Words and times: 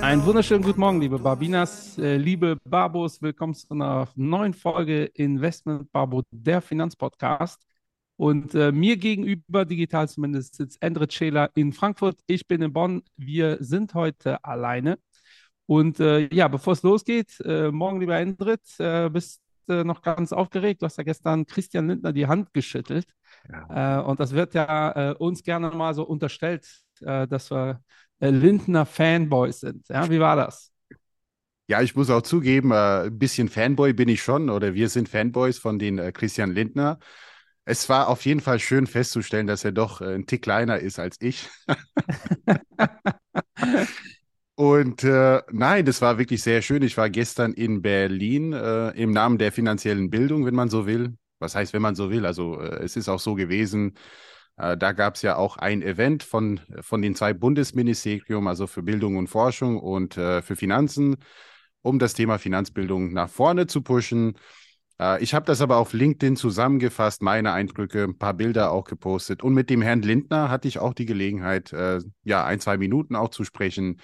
Einen 0.00 0.24
wunderschönen 0.24 0.64
guten 0.64 0.80
Morgen, 0.80 1.00
liebe 1.00 1.18
Barbinas, 1.18 1.96
äh, 1.98 2.16
liebe 2.16 2.56
Barbos. 2.64 3.22
Willkommen 3.22 3.54
zu 3.54 3.70
einer 3.70 4.08
neuen 4.16 4.52
Folge 4.52 5.04
Investment 5.04 5.92
Barbo, 5.92 6.22
der 6.32 6.60
Finanzpodcast. 6.60 7.62
Und 8.16 8.52
äh, 8.56 8.72
mir 8.72 8.96
gegenüber, 8.96 9.64
digital 9.64 10.08
zumindest, 10.08 10.56
sitzt 10.56 10.82
Endre 10.82 11.08
Scheler 11.08 11.50
in 11.54 11.72
Frankfurt. 11.72 12.18
Ich 12.26 12.48
bin 12.48 12.62
in 12.62 12.72
Bonn. 12.72 13.02
Wir 13.16 13.58
sind 13.60 13.94
heute 13.94 14.44
alleine. 14.44 14.98
Und 15.66 16.00
äh, 16.00 16.28
ja, 16.34 16.48
bevor 16.48 16.72
es 16.72 16.82
losgeht, 16.82 17.38
äh, 17.44 17.70
morgen, 17.70 18.00
lieber 18.00 18.18
Endrit, 18.18 18.62
äh, 18.78 19.08
bist 19.08 19.40
äh, 19.68 19.84
noch 19.84 20.02
ganz 20.02 20.32
aufgeregt. 20.32 20.82
Du 20.82 20.86
hast 20.86 20.96
ja 20.96 21.04
gestern 21.04 21.46
Christian 21.46 21.88
Lindner 21.88 22.12
die 22.12 22.26
Hand 22.26 22.52
geschüttelt. 22.52 23.06
Äh, 23.70 23.98
und 23.98 24.20
das 24.20 24.32
wird 24.32 24.54
ja 24.54 25.10
äh, 25.10 25.14
uns 25.14 25.42
gerne 25.42 25.70
mal 25.70 25.94
so 25.94 26.04
unterstellt, 26.04 26.66
äh, 27.00 27.26
dass 27.26 27.50
wir 27.50 27.82
äh, 28.20 28.30
Lindner 28.30 28.86
Fanboys 28.86 29.60
sind. 29.60 29.88
Ja, 29.88 30.08
wie 30.10 30.20
war 30.20 30.36
das? 30.36 30.72
Ja, 31.70 31.82
ich 31.82 31.94
muss 31.94 32.08
auch 32.08 32.22
zugeben, 32.22 32.70
äh, 32.72 33.04
ein 33.06 33.18
bisschen 33.18 33.48
Fanboy 33.48 33.92
bin 33.92 34.08
ich 34.08 34.22
schon 34.22 34.48
oder 34.48 34.74
wir 34.74 34.88
sind 34.88 35.08
Fanboys 35.08 35.58
von 35.58 35.78
den 35.78 36.12
Christian 36.12 36.52
Lindner. 36.52 36.98
Es 37.66 37.88
war 37.90 38.08
auf 38.08 38.24
jeden 38.24 38.40
Fall 38.40 38.58
schön 38.60 38.86
festzustellen, 38.86 39.46
dass 39.46 39.64
er 39.64 39.72
doch 39.72 40.00
ein 40.00 40.24
Tick 40.26 40.42
kleiner 40.42 40.78
ist 40.78 40.98
als 40.98 41.18
ich. 41.20 41.48
Und 44.56 45.04
äh, 45.04 45.40
nein, 45.52 45.84
das 45.84 46.02
war 46.02 46.18
wirklich 46.18 46.42
sehr 46.42 46.62
schön. 46.62 46.82
Ich 46.82 46.96
war 46.96 47.10
gestern 47.10 47.52
in 47.52 47.80
Berlin 47.80 48.52
äh, 48.52 48.90
im 48.90 49.12
Namen 49.12 49.38
der 49.38 49.52
finanziellen 49.52 50.10
Bildung, 50.10 50.46
wenn 50.46 50.54
man 50.54 50.68
so 50.68 50.86
will. 50.86 51.14
Was 51.38 51.54
heißt, 51.54 51.72
wenn 51.72 51.82
man 51.82 51.94
so 51.94 52.10
will? 52.10 52.26
Also 52.26 52.60
äh, 52.60 52.82
es 52.82 52.96
ist 52.96 53.08
auch 53.08 53.20
so 53.20 53.34
gewesen. 53.34 53.94
Äh, 54.56 54.76
da 54.76 54.92
gab 54.92 55.14
es 55.14 55.22
ja 55.22 55.36
auch 55.36 55.56
ein 55.56 55.82
Event 55.82 56.22
von, 56.22 56.60
von 56.80 57.00
den 57.00 57.14
zwei 57.14 57.32
Bundesministerium, 57.32 58.46
also 58.46 58.66
für 58.66 58.82
Bildung 58.82 59.16
und 59.16 59.28
Forschung 59.28 59.78
und 59.78 60.16
äh, 60.16 60.42
für 60.42 60.56
Finanzen, 60.56 61.16
um 61.82 61.98
das 61.98 62.14
Thema 62.14 62.38
Finanzbildung 62.38 63.12
nach 63.12 63.30
vorne 63.30 63.66
zu 63.66 63.82
pushen. 63.82 64.34
Äh, 65.00 65.22
ich 65.22 65.32
habe 65.32 65.46
das 65.46 65.60
aber 65.60 65.76
auf 65.76 65.92
LinkedIn 65.92 66.36
zusammengefasst, 66.36 67.22
meine 67.22 67.52
Eindrücke, 67.52 68.02
ein 68.02 68.18
paar 68.18 68.34
Bilder 68.34 68.72
auch 68.72 68.84
gepostet. 68.84 69.42
Und 69.42 69.54
mit 69.54 69.70
dem 69.70 69.80
Herrn 69.80 70.02
Lindner 70.02 70.50
hatte 70.50 70.68
ich 70.68 70.78
auch 70.78 70.92
die 70.92 71.06
Gelegenheit, 71.06 71.72
äh, 71.72 72.00
ja, 72.24 72.44
ein, 72.44 72.60
zwei 72.60 72.76
Minuten 72.76 73.14
auch 73.14 73.30
zu 73.30 73.44
sprechen. 73.44 74.00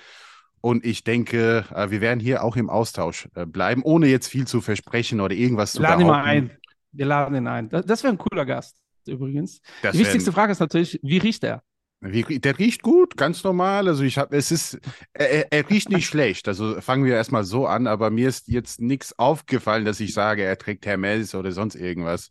Und 0.61 0.87
ich 0.87 1.05
denke, 1.05 1.65
äh, 1.75 1.91
wir 1.91 2.01
werden 2.01 2.21
hier 2.21 2.45
auch 2.45 2.57
im 2.57 2.71
Austausch 2.71 3.29
bleiben, 3.35 3.83
ohne 3.83 4.07
jetzt 4.07 4.29
viel 4.29 4.47
zu 4.47 4.61
versprechen 4.61 5.21
oder 5.21 5.35
irgendwas 5.35 5.73
zu 5.73 5.83
ihn 5.83 6.07
mal 6.07 6.23
ein. 6.23 6.51
Wir 6.95 7.07
laden 7.07 7.35
ihn 7.37 7.47
ein. 7.49 7.69
Das, 7.69 7.85
das 7.87 8.03
wäre 8.03 8.13
ein 8.15 8.19
cooler 8.19 8.47
Gast 8.47 8.77
übrigens. 9.07 9.61
Das 9.83 9.93
Die 9.93 9.99
wichtigste 9.99 10.33
Frage 10.33 10.53
ist 10.53 10.61
natürlich, 10.61 10.99
wie 11.03 11.19
riecht 11.19 11.45
er? 11.45 11.63
Wie, 12.01 12.23
der 12.39 12.59
riecht 12.59 12.83
gut, 12.83 13.17
ganz 13.17 13.43
normal. 13.45 13.89
Also 13.89 14.03
ich 14.03 14.19
habe, 14.19 14.37
es 14.37 14.51
ist, 14.51 14.79
er, 15.15 15.51
er- 15.53 15.71
riecht 15.71 15.89
nicht 15.91 16.07
schlecht. 16.07 16.49
Also 16.49 16.81
fangen 16.81 17.05
wir 17.05 17.15
erstmal 17.15 17.45
so 17.45 17.67
an, 17.67 17.87
aber 17.87 18.11
mir 18.11 18.29
ist 18.29 18.49
jetzt 18.49 18.81
nichts 18.81 19.19
aufgefallen, 19.19 19.85
dass 19.87 20.01
ich 20.01 20.13
sage, 20.13 20.43
er 20.43 20.59
trägt 20.59 20.85
Hermes 20.87 21.35
oder 21.35 21.53
sonst 21.53 21.75
irgendwas. 21.77 22.29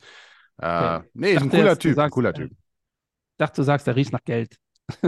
Äh, 0.57 0.67
Okay. 0.97 1.07
nee, 1.13 1.31
ist 1.33 1.41
ein 1.41 1.49
cooler 1.49 1.69
jetzt, 1.71 1.81
Typ, 1.81 1.95
sagst, 1.95 2.13
cooler 2.13 2.29
äh, 2.29 2.33
Typ. 2.33 2.51
Ich 2.51 3.37
dachte, 3.37 3.55
du 3.61 3.63
sagst, 3.63 3.87
er 3.87 3.95
riecht 3.95 4.13
nach 4.13 4.23
Geld. 4.23 4.57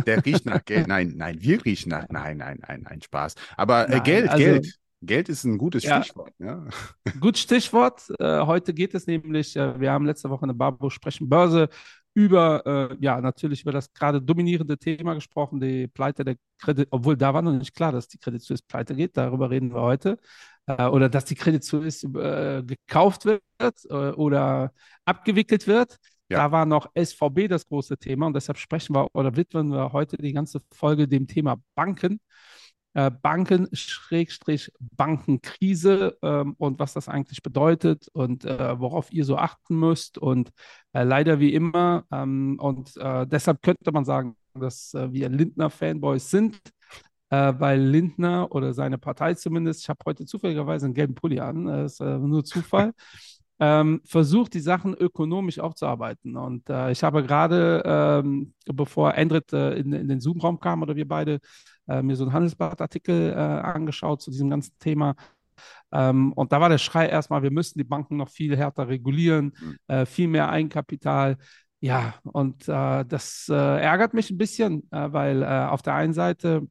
Der 0.08 0.26
riecht 0.26 0.46
nach 0.48 0.64
Geld. 0.66 0.88
Nein, 0.88 1.14
nein, 1.16 1.38
wir 1.42 1.64
riechen 1.64 1.90
nach, 1.90 2.08
nein, 2.10 2.38
nein, 2.38 2.60
nein, 2.68 2.82
nein, 2.90 3.02
Spaß. 3.04 3.36
Aber 3.58 3.88
äh, 3.88 3.92
Nein, 3.92 4.04
Geld, 4.04 4.30
also- 4.30 4.44
Geld. 4.44 4.76
Geld 5.06 5.30
ist 5.30 5.44
ein 5.44 5.58
gutes 5.58 5.84
Ja. 5.84 6.02
Stichwort. 6.04 6.34
Ja. 6.40 6.66
Gut 7.20 7.38
Stichwort. 7.38 8.04
Äh, 8.20 8.42
heute 8.42 8.74
geht 8.74 8.94
es 8.94 9.08
nämlich, 9.08 9.56
äh, 9.56 9.80
wir 9.80 9.92
haben 9.92 10.06
letzte 10.06 10.30
Woche 10.30 10.44
eine 10.44 10.54
Barbo 10.54 10.90
sprechen 10.90 11.30
Börse 11.30 11.70
über, 12.14 12.66
äh, 12.66 12.98
ja, 13.02 13.20
natürlich 13.20 13.64
über 13.64 13.74
das 13.74 13.92
gerade 13.94 14.22
dominierende 14.22 14.78
Thema 14.78 15.14
gesprochen, 15.16 15.60
die 15.60 15.88
Pleite 15.88 16.24
der 16.24 16.36
Credit, 16.60 16.88
obwohl 16.92 17.18
da 17.18 17.34
war 17.34 17.42
noch 17.42 17.52
nicht 17.52 17.76
klar, 17.76 17.92
dass 17.92 18.08
die 18.08 18.18
Credit 18.18 18.42
Suisse 18.42 18.64
pleite 18.66 18.96
geht, 18.96 19.18
darüber 19.18 19.50
reden 19.50 19.74
wir 19.74 19.82
heute. 19.82 20.18
Äh, 20.68 20.86
oder 20.88 21.10
dass 21.10 21.26
die 21.26 21.36
Credit 21.36 21.64
Suisse 21.64 22.08
äh, 22.08 22.64
gekauft 22.64 23.26
wird 23.26 23.42
äh, 23.90 23.94
oder 23.94 24.72
abgewickelt 25.04 25.68
wird. 25.68 25.98
Ja. 26.30 26.40
Da 26.40 26.52
war 26.52 26.66
noch 26.66 26.90
SVB 26.96 27.48
das 27.48 27.68
große 27.68 27.98
Thema 27.98 28.28
und 28.28 28.34
deshalb 28.34 28.58
sprechen 28.58 28.96
wir 28.96 29.08
oder 29.14 29.36
widmen 29.36 29.72
wir 29.72 29.94
heute 29.94 30.18
die 30.18 30.34
ganze 30.34 30.60
Folge 30.72 31.08
dem 31.08 31.28
Thema 31.28 31.58
Banken 31.76 32.20
Banken, 33.22 33.68
Schrägstrich 33.74 34.72
Bankenkrise 34.80 36.18
ähm, 36.22 36.56
und 36.58 36.80
was 36.80 36.94
das 36.94 37.10
eigentlich 37.10 37.44
bedeutet 37.44 38.08
und 38.14 38.46
äh, 38.46 38.80
worauf 38.80 39.12
ihr 39.12 39.26
so 39.26 39.38
achten 39.38 39.78
müsst. 39.78 40.18
Und 40.18 40.52
äh, 40.94 41.04
leider 41.04 41.40
wie 41.40 41.54
immer, 41.54 42.06
ähm, 42.12 42.58
und 42.60 42.96
äh, 42.98 43.28
deshalb 43.28 43.62
könnte 43.62 43.92
man 43.92 44.06
sagen, 44.06 44.38
dass 44.54 44.94
äh, 44.94 45.12
wir 45.12 45.30
Lindner-Fanboys 45.30 46.30
sind, 46.30 46.60
äh, 47.30 47.54
weil 47.58 47.82
Lindner 47.82 48.52
oder 48.54 48.74
seine 48.74 48.98
Partei 48.98 49.34
zumindest, 49.34 49.82
ich 49.82 49.90
habe 49.90 50.00
heute 50.06 50.26
zufälligerweise 50.26 50.86
einen 50.86 50.94
gelben 50.94 51.16
Pulli 51.16 51.40
an, 51.40 51.66
das 51.66 51.94
ist 51.94 52.00
äh, 52.00 52.18
nur 52.18 52.44
Zufall. 52.44 52.94
Ähm, 53.58 54.02
versucht, 54.04 54.54
die 54.54 54.60
Sachen 54.60 54.94
ökonomisch 54.94 55.60
aufzuarbeiten. 55.60 56.36
Und 56.36 56.70
äh, 56.70 56.92
ich 56.92 57.04
habe 57.06 57.24
gerade, 57.24 57.82
ähm, 57.86 58.54
bevor 58.66 59.14
Endrit 59.16 59.54
äh, 59.54 59.76
in, 59.76 59.94
in 59.94 60.10
den 60.10 60.20
Zoom-Raum 60.20 60.60
kam 60.60 60.82
oder 60.82 60.98
wir 60.98 61.08
beide, 61.08 61.40
äh, 61.88 62.02
mir 62.02 62.16
so 62.16 62.24
einen 62.26 62.34
Handelsblattartikel 62.34 63.32
äh, 63.32 63.36
angeschaut 63.36 64.22
zu 64.22 64.32
diesem 64.32 64.50
ganzen 64.50 64.78
Thema. 64.80 65.16
Ähm, 65.92 66.34
und 66.34 66.52
da 66.52 66.62
war 66.62 66.70
der 66.70 66.78
Schrei 66.78 67.08
erstmal, 67.08 67.44
wir 67.44 67.52
müssten 67.52 67.80
die 67.80 67.86
Banken 67.86 68.18
noch 68.18 68.30
viel 68.30 68.58
härter 68.58 68.88
regulieren, 68.88 69.54
Mhm. 69.60 69.78
äh, 69.88 70.06
viel 70.06 70.28
mehr 70.28 70.50
Eigenkapital. 70.50 71.38
Ja, 71.80 72.16
und 72.24 72.68
äh, 72.68 73.06
das 73.06 73.48
äh, 73.50 73.54
ärgert 73.56 74.14
mich 74.14 74.32
ein 74.32 74.38
bisschen, 74.38 74.88
äh, 74.92 75.14
weil 75.14 75.44
auf 75.44 75.82
der 75.82 75.94
einen 75.96 76.14
Seite 76.14 76.68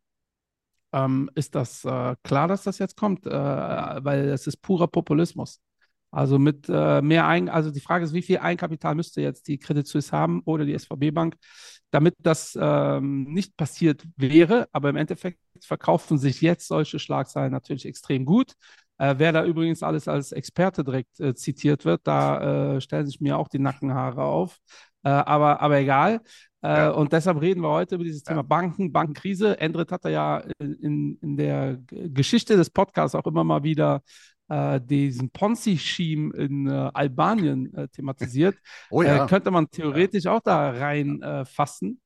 ähm, 0.93 1.31
ist 1.35 1.55
das 1.55 1.85
äh, 1.85 2.15
klar, 2.23 2.49
dass 2.49 2.63
das 2.63 2.79
jetzt 2.79 2.97
kommt, 2.97 3.27
äh, 3.27 3.31
weil 3.31 4.29
es 4.29 4.47
ist 4.47 4.59
purer 4.63 4.87
Populismus. 4.89 5.61
Also 6.11 6.39
mit 6.39 6.69
äh, 6.69 7.03
mehr 7.03 7.27
Eigen, 7.27 7.49
also 7.49 7.73
die 7.73 7.81
Frage 7.81 8.05
ist, 8.05 8.13
wie 8.15 8.23
viel 8.23 8.39
Eigenkapital 8.39 8.95
müsste 8.95 9.21
jetzt 9.21 9.49
die 9.49 9.59
Credit 9.59 9.87
Suisse 9.87 10.13
haben 10.13 10.43
oder 10.45 10.65
die 10.65 10.75
SVB 10.75 11.11
Bank, 11.11 11.37
damit 11.91 12.15
das 12.19 12.59
ähm, 12.61 13.25
nicht 13.25 13.57
passiert 13.57 14.05
wäre. 14.17 14.69
Aber 14.73 14.91
im 14.91 14.97
Endeffekt 14.97 15.39
verkaufen 15.61 16.19
sich 16.19 16.41
jetzt 16.41 16.69
solche 16.69 16.99
Schlagzeilen 16.99 17.53
natürlich 17.53 17.87
extrem 17.87 18.25
gut. 18.25 18.55
Äh, 18.99 19.15
wer 19.19 19.33
da 19.33 19.45
übrigens 19.45 19.83
alles 19.83 20.09
als 20.09 20.33
Experte 20.33 20.85
direkt 20.85 21.19
äh, 21.21 21.35
zitiert 21.35 21.85
wird, 21.85 22.03
da 22.05 22.77
äh, 22.77 22.81
stellen 22.81 23.07
sich 23.07 23.21
mir 23.21 23.39
auch 23.39 23.49
die 23.49 23.59
Nackenhaare 23.59 24.23
auf. 24.23 24.59
Äh, 25.03 25.11
aber, 25.11 25.61
aber 25.61 25.79
egal. 25.79 26.21
Äh, 26.63 26.69
Ja. 26.69 26.91
Und 26.91 27.13
deshalb 27.13 27.41
reden 27.41 27.61
wir 27.61 27.71
heute 27.71 27.97
über 27.97 28.05
dieses 28.05 28.23
Ja. 28.25 28.31
Thema 28.33 28.43
Banken, 28.43 28.93
Bankenkrise. 28.93 29.61
Endrit 29.61 29.93
hat 29.93 30.05
er 30.05 30.11
ja 30.11 30.45
in, 30.59 31.19
in, 31.21 31.37
der 31.37 31.79
Geschichte 31.89 32.57
des 32.57 32.71
Podcasts 32.71 33.15
auch 33.15 33.27
immer 33.27 33.45
mal 33.45 33.63
wieder 33.63 34.03
äh, 34.49 34.81
diesen 34.81 35.31
Ponzi-Scheme 35.31 36.35
in 36.37 36.67
äh, 36.69 36.91
Albanien 36.95 37.73
äh, 37.75 37.89
thematisiert. 37.89 38.57
Oh 38.91 39.03
ja. 39.03 39.25
Äh, 39.25 39.29
könnte 39.29 39.51
man 39.51 39.71
theoretisch 39.71 40.27
auch 40.27 40.41
da 40.41 40.71
rein 40.71 41.23
äh, 41.23 41.45
fassen. 41.45 42.01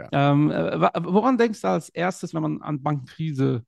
Ja. 0.00 0.32
Ähm, 0.32 0.50
äh, 0.50 0.80
woran 1.04 1.36
denkst 1.36 1.60
du 1.60 1.68
als 1.68 1.88
erstes, 1.90 2.32
wenn 2.34 2.42
man 2.42 2.62
an 2.62 2.82
Bankenkrise, 2.82 3.64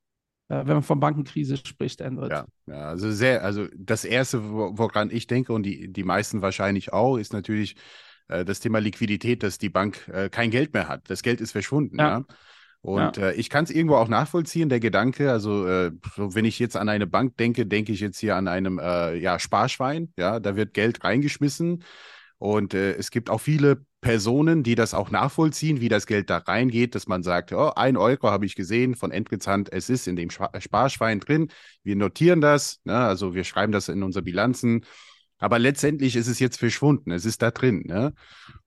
wenn 0.48 0.66
man 0.66 0.82
von 0.82 1.00
Bankenkrise 1.00 1.56
spricht, 1.56 2.00
Endrit? 2.00 2.30
Ja, 2.32 2.46
ja, 2.66 2.88
also 2.88 3.10
sehr, 3.10 3.42
also 3.44 3.68
das 3.76 4.04
Erste, 4.04 4.50
wo- 4.50 4.76
woran 4.76 5.10
ich 5.10 5.26
denke 5.26 5.52
und 5.52 5.62
die, 5.62 5.92
die 5.92 6.04
meisten 6.04 6.42
wahrscheinlich 6.42 6.92
auch, 6.92 7.16
ist 7.16 7.32
natürlich 7.32 7.76
das 8.28 8.60
Thema 8.60 8.78
Liquidität, 8.78 9.42
dass 9.42 9.58
die 9.58 9.68
Bank 9.68 10.10
kein 10.30 10.50
Geld 10.50 10.72
mehr 10.72 10.88
hat. 10.88 11.10
Das 11.10 11.22
Geld 11.22 11.40
ist 11.42 11.52
verschwunden, 11.52 11.98
Ja. 11.98 12.24
Ja. 12.84 13.12
Und 13.12 13.18
äh, 13.18 13.32
ich 13.34 13.48
kann 13.48 13.64
es 13.64 13.70
irgendwo 13.70 13.96
auch 13.96 14.08
nachvollziehen, 14.08 14.68
der 14.68 14.80
Gedanke, 14.80 15.30
also 15.30 15.66
äh, 15.66 15.92
so, 16.16 16.34
wenn 16.34 16.44
ich 16.44 16.58
jetzt 16.58 16.76
an 16.76 16.88
eine 16.88 17.06
Bank 17.06 17.36
denke, 17.36 17.66
denke 17.66 17.92
ich 17.92 18.00
jetzt 18.00 18.18
hier 18.18 18.36
an 18.36 18.48
einem 18.48 18.78
äh, 18.78 19.14
ja, 19.16 19.38
Sparschwein, 19.38 20.12
ja, 20.18 20.40
da 20.40 20.56
wird 20.56 20.74
Geld 20.74 21.04
reingeschmissen 21.04 21.84
und 22.38 22.74
äh, 22.74 22.94
es 22.94 23.12
gibt 23.12 23.30
auch 23.30 23.40
viele 23.40 23.84
Personen, 24.00 24.64
die 24.64 24.74
das 24.74 24.94
auch 24.94 25.12
nachvollziehen, 25.12 25.80
wie 25.80 25.88
das 25.88 26.06
Geld 26.06 26.28
da 26.28 26.38
reingeht, 26.38 26.96
dass 26.96 27.06
man 27.06 27.22
sagt, 27.22 27.52
oh, 27.52 27.70
ein 27.76 27.96
Euro 27.96 28.32
habe 28.32 28.46
ich 28.46 28.56
gesehen 28.56 28.96
von 28.96 29.12
Hand, 29.12 29.72
es 29.72 29.88
ist 29.88 30.08
in 30.08 30.16
dem 30.16 30.28
Schwa- 30.30 30.60
Sparschwein 30.60 31.20
drin, 31.20 31.48
wir 31.84 31.94
notieren 31.94 32.40
das, 32.40 32.80
ne? 32.82 32.96
also 32.98 33.34
wir 33.34 33.44
schreiben 33.44 33.70
das 33.70 33.88
in 33.88 34.02
unsere 34.02 34.24
Bilanzen, 34.24 34.84
aber 35.38 35.60
letztendlich 35.60 36.16
ist 36.16 36.26
es 36.26 36.40
jetzt 36.40 36.58
verschwunden, 36.58 37.12
es 37.12 37.24
ist 37.24 37.42
da 37.42 37.52
drin. 37.52 37.84
Ne? 37.86 38.12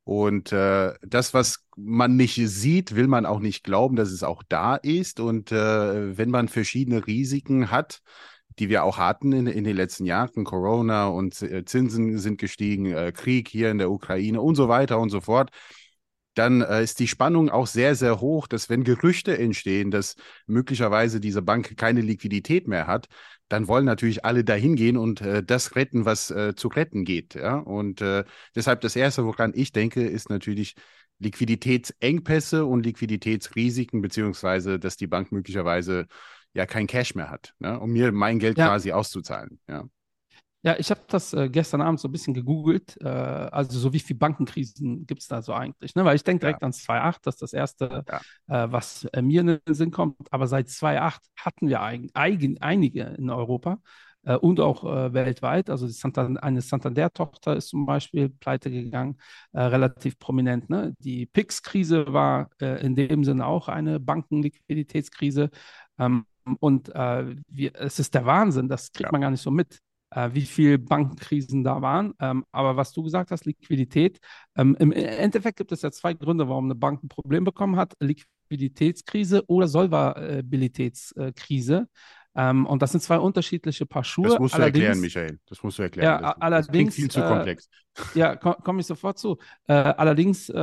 Und 0.06 0.52
äh, 0.52 0.94
das, 1.02 1.34
was 1.34 1.66
man 1.76 2.16
nicht 2.16 2.36
sieht, 2.36 2.96
will 2.96 3.08
man 3.08 3.26
auch 3.26 3.40
nicht 3.40 3.64
glauben, 3.64 3.96
dass 3.96 4.12
es 4.12 4.22
auch 4.24 4.44
da 4.48 4.76
ist. 4.76 5.20
Und 5.20 5.52
äh, 5.52 6.18
wenn 6.18 6.30
man 6.30 6.48
verschiedene 6.48 7.06
Risiken 7.08 7.72
hat, 7.72 8.02
die 8.60 8.70
wir 8.70 8.84
auch 8.84 9.00
hatten 9.00 9.34
in, 9.34 9.48
in 9.48 9.64
den 9.64 9.76
letzten 9.76 10.06
Jahren, 10.06 10.44
Corona 10.44 11.08
und 11.08 11.42
äh, 11.42 11.66
Zinsen 11.66 12.20
sind 12.20 12.38
gestiegen, 12.38 12.86
äh, 12.86 13.12
Krieg 13.12 13.50
hier 13.50 13.72
in 13.72 13.80
der 13.80 13.90
Ukraine 13.92 14.42
und 14.42 14.56
so 14.56 14.70
weiter 14.70 15.00
und 15.00 15.10
so 15.10 15.22
fort, 15.22 15.50
dann 16.36 16.62
äh, 16.62 16.84
ist 16.84 17.00
die 17.00 17.08
Spannung 17.08 17.50
auch 17.50 17.66
sehr, 17.68 17.96
sehr 17.96 18.22
hoch, 18.22 18.48
dass 18.48 18.70
wenn 18.70 18.84
Gerüchte 18.84 19.38
entstehen, 19.38 19.90
dass 19.90 20.16
möglicherweise 20.46 21.20
diese 21.20 21.42
Bank 21.42 21.78
keine 21.78 22.02
Liquidität 22.02 22.68
mehr 22.68 22.88
hat, 22.88 23.08
dann 23.50 23.68
wollen 23.68 23.86
natürlich 23.86 24.26
alle 24.26 24.44
dahin 24.44 24.76
gehen 24.76 24.98
und 24.98 25.22
äh, 25.22 25.44
das 25.44 25.76
retten, 25.76 26.06
was 26.06 26.32
äh, 26.32 26.56
zu 26.56 26.68
retten 26.68 27.06
geht. 27.06 27.36
Ja? 27.36 27.58
Und 27.58 28.02
äh, 28.02 28.24
deshalb 28.56 28.82
das 28.82 28.96
Erste, 28.96 29.26
woran 29.26 29.52
ich 29.56 29.72
denke, 29.72 30.06
ist 30.06 30.30
natürlich 30.30 30.76
Liquiditätsengpässe 31.20 32.66
und 32.66 32.86
Liquiditätsrisiken, 32.86 34.02
beziehungsweise 34.02 34.80
dass 34.80 34.98
die 34.98 35.08
Bank 35.08 35.32
möglicherweise 35.32 36.08
ja 36.54 36.66
kein 36.66 36.88
Cash 36.88 37.16
mehr 37.16 37.30
hat, 37.30 37.54
ne, 37.60 37.80
um 37.80 37.92
mir 37.92 38.12
mein 38.12 38.40
Geld 38.40 38.58
Ja. 38.58 38.68
quasi 38.68 38.92
auszuzahlen. 38.92 39.60
Ja. 39.68 39.86
Ja, 40.66 40.76
ich 40.80 40.90
habe 40.90 41.02
das 41.08 41.32
äh, 41.34 41.48
gestern 41.48 41.82
Abend 41.82 42.00
so 42.00 42.08
ein 42.08 42.12
bisschen 42.12 42.34
gegoogelt. 42.34 42.98
Äh, 43.00 43.08
also 43.08 43.78
so 43.78 43.94
wie 43.94 44.00
viele 44.00 44.18
Bankenkrisen 44.18 45.06
gibt 45.06 45.22
es 45.22 45.28
da 45.28 45.44
so 45.44 45.54
eigentlich? 45.54 45.94
Ne? 45.94 46.04
Weil 46.06 46.16
ich 46.16 46.24
denke 46.24 46.40
direkt 46.42 46.64
an 46.64 46.74
2.8, 46.74 47.24
das 47.28 47.36
ist 47.36 47.42
das 47.44 47.54
erste, 47.54 48.04
äh, 48.48 48.68
was 48.72 49.06
äh, 49.14 49.22
mir 49.22 49.42
in 49.42 49.48
den 49.48 49.60
Sinn 49.76 49.92
kommt. 49.92 50.16
Aber 50.34 50.48
seit 50.48 50.70
2.8 50.70 51.22
hatten 51.38 51.68
wir 51.70 51.82
eigen, 51.84 52.10
eigen, 52.16 52.60
einige 52.64 53.04
in 53.04 53.30
Europa 53.30 53.78
äh, 54.24 54.38
und 54.38 54.60
auch 54.60 54.84
äh, 54.86 55.14
weltweit. 55.14 55.70
Also 55.70 55.86
die 55.86 55.94
Santan 55.94 56.38
eine 56.38 56.62
Santander-Tochter 56.62 57.56
ist 57.56 57.68
zum 57.68 57.86
Beispiel 57.86 58.30
pleite 58.30 58.72
gegangen, 58.72 59.20
relativ 59.54 60.18
prominent. 60.18 60.68
Ne? 60.72 60.96
Die 60.98 61.28
PIX-Krise 61.28 62.12
war 62.12 62.50
in 62.60 62.96
dem 62.96 63.24
Sinne 63.24 63.46
auch 63.46 63.68
eine 63.68 64.00
Bankenliquiditätskrise. 64.00 65.52
Ähm, 66.00 66.26
und 66.60 66.90
äh, 66.96 67.36
wir, 67.50 67.72
es 67.76 68.00
ist 68.00 68.16
der 68.16 68.26
Wahnsinn, 68.26 68.68
das 68.68 68.92
kriegt 68.92 69.08
Ja. 69.08 69.12
man 69.12 69.22
gar 69.22 69.32
nicht 69.32 69.42
so 69.42 69.52
mit 69.52 69.80
äh, 70.16 70.30
wie 70.34 70.46
viele 70.46 70.80
Bankenkrisen 70.80 71.64
da 71.64 71.82
waren. 71.82 72.14
Ähm, 72.20 72.46
aber 72.52 72.78
was 72.78 72.92
du 72.94 73.04
gesagt 73.04 73.32
hast, 73.32 73.46
Liquidität. 73.46 74.20
Ähm, 74.56 74.76
Im 74.80 74.92
Endeffekt 74.92 75.58
gibt 75.58 75.72
es 75.72 75.82
ja 75.82 75.92
zwei 75.92 76.14
Gründe, 76.14 76.48
warum 76.50 76.66
eine 76.66 76.76
Bank 76.76 77.04
ein 77.04 77.10
Problem 77.10 77.44
bekommen 77.44 77.76
hat: 77.76 77.94
Liquiditätskrise 78.00 79.44
oder 79.48 79.68
Solvabilitätskrise. 79.68 81.88
Ähm, 82.38 82.66
und 82.66 82.82
das 82.82 82.92
sind 82.92 83.00
zwei 83.02 83.18
unterschiedliche 83.18 83.86
Paar 83.86 84.04
Schuhe. 84.04 84.28
Das 84.28 84.40
musst 84.40 84.56
du 84.56 84.58
Allerdings- 84.58 84.84
erklären, 84.84 85.00
Michael. 85.02 85.40
Das 85.46 85.64
musst 85.64 85.80
du 85.80 85.84
erklären. 85.84 86.06
Ja, 86.06 86.18
das, 86.18 86.22
das 86.22 86.34
klingt 86.34 86.44
allerdings, 86.44 86.96
viel 86.96 87.10
zu 87.12 87.22
äh, 87.22 87.28
komplex. 87.28 87.70
Ja, 88.14 88.36
komme 88.36 88.58
komm 88.62 88.80
ich 88.80 88.88
sofort 88.88 89.18
zu. 89.18 89.38
Äh, 89.68 89.74
allerdings 89.74 90.50
äh, 90.50 90.60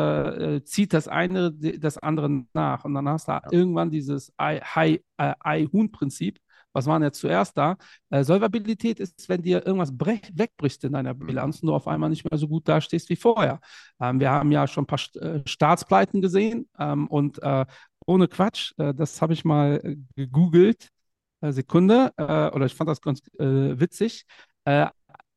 äh, 0.56 0.64
zieht 0.64 0.92
das 0.92 1.08
eine 1.08 1.50
das 1.50 1.96
andere 1.96 2.44
nach. 2.52 2.84
Und 2.84 2.92
dann 2.92 3.08
hast 3.08 3.28
du 3.28 3.40
irgendwann 3.50 3.90
dieses 3.90 4.34
Ei- 4.36 5.00
äh, 5.16 5.32
Ei-Huhn-Prinzip. 5.40 6.38
Was 6.72 6.86
war 6.86 6.98
denn 6.98 7.06
jetzt 7.08 7.20
zuerst 7.20 7.56
da? 7.56 7.76
Äh, 8.10 8.24
Solvabilität 8.24 9.00
ist, 9.00 9.28
wenn 9.28 9.42
dir 9.42 9.66
irgendwas 9.66 9.92
wegbricht 9.92 10.84
in 10.84 10.92
deiner 10.92 11.14
Bilanz 11.14 11.60
und 11.62 11.68
du 11.68 11.74
auf 11.74 11.86
einmal 11.88 12.10
nicht 12.10 12.30
mehr 12.30 12.38
so 12.38 12.48
gut 12.48 12.68
dastehst 12.68 13.08
wie 13.10 13.16
vorher. 13.16 13.60
Ähm, 14.00 14.20
wir 14.20 14.30
haben 14.30 14.50
ja 14.52 14.66
schon 14.66 14.84
ein 14.84 14.86
paar 14.86 14.98
St 14.98 15.16
äh, 15.16 15.42
Staatspleiten 15.46 16.20
gesehen 16.20 16.68
ähm, 16.78 17.06
und 17.08 17.42
äh, 17.42 17.66
ohne 18.06 18.26
Quatsch, 18.28 18.72
äh, 18.78 18.92
das 18.94 19.20
habe 19.22 19.32
ich 19.32 19.44
mal 19.44 19.80
äh, 19.84 19.96
gegoogelt. 20.16 20.88
Äh, 21.40 21.52
Sekunde, 21.52 22.12
oder 22.16 22.66
ich 22.66 22.74
fand 22.74 22.88
das 22.88 23.00
ganz 23.00 23.20
witzig. 23.36 24.24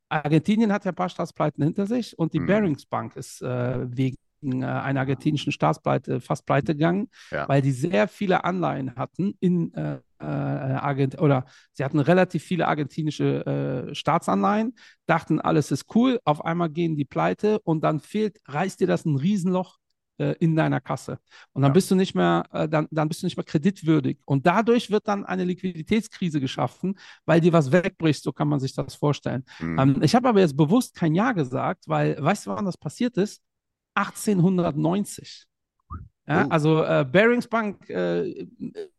Argentinien 0.10 0.72
hat 0.72 0.86
ja 0.86 0.92
ein 0.92 0.96
paar 0.96 1.10
Staatspleiten 1.10 1.64
hinter 1.64 1.88
sich 1.88 2.18
und 2.18 2.34
die 2.34 2.40
Mhm. 2.40 2.46
Barings 2.48 2.86
Bank 2.86 3.16
ist 3.16 3.42
wegen 3.42 4.16
einer 4.64 5.00
argentinischen 5.00 5.52
Staatspleite 5.52 6.22
fast 6.22 6.46
pleite 6.46 6.74
gegangen, 6.76 7.10
Ja. 7.32 7.50
weil 7.50 7.64
die 7.64 7.72
sehr 7.72 8.08
viele 8.08 8.44
Anleihen 8.44 8.96
hatten 8.96 9.36
in 9.40 9.74
äh, 9.74 9.98
äh, 10.20 10.26
Argent 10.26 11.20
oder 11.22 11.46
sie 11.74 11.84
hatten 11.84 12.00
relativ 12.00 12.44
viele 12.44 12.68
argentinische 12.68 13.88
äh, 13.92 13.96
Staatsanleihen, 13.96 14.76
dachten, 15.06 15.40
alles 15.40 15.72
ist 15.72 15.94
cool, 15.96 16.20
auf 16.26 16.44
einmal 16.44 16.70
gehen 16.70 16.96
die 16.96 17.06
pleite 17.06 17.60
und 17.62 17.84
dann 17.84 18.00
fehlt, 18.00 18.40
reißt 18.48 18.80
dir 18.80 18.88
das 18.88 19.06
ein 19.06 19.16
Riesenloch 19.18 19.78
äh, 20.18 20.34
in 20.40 20.56
deiner 20.56 20.80
Kasse. 20.82 21.20
Und 21.54 21.62
dann 21.62 21.72
Ja. 21.72 21.74
bist 21.74 21.92
du 21.92 21.96
nicht 21.96 22.16
mehr, 22.16 22.44
äh, 22.52 22.68
dann, 22.70 22.88
dann 22.92 23.08
bist 23.08 23.22
du 23.22 23.26
nicht 23.28 23.38
mehr 23.38 23.44
kreditwürdig. 23.46 24.20
Und 24.26 24.46
dadurch 24.46 24.90
wird 24.92 25.08
dann 25.08 25.26
eine 25.26 25.44
Liquiditätskrise 25.44 26.40
geschaffen, 26.40 26.98
weil 27.26 27.42
dir 27.42 27.54
was 27.54 27.72
wegbricht, 27.72 28.24
so 28.24 28.32
kann 28.32 28.48
man 28.48 28.60
sich 28.60 28.74
das 28.74 28.96
vorstellen. 28.96 29.44
Mhm. 29.60 29.80
Ähm, 29.80 30.02
ich 30.04 30.16
habe 30.16 30.30
aber 30.30 30.40
jetzt 30.40 30.58
bewusst 30.58 30.96
kein 30.96 31.16
Ja 31.16 31.32
gesagt, 31.34 31.86
weil, 31.88 32.18
weißt 32.22 32.46
du, 32.48 32.52
wann 32.52 32.66
das 32.66 32.78
passiert 32.78 33.18
ist? 33.18 33.42
1890. 33.94 35.46
Ja, 36.28 36.46
Oh. 36.46 36.50
also 36.50 36.84
äh, 36.84 37.06
Barings 37.10 37.48
Bank 37.48 37.88
äh, 37.90 38.48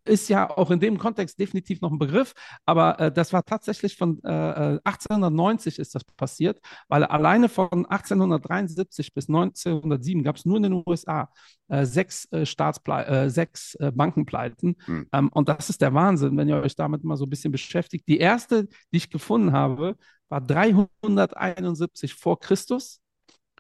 ist 0.05 0.29
ja 0.29 0.49
auch 0.49 0.71
in 0.71 0.79
dem 0.79 0.97
Kontext 0.97 1.39
definitiv 1.39 1.81
noch 1.81 1.91
ein 1.91 1.99
Begriff, 1.99 2.33
aber 2.65 3.01
äh, 3.01 3.13
das 3.13 3.33
war 3.33 3.45
tatsächlich 3.45 3.97
von 3.97 4.23
äh, 4.25 4.75
äh, 4.75 4.81
1890 4.85 5.79
ist 5.81 5.95
das 5.95 6.05
passiert, 6.05 6.61
weil 6.89 7.03
alleine 7.05 7.49
von 7.49 7.87
1873 7.87 9.13
bis 9.13 9.29
1907 9.29 10.23
gab 10.23 10.37
es 10.37 10.45
nur 10.45 10.59
in 10.59 10.63
den 10.65 10.83
USA 10.87 11.29
äh, 11.69 11.85
sechs, 11.85 12.31
äh, 12.33 12.47
Staatsple 12.47 13.07
äh, 13.07 13.31
sechs 13.31 13.75
äh, 13.77 13.91
Bankenpleiten. 13.93 14.77
Hm. 14.85 15.09
Ähm, 15.13 15.29
und 15.33 15.49
das 15.49 15.69
ist 15.69 15.83
der 15.83 15.95
Wahnsinn, 15.95 16.37
wenn 16.37 16.49
ihr 16.49 16.59
euch 16.63 16.77
damit 16.77 17.03
mal 17.03 17.17
so 17.17 17.25
ein 17.27 17.31
bisschen 17.31 17.51
beschäftigt. 17.51 18.07
Die 18.09 18.19
erste, 18.19 18.67
die 18.93 18.99
ich 18.99 19.11
gefunden 19.11 19.53
habe, 19.53 19.97
war 20.29 20.41
371 20.41 22.15
vor 22.15 22.39
Christus. 22.39 23.01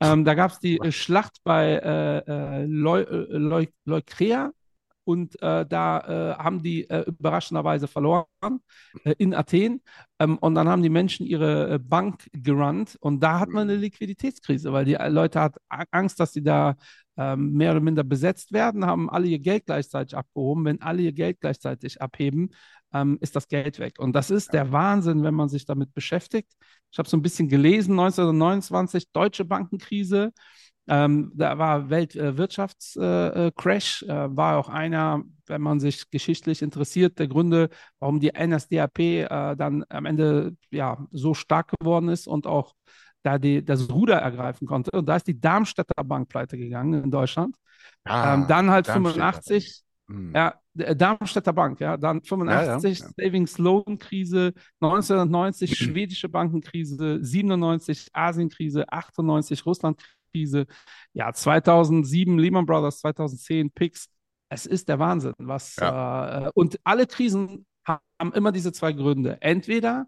Ähm, 0.00 0.24
da 0.24 0.34
gab 0.34 0.50
es 0.50 0.58
die 0.58 0.78
äh, 0.78 0.92
Schlacht 0.92 1.38
bei 1.44 1.72
äh, 1.72 2.18
äh, 2.18 2.64
Leu 2.66 3.00
äh, 3.02 3.38
Leu 3.38 3.66
Leukrea 3.84 4.52
und 5.04 5.40
äh, 5.40 5.64
da 5.66 6.00
äh, 6.00 6.34
haben 6.36 6.62
die 6.62 6.88
überraschenderweise 7.06 7.86
verloren 7.86 8.26
in 9.18 9.34
Athen. 9.34 9.80
Ähm, 10.18 10.36
und 10.38 10.54
dann 10.56 10.68
haben 10.68 10.82
die 10.82 10.90
Menschen 10.90 11.26
ihre 11.26 11.78
Bank 11.78 12.28
gerannt 12.32 12.96
und 13.00 13.20
da 13.20 13.38
hat 13.40 13.48
man 13.48 13.70
eine 13.70 13.76
Liquiditätskrise, 13.76 14.72
weil 14.72 14.84
die 14.84 14.96
Leute 15.08 15.40
hatten 15.40 15.60
Angst, 15.92 16.18
dass 16.18 16.32
sie 16.32 16.42
da 16.42 16.74
ähm, 17.16 17.52
mehr 17.52 17.70
oder 17.70 17.80
minder 17.80 18.04
besetzt 18.04 18.52
werden, 18.52 18.84
haben 18.84 19.08
alle 19.08 19.26
ihr 19.26 19.38
Geld 19.38 19.66
gleichzeitig 19.66 20.16
abgehoben. 20.16 20.64
Wenn 20.64 20.82
alle 20.82 21.02
ihr 21.02 21.12
Geld 21.12 21.40
gleichzeitig 21.40 22.02
abheben, 22.02 22.50
ähm, 22.92 23.18
ist 23.20 23.36
das 23.36 23.48
Geld 23.48 23.78
weg. 23.78 23.98
Und 23.98 24.14
das 24.14 24.30
ist 24.30 24.52
der 24.52 24.72
Wahnsinn, 24.72 25.22
wenn 25.22 25.34
man 25.34 25.48
sich 25.48 25.66
damit 25.66 25.94
beschäftigt. 25.94 26.52
Ich 26.90 26.98
habe 26.98 27.08
so 27.08 27.16
ein 27.16 27.22
bisschen 27.22 27.48
gelesen, 27.48 27.96
1929, 27.96 29.10
deutsche 29.12 29.44
Bankenkrise. 29.44 30.32
Ähm, 30.88 31.32
da 31.34 31.58
war 31.58 31.90
Weltwirtschaftscrash, 31.90 34.02
äh, 34.02 34.06
äh, 34.06 34.36
war 34.36 34.56
auch 34.56 34.68
einer, 34.68 35.22
wenn 35.46 35.60
man 35.60 35.80
sich 35.80 36.08
geschichtlich 36.10 36.62
interessiert, 36.62 37.18
der 37.18 37.26
Gründe, 37.26 37.70
warum 37.98 38.20
die 38.20 38.30
NSDAP 38.32 38.98
äh, 39.00 39.56
dann 39.56 39.84
am 39.88 40.06
Ende 40.06 40.56
ja 40.70 41.04
so 41.10 41.34
stark 41.34 41.72
geworden 41.80 42.08
ist 42.08 42.28
und 42.28 42.46
auch 42.46 42.72
da 43.24 43.38
die, 43.38 43.64
das 43.64 43.90
Ruder 43.90 44.18
ergreifen 44.18 44.68
konnte. 44.68 44.92
Und 44.92 45.08
da 45.08 45.16
ist 45.16 45.26
die 45.26 45.40
Darmstädter 45.40 46.04
Bank 46.04 46.28
pleite 46.28 46.56
gegangen 46.56 47.02
in 47.02 47.10
Deutschland. 47.10 47.56
Ah, 48.04 48.34
ähm, 48.34 48.46
dann 48.46 48.70
halt 48.70 48.86
Darmstädter. 48.86 48.92
85, 48.92 49.82
Mhm. 50.08 50.36
ja, 50.36 50.50
äh, 50.50 50.52
Darmstädter 50.76 51.52
Bank, 51.52 51.80
ja, 51.80 51.96
dann 51.96 52.22
85 52.22 52.98
ja. 52.98 53.08
Savings 53.16 53.58
Loan 53.58 53.98
Krise, 53.98 54.52
1990 54.80 55.76
schwedische 55.76 56.28
Bankenkrise, 56.28 57.18
97 57.22 58.08
Asienkrise, 58.12 58.84
98 58.88 59.64
Russland 59.66 60.02
Krise, 60.32 60.66
ja, 61.12 61.32
2007 61.32 62.38
Lehman 62.38 62.66
Brothers, 62.66 63.00
2010 63.00 63.70
PIX. 63.70 64.08
Es 64.48 64.66
ist 64.66 64.88
der 64.88 64.98
Wahnsinn, 64.98 65.34
was 65.38 65.76
äh, 65.78 66.50
und 66.54 66.78
alle 66.84 67.06
Krisen 67.06 67.66
haben 67.84 68.32
immer 68.32 68.52
diese 68.52 68.72
zwei 68.72 68.92
Gründe. 68.92 69.38
Entweder 69.40 70.06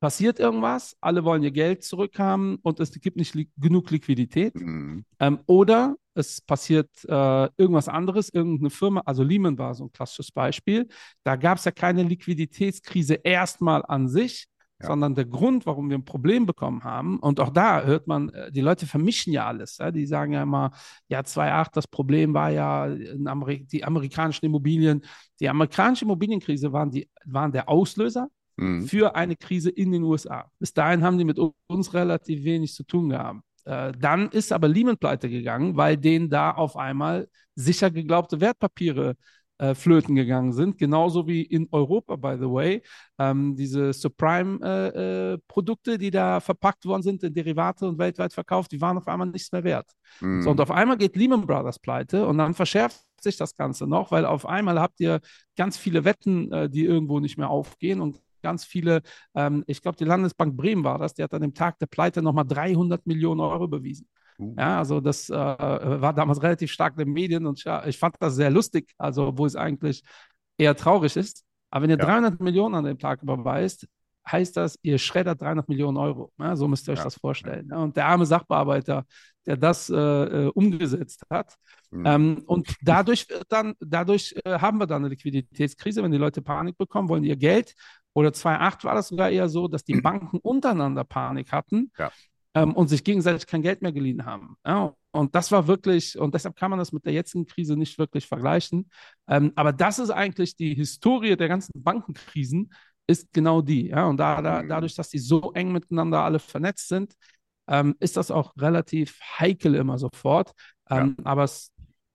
passiert 0.00 0.38
irgendwas, 0.38 0.96
alle 1.00 1.24
wollen 1.24 1.42
ihr 1.42 1.50
Geld 1.50 1.82
zurückhaben 1.84 2.58
und 2.62 2.80
es 2.80 2.92
gibt 2.92 3.16
nicht 3.16 3.34
li 3.34 3.50
genug 3.56 3.90
Liquidität. 3.90 4.54
Mhm. 4.54 5.04
Ähm, 5.18 5.40
oder 5.46 5.96
es 6.18 6.40
passiert 6.40 6.90
äh, 7.06 7.48
irgendwas 7.56 7.88
anderes, 7.88 8.28
irgendeine 8.28 8.70
Firma, 8.70 9.00
also 9.06 9.22
Lehman 9.22 9.56
war 9.58 9.74
so 9.74 9.84
ein 9.84 9.92
klassisches 9.92 10.30
Beispiel. 10.32 10.88
Da 11.24 11.36
gab 11.36 11.58
es 11.58 11.64
ja 11.64 11.70
keine 11.72 12.02
Liquiditätskrise 12.02 13.14
erstmal 13.14 13.82
an 13.86 14.08
sich, 14.08 14.46
Ja. 14.80 14.86
sondern 14.88 15.14
der 15.16 15.24
Grund, 15.24 15.66
warum 15.66 15.88
wir 15.90 15.98
ein 15.98 16.04
Problem 16.04 16.46
bekommen 16.46 16.84
haben, 16.84 17.18
und 17.18 17.40
auch 17.40 17.50
da 17.50 17.82
hört 17.82 18.06
man, 18.06 18.28
äh, 18.30 18.52
die 18.52 18.60
Leute 18.60 18.86
vermischen 18.86 19.32
ja 19.32 19.46
alles. 19.46 19.78
Ja? 19.78 19.90
Die 19.90 20.06
sagen 20.06 20.32
ja 20.34 20.42
immer, 20.42 20.70
ja, 21.08 21.24
2.8, 21.24 21.74
das 21.74 21.88
Problem 21.88 22.32
war 22.34 22.50
ja 22.50 22.84
Ameri 23.26 23.64
die 23.66 23.82
amerikanischen 23.84 24.46
Immobilien. 24.46 25.02
Die 25.40 25.48
amerikanische 25.48 26.04
Immobilienkrise 26.04 26.72
waren, 26.72 26.90
die, 26.92 27.08
waren 27.24 27.50
der 27.52 27.68
Auslöser 27.68 28.28
Mhm. 28.60 28.86
für 28.88 29.14
eine 29.14 29.36
Krise 29.36 29.70
in 29.70 29.92
den 29.92 30.02
USA. 30.02 30.50
Bis 30.58 30.72
dahin 30.74 31.02
haben 31.04 31.16
die 31.16 31.24
mit 31.24 31.38
uns 31.68 31.94
relativ 31.94 32.42
wenig 32.42 32.74
zu 32.74 32.82
tun 32.84 33.08
gehabt. 33.10 33.40
Äh, 33.68 33.92
dann 33.98 34.30
ist 34.30 34.50
aber 34.50 34.66
Lehman 34.66 34.96
pleite 34.96 35.28
gegangen, 35.28 35.76
weil 35.76 35.98
denen 35.98 36.30
da 36.30 36.52
auf 36.52 36.76
einmal 36.76 37.28
sicher 37.54 37.90
geglaubte 37.90 38.40
Wertpapiere 38.40 39.14
äh, 39.58 39.74
flöten 39.74 40.14
gegangen 40.14 40.52
sind. 40.52 40.78
Genauso 40.78 41.26
wie 41.26 41.42
in 41.42 41.68
Europa, 41.70 42.16
by 42.16 42.36
the 42.38 42.48
way. 42.48 42.82
Ähm, 43.18 43.56
diese 43.56 43.92
Subprime-Produkte, 43.92 45.98
die 45.98 46.10
da 46.10 46.40
verpackt 46.40 46.86
worden 46.86 47.02
sind 47.02 47.22
in 47.22 47.34
Derivate 47.34 47.86
und 47.86 47.98
weltweit 47.98 48.32
verkauft, 48.32 48.72
die 48.72 48.80
waren 48.80 48.96
auf 48.96 49.06
einmal 49.06 49.26
nichts 49.26 49.52
mehr 49.52 49.64
wert. 49.64 49.90
Mhm. 50.20 50.40
So, 50.40 50.50
und 50.50 50.60
auf 50.62 50.70
einmal 50.70 50.96
geht 50.96 51.16
Lehman 51.16 51.44
Brothers 51.44 51.78
pleite 51.78 52.26
und 52.26 52.38
dann 52.38 52.54
verschärft 52.54 53.02
sich 53.20 53.36
das 53.36 53.54
Ganze 53.54 53.86
noch, 53.86 54.12
weil 54.12 54.24
auf 54.24 54.46
einmal 54.46 54.80
habt 54.80 54.98
ihr 55.00 55.20
ganz 55.56 55.76
viele 55.76 56.04
Wetten, 56.04 56.50
äh, 56.52 56.70
die 56.70 56.84
irgendwo 56.84 57.20
nicht 57.20 57.36
mehr 57.36 57.50
aufgehen 57.50 58.00
und 58.00 58.18
ganz 58.42 58.64
viele, 58.64 59.02
ähm, 59.34 59.64
ich 59.66 59.82
glaube, 59.82 59.96
die 59.96 60.04
Landesbank 60.04 60.56
Bremen 60.56 60.84
war 60.84 60.98
das, 60.98 61.14
die 61.14 61.22
hat 61.22 61.34
an 61.34 61.42
dem 61.42 61.54
Tag 61.54 61.78
der 61.78 61.86
Pleite 61.86 62.22
nochmal 62.22 62.46
300 62.46 63.06
Millionen 63.06 63.40
Euro 63.40 63.68
bewiesen. 63.68 64.08
Uh. 64.38 64.54
Ja, 64.56 64.78
also 64.78 65.00
das 65.00 65.28
äh, 65.30 65.34
war 65.34 66.12
damals 66.12 66.42
relativ 66.42 66.70
stark 66.70 66.94
in 66.94 67.06
den 67.06 67.12
Medien 67.12 67.46
und 67.46 67.64
ich 67.86 67.98
fand 67.98 68.16
das 68.20 68.34
sehr 68.36 68.50
lustig, 68.50 68.92
also 68.98 69.36
wo 69.36 69.46
es 69.46 69.56
eigentlich 69.56 70.02
eher 70.56 70.76
traurig 70.76 71.16
ist. 71.16 71.44
Aber 71.70 71.82
wenn 71.82 71.90
ihr 71.90 71.98
Ja. 71.98 72.04
300 72.04 72.40
Millionen 72.40 72.74
an 72.74 72.84
dem 72.84 72.98
Tag 72.98 73.22
überweist, 73.22 73.86
heißt 74.30 74.56
das, 74.56 74.78
ihr 74.82 74.98
schreddert 74.98 75.40
300 75.40 75.68
Millionen 75.68 75.96
Euro. 75.96 76.32
Ja, 76.38 76.54
so 76.54 76.68
müsst 76.68 76.88
ihr 76.88 76.92
euch 76.92 76.98
Ja. 76.98 77.04
das 77.04 77.16
vorstellen. 77.16 77.68
Ja, 77.70 77.78
und 77.78 77.96
der 77.96 78.06
arme 78.06 78.26
Sachbearbeiter, 78.26 79.04
der 79.46 79.56
das 79.56 79.88
äh, 79.88 79.96
äh, 79.96 80.46
umgesetzt 80.54 81.24
hat. 81.30 81.54
Mhm. 81.90 82.06
Ähm, 82.06 82.42
und 82.46 82.74
dadurch 82.82 83.28
wird 83.30 83.46
dann, 83.48 83.74
dadurch 83.80 84.34
äh, 84.44 84.58
haben 84.58 84.78
wir 84.78 84.86
dann 84.86 85.02
eine 85.02 85.08
Liquiditätskrise, 85.08 86.02
wenn 86.02 86.12
die 86.12 86.18
Leute 86.18 86.42
Panik 86.42 86.76
bekommen, 86.76 87.08
wollen 87.08 87.24
ihr 87.24 87.36
Geld. 87.36 87.74
Oder 88.18 88.32
2008 88.32 88.84
war 88.84 88.94
das 88.94 89.08
sogar 89.08 89.30
eher 89.30 89.48
so, 89.48 89.68
dass 89.68 89.84
die 89.84 89.94
Banken 90.02 90.38
untereinander 90.38 91.04
Panik 91.04 91.52
hatten 91.52 91.92
Ja. 91.98 92.10
ähm, 92.54 92.74
und 92.74 92.88
sich 92.88 93.04
gegenseitig 93.04 93.46
kein 93.46 93.62
Geld 93.62 93.82
mehr 93.82 93.92
geliehen 93.92 94.24
haben. 94.24 94.56
Ja, 94.66 94.94
und 95.10 95.34
das 95.34 95.50
war 95.52 95.66
wirklich, 95.66 96.18
und 96.18 96.34
deshalb 96.34 96.56
kann 96.56 96.70
man 96.70 96.78
das 96.78 96.92
mit 96.92 97.04
der 97.04 97.12
jetzigen 97.12 97.46
Krise 97.46 97.76
nicht 97.76 97.98
wirklich 97.98 98.26
vergleichen. 98.26 98.90
Ähm, 99.28 99.52
aber 99.56 99.72
das 99.72 99.98
ist 99.98 100.10
eigentlich 100.10 100.56
die 100.56 100.74
Historie 100.74 101.36
der 101.36 101.48
ganzen 101.48 101.82
Bankenkrisen, 101.82 102.72
ist 103.06 103.32
genau 103.32 103.62
die. 103.62 103.88
Ja? 103.88 104.06
Und 104.06 104.18
da, 104.18 104.42
da, 104.42 104.62
Mhm. 104.62 104.68
dadurch, 104.68 104.94
dass 104.94 105.08
die 105.08 105.18
so 105.18 105.52
eng 105.52 105.72
miteinander 105.72 106.22
alle 106.24 106.38
vernetzt 106.38 106.88
sind, 106.88 107.14
ähm, 107.68 107.94
ist 108.00 108.16
das 108.16 108.30
auch 108.30 108.52
relativ 108.56 109.18
heikel 109.38 109.74
immer 109.74 109.98
sofort. 109.98 110.52
Ähm, 110.90 111.16
Aber 111.24 111.44
es, 111.44 111.72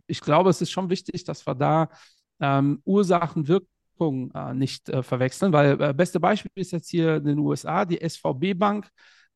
ich 0.07 0.22
glaube, 0.22 0.50
es 0.50 0.62
ist 0.62 0.72
schon 0.72 0.89
wichtig, 0.89 1.24
dass 1.24 1.45
wir 1.48 1.55
da 1.55 1.89
ähm, 2.39 2.81
Ursachen, 2.86 3.48
Wirkung 4.03 4.31
äh, 4.33 4.53
nicht 4.53 4.89
äh, 4.89 5.03
verwechseln, 5.03 5.53
weil 5.53 5.81
äh, 5.81 5.93
beste 5.93 6.19
Beispiel 6.19 6.51
ist 6.55 6.72
jetzt 6.72 6.89
hier 6.89 7.15
in 7.17 7.25
den 7.25 7.39
USA, 7.39 7.86
die 7.86 8.00
SVB-Bank 8.07 8.89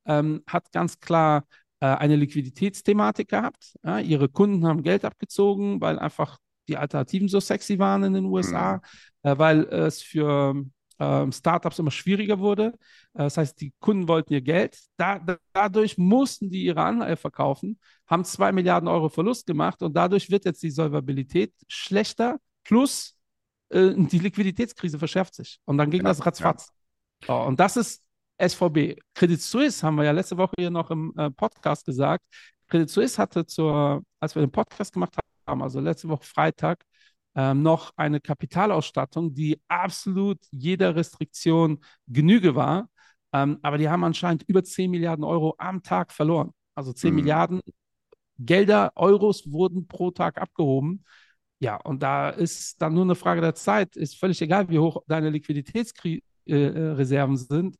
ähm, 0.05 0.43
hat 0.47 0.71
ganz 0.71 0.99
klar 0.99 1.45
äh, 1.79 1.87
eine 1.87 2.15
Liquiditätsthematik 2.15 3.29
gehabt. 3.29 3.75
Ja? 3.83 3.99
Ihre 3.99 4.29
Kunden 4.29 4.65
haben 4.67 4.83
Geld 4.83 5.05
abgezogen, 5.05 5.81
weil 5.81 5.99
einfach 5.99 6.37
die 6.67 6.77
Alternativen 6.77 7.27
so 7.29 7.39
sexy 7.39 7.79
waren 7.79 8.03
in 8.03 8.13
den 8.13 8.25
USA, 8.25 8.81
äh, 9.23 9.37
weil 9.37 9.63
es 9.65 10.01
für 10.01 10.55
ähm, 10.99 11.31
Startups 11.31 11.79
immer 11.79 11.91
schwieriger 11.91 12.39
wurde. 12.39 12.73
Äh, 13.13 13.23
Das 13.23 13.37
heißt, 13.37 13.59
die 13.61 13.73
Kunden 13.79 14.07
wollten 14.07 14.33
ihr 14.33 14.41
Geld. 14.41 14.77
Da, 14.97 15.19
da, 15.19 15.37
dadurch 15.53 15.97
mussten 15.97 16.49
die 16.49 16.63
ihre 16.65 16.81
Anleihe 16.83 17.17
verkaufen, 17.17 17.79
haben 18.07 18.23
zwei 18.25 18.51
Milliarden 18.51 18.87
Euro 18.89 19.09
Verlust 19.09 19.45
gemacht 19.47 19.81
und 19.81 19.93
dadurch 19.95 20.29
wird 20.29 20.45
jetzt 20.45 20.63
die 20.63 20.71
Solvabilität 20.71 21.53
schlechter. 21.67 22.37
Plus 22.63 23.16
äh, 23.69 23.93
die 23.95 24.19
Liquiditätskrise 24.19 24.99
verschärft 24.99 25.35
sich. 25.35 25.59
Und 25.65 25.77
dann 25.77 25.89
ging 25.91 26.01
Ja, 26.01 26.09
das 26.09 26.25
ratzfatz. 26.25 26.69
So, 27.25 27.33
und 27.33 27.59
das 27.59 27.77
ist 27.77 28.03
SVB. 28.37 28.95
Credit 29.15 29.41
Suisse 29.41 29.85
haben 29.85 29.95
wir 29.95 30.03
ja 30.05 30.11
letzte 30.11 30.37
Woche 30.37 30.53
hier 30.59 30.69
noch 30.69 30.91
im 30.91 31.13
äh, 31.17 31.31
Podcast 31.31 31.85
gesagt. 31.85 32.23
Credit 32.67 32.89
Suisse 32.89 33.17
hatte 33.21 33.45
zur, 33.45 34.03
als 34.19 34.35
wir 34.35 34.41
den 34.41 34.51
Podcast 34.51 34.93
gemacht 34.93 35.15
haben, 35.47 35.61
also 35.63 35.79
letzte 35.79 36.09
Woche 36.09 36.23
Freitag, 36.25 36.83
ähm, 37.35 37.61
noch 37.63 37.91
eine 37.97 38.19
Kapitalausstattung, 38.19 39.33
die 39.33 39.59
absolut 39.67 40.39
jeder 40.51 40.95
Restriktion 40.95 41.79
Genüge 42.07 42.55
war. 42.55 42.89
Ähm, 43.33 43.59
aber 43.61 43.77
die 43.77 43.89
haben 43.89 44.03
anscheinend 44.03 44.43
über 44.47 44.63
10 44.63 44.91
Milliarden 44.91 45.23
Euro 45.23 45.55
am 45.57 45.83
Tag 45.83 46.11
verloren. 46.13 46.51
Also 46.75 46.93
10 46.93 47.11
Mhm. 47.11 47.15
Milliarden 47.15 47.61
Gelder, 48.39 48.91
Euros 48.95 49.51
wurden 49.51 49.87
pro 49.87 50.11
Tag 50.11 50.39
abgehoben. 50.39 51.03
Ja, 51.59 51.77
und 51.77 52.03
da 52.03 52.29
ist 52.29 52.79
dann 52.81 52.93
nur 52.93 53.03
eine 53.03 53.15
Frage 53.15 53.41
der 53.41 53.55
Zeit. 53.55 53.95
Ist 53.95 54.19
völlig 54.19 54.41
egal, 54.41 54.69
wie 54.69 54.77
hoch 54.79 55.01
deine 55.07 55.29
Liquiditätsreserven 55.31 57.37
sind. 57.37 57.75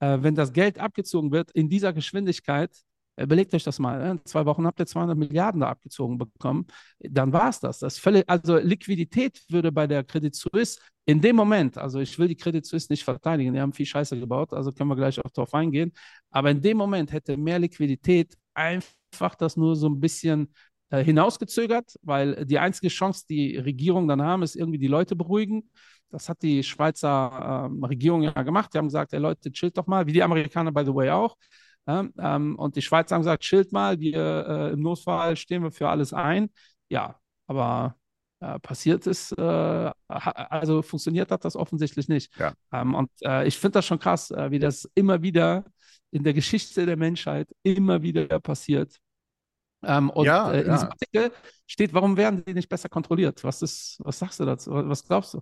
Äh, 0.00 0.18
wenn 0.20 0.34
das 0.34 0.52
Geld 0.52 0.78
abgezogen 0.78 1.32
wird 1.32 1.50
in 1.52 1.68
dieser 1.68 1.92
Geschwindigkeit, 1.92 2.70
äh, 3.16 3.24
überlegt 3.24 3.52
euch 3.54 3.64
das 3.64 3.78
mal. 3.80 4.00
äh, 4.00 4.10
In 4.12 4.20
zwei 4.24 4.46
Wochen 4.46 4.64
habt 4.66 4.78
ihr 4.78 4.86
200 4.86 5.18
Milliarden 5.18 5.60
da 5.62 5.70
abgezogen 5.70 6.18
bekommen. 6.18 6.66
Dann 7.00 7.32
war 7.32 7.48
es 7.48 7.58
das. 7.60 7.80
das 7.80 7.98
völlig, 7.98 8.24
also 8.28 8.58
Liquidität 8.58 9.42
würde 9.48 9.72
bei 9.72 9.86
der 9.88 10.04
Credit 10.04 10.34
Suisse 10.34 10.78
in 11.06 11.20
dem 11.20 11.36
Moment, 11.36 11.78
also 11.78 12.00
ich 12.00 12.18
will 12.18 12.26
die 12.28 12.36
Credit 12.36 12.64
Suisse 12.66 12.88
nicht 12.90 13.04
verteidigen, 13.04 13.54
die 13.54 13.60
haben 13.60 13.72
viel 13.72 13.86
Scheiße 13.86 14.18
gebaut, 14.18 14.52
also 14.52 14.72
können 14.72 14.90
wir 14.90 14.96
gleich 14.96 15.18
auch 15.24 15.30
darauf 15.30 15.54
eingehen. 15.54 15.92
Aber 16.30 16.50
in 16.50 16.60
dem 16.60 16.76
Moment 16.76 17.12
hätte 17.12 17.36
mehr 17.36 17.58
Liquidität 17.60 18.36
einfach 18.54 19.34
das 19.38 19.56
nur 19.56 19.76
so 19.76 19.88
ein 19.88 20.00
bisschen 20.00 20.52
äh, 20.90 21.02
hinausgezögert, 21.02 21.96
weil 22.02 22.44
die 22.46 22.58
einzige 22.58 22.88
Chance, 22.88 23.24
die 23.28 23.56
Regierung 23.56 24.08
dann 24.08 24.22
haben, 24.22 24.42
ist 24.42 24.56
irgendwie 24.56 24.78
die 24.78 24.86
Leute 24.86 25.16
beruhigen. 25.16 25.70
Das 26.10 26.28
hat 26.28 26.42
die 26.42 26.62
Schweizer 26.62 27.66
ähm, 27.66 27.82
Regierung 27.84 28.22
ja 28.22 28.42
gemacht. 28.42 28.72
Die 28.72 28.78
haben 28.78 28.86
gesagt, 28.86 29.12
ey 29.12 29.18
Leute, 29.18 29.50
chillt 29.50 29.76
doch 29.76 29.86
mal, 29.86 30.06
wie 30.06 30.12
die 30.12 30.22
Amerikaner, 30.22 30.72
by 30.72 30.84
the 30.84 30.94
way, 30.94 31.10
auch. 31.10 31.36
Ähm, 31.88 32.56
und 32.56 32.76
die 32.76 32.82
Schweizer 32.82 33.14
haben 33.14 33.22
gesagt, 33.22 33.42
chillt 33.42 33.72
mal, 33.72 34.00
wir 34.00 34.46
äh, 34.48 34.72
im 34.72 34.80
Notfall 34.80 35.36
stehen 35.36 35.62
wir 35.62 35.70
für 35.70 35.88
alles 35.88 36.12
ein. 36.12 36.50
Ja, 36.88 37.16
aber 37.46 37.96
äh, 38.40 38.58
passiert 38.60 39.06
ist, 39.06 39.32
äh, 39.32 39.90
also 40.08 40.82
funktioniert 40.82 41.30
hat 41.30 41.44
das 41.44 41.56
offensichtlich 41.56 42.08
nicht. 42.08 42.36
Ja. 42.38 42.52
Ähm, 42.72 42.94
und 42.94 43.10
äh, 43.22 43.46
ich 43.46 43.58
finde 43.58 43.74
das 43.74 43.86
schon 43.86 43.98
krass, 43.98 44.30
äh, 44.30 44.50
wie 44.50 44.58
das 44.58 44.88
immer 44.94 45.22
wieder 45.22 45.64
in 46.10 46.22
der 46.22 46.34
Geschichte 46.34 46.86
der 46.86 46.96
Menschheit 46.96 47.48
immer 47.62 48.02
wieder 48.02 48.26
passiert. 48.40 48.96
Ähm, 49.86 50.10
und 50.10 50.26
Ja, 50.26 50.50
äh, 50.52 50.60
in 50.62 50.66
ja. 50.66 50.72
diesem 50.74 50.88
Artikel 50.88 51.32
steht, 51.66 51.94
warum 51.94 52.16
werden 52.16 52.44
die 52.44 52.54
nicht 52.54 52.68
besser 52.68 52.88
kontrolliert? 52.88 53.44
Was 53.44 53.62
ist, 53.62 53.98
was 54.00 54.18
sagst 54.18 54.40
du 54.40 54.44
dazu? 54.44 54.72
Was 54.72 55.04
glaubst 55.04 55.34
du? 55.34 55.40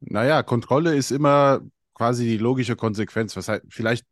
Naja, 0.00 0.42
Kontrolle 0.42 0.94
ist 0.94 1.10
immer 1.10 1.60
quasi 1.94 2.24
die 2.24 2.38
logische 2.38 2.76
Konsequenz. 2.76 3.36
Was 3.36 3.48
halt 3.48 3.64
vielleicht 3.68 4.06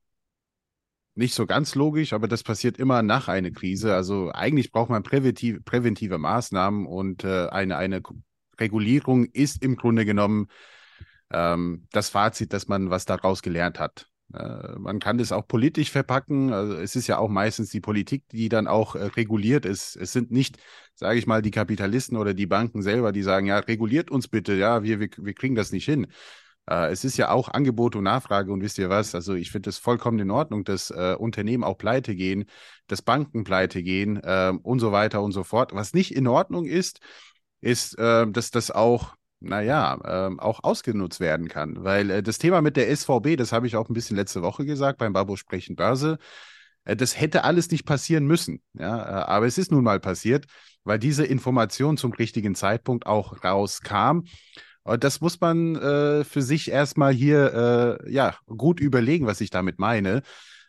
nicht 1.14 1.35
so 1.35 1.46
ganz 1.46 1.75
logisch, 1.75 2.12
aber 2.12 2.28
das 2.28 2.42
passiert 2.42 2.76
immer 2.78 3.02
nach 3.02 3.28
einer 3.28 3.50
Krise. 3.50 3.94
Also 3.94 4.30
eigentlich 4.32 4.70
braucht 4.70 4.90
man 4.90 5.02
präventiv, 5.02 5.64
präventive 5.64 6.18
Maßnahmen 6.18 6.87
und 6.87 7.25
äh, 7.25 7.49
eine, 7.49 7.78
eine 7.78 8.02
Regulierung 8.61 9.25
ist 9.25 9.62
im 9.62 9.76
Grunde 9.76 10.04
genommen 10.04 10.49
ähm, 11.30 11.87
das 11.92 12.11
Fazit, 12.11 12.52
dass 12.52 12.68
man 12.68 12.90
was 12.90 13.06
daraus 13.06 13.42
gelernt 13.42 13.78
hat. 13.78 14.08
Äh, 14.35 14.78
man 14.78 14.99
kann 14.99 15.18
das 15.18 15.33
auch 15.33 15.47
politisch 15.47 15.90
verpacken. 15.90 16.52
Also 16.52 16.75
es 16.75 16.97
ist 16.97 17.06
ja 17.06 17.18
auch 17.18 17.28
meistens 17.28 17.71
die 17.71 17.80
Politik, 17.80 18.25
die 18.30 18.49
dann 18.49 18.66
auch 18.66 18.95
äh, 18.95 19.04
reguliert 19.04 19.64
ist. 19.64 19.97
Es 19.97 20.12
sind 20.12 20.30
nicht, 20.30 20.59
sage 20.95 21.18
ich 21.18 21.26
mal, 21.26 21.42
die 21.42 21.50
Kapitalisten 21.50 22.16
oder 22.16 22.35
die 22.35 22.47
Banken 22.47 22.83
selber, 22.83 23.12
die 23.12 23.23
sagen, 23.23 23.47
ja, 23.47 23.59
reguliert 23.59 24.11
uns 24.11 24.28
bitte, 24.28 24.54
ja, 24.54 24.83
wir, 24.83 25.00
wir, 25.00 25.09
wir 25.16 25.35
kriegen 25.35 25.54
das 25.54 25.73
nicht 25.73 25.85
hin. 25.85 26.09
Äh, 26.68 26.90
es 26.90 27.04
ist 27.04 27.16
ja 27.16 27.30
auch 27.30 27.49
Angebot 27.49 27.97
und 27.97 28.04
Nachfrage 28.04 28.52
und 28.52 28.61
wisst 28.62 28.78
ihr 28.78 28.90
was? 28.90 29.14
Also 29.14 29.35
ich 29.35 29.50
finde 29.50 29.71
es 29.71 29.78
vollkommen 29.78 30.18
in 30.18 30.30
Ordnung, 30.30 30.64
dass 30.64 30.90
äh, 30.90 31.14
Unternehmen 31.18 31.64
auch 31.64 31.78
pleite 31.78 32.14
gehen, 32.14 32.47
dass 32.88 33.02
Banken 33.02 33.45
pleite 33.45 33.83
gehen 33.83 34.21
ähm, 34.25 34.59
und 34.59 34.80
so 34.80 34.92
weiter 34.92 35.23
und 35.23 35.33
so 35.33 35.45
fort. 35.45 35.75
Was 35.75 35.95
nicht 35.95 36.14
in 36.14 36.26
Ordnung 36.26 36.66
ist, 36.66 37.00
ist, 37.61 37.99
äh, 37.99 38.26
dass 38.30 38.50
das 38.50 38.71
auch, 38.71 39.14
naja, 39.40 39.99
ähm, 40.05 40.40
auch 40.40 40.64
ausgenutzt 40.64 41.21
werden 41.21 41.49
kann. 41.49 41.85
Weil 41.85 42.11
äh, 42.11 42.23
das 42.23 42.38
Thema 42.38 42.62
mit 42.62 42.76
der 42.76 42.95
SVB, 42.95 43.37
das 43.37 43.52
habe 43.52 43.66
ich 43.66 43.76
auch 43.76 43.88
ein 43.88 43.95
bisschen 43.95 44.16
letzte 44.16 44.43
Woche 44.43 44.64
gesagt 44.64 44.99
beim 44.99 45.12
Babo 45.12 45.37
Sprechen 45.37 45.76
Börse, 45.76 46.19
äh, 46.85 46.97
das 46.97 47.21
hätte 47.21 47.45
alles 47.45 47.71
nicht 47.71 47.85
passieren 47.85 48.26
müssen. 48.26 48.62
Ja, 48.75 48.99
äh, 48.99 49.25
aber 49.26 49.47
es 49.47 49.59
ist 49.59 49.71
nun 49.71 49.85
mal 49.85 50.00
passiert, 50.00 50.47
weil 50.85 50.99
diese 50.99 51.25
Information 51.25 51.97
zum 51.97 52.12
richtigen 52.12 52.55
Zeitpunkt 52.55 53.07
auch 53.07 53.45
rauskam. 53.45 54.21
Und 54.85 55.02
das 55.02 55.21
muss 55.21 55.40
man 55.40 55.75
äh, 55.76 56.25
für 56.25 56.43
sich 56.43 56.71
erstmal 56.71 57.12
hier 57.12 57.99
äh, 58.05 58.12
ja, 58.12 58.37
gut 58.47 58.81
überlegen, 58.81 59.26
was 59.26 59.40
ich 59.40 59.50
damit 59.50 59.78
meine. 59.78 60.23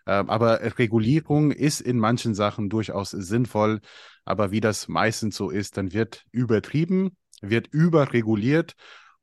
Ähm, 0.08 0.30
aber 0.30 0.62
Regulierung 0.80 1.52
ist 1.52 1.82
in 1.82 2.00
manchen 2.00 2.34
Sachen 2.34 2.70
durchaus 2.70 3.12
sinnvoll. 3.12 3.80
Aber 4.26 4.52
wie 4.52 4.62
das 4.62 4.88
meistens 4.88 5.36
so 5.36 5.50
ist, 5.52 5.78
dann 5.78 5.94
wird 5.94 6.26
übertrieben, 6.32 7.16
wird 7.42 7.68
überreguliert 7.68 8.76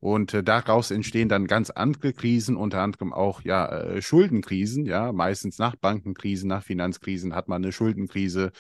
und 0.05 0.35
äh, 0.35 0.43
daraus 0.43 0.91
entstehen 0.91 1.31
dann 1.31 1.47
ganz 1.47 1.71
andere 1.71 2.13
Krisen, 2.13 2.57
unter 2.57 2.83
anderem 2.83 3.13
auch 3.15 3.43
ja 3.43 3.67
äh, 3.69 4.03
Schuldenkrisen. 4.03 4.85
Ja, 4.85 5.13
meistens 5.13 5.59
nach 5.59 5.77
Bankenkrisen, 5.77 6.47
nach 6.47 6.63
Finanzkrisen 6.63 7.35
hat 7.35 7.49
man 7.49 7.63
eine 7.63 7.73
Schuldenkrise. 7.73 8.53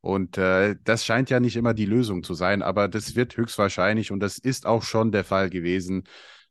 Und 0.00 0.38
äh, 0.38 0.76
das 0.84 1.04
scheint 1.04 1.30
ja 1.30 1.40
nicht 1.40 1.56
immer 1.56 1.74
die 1.74 1.84
Lösung 1.84 2.22
zu 2.22 2.34
sein, 2.34 2.62
aber 2.62 2.86
das 2.86 3.16
wird 3.16 3.36
höchstwahrscheinlich 3.36 4.12
und 4.12 4.20
das 4.20 4.38
ist 4.38 4.66
auch 4.66 4.82
schon 4.84 5.10
der 5.10 5.24
Fall 5.24 5.50
gewesen. 5.50 6.04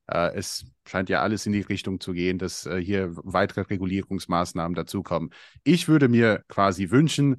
Äh, 0.08 0.36
es 0.36 0.66
scheint 0.86 1.10
ja 1.10 1.22
alles 1.22 1.46
in 1.46 1.54
die 1.54 1.62
Richtung 1.62 2.00
zu 2.00 2.14
gehen, 2.14 2.38
dass 2.38 2.66
äh, 2.66 2.82
hier 2.82 3.12
weitere 3.14 3.62
Regulierungsmaßnahmen 3.62 4.76
dazukommen. 4.76 5.32
Ich 5.64 5.88
würde 5.88 6.10
mir 6.10 6.44
quasi 6.50 6.92
wünschen, 6.92 7.38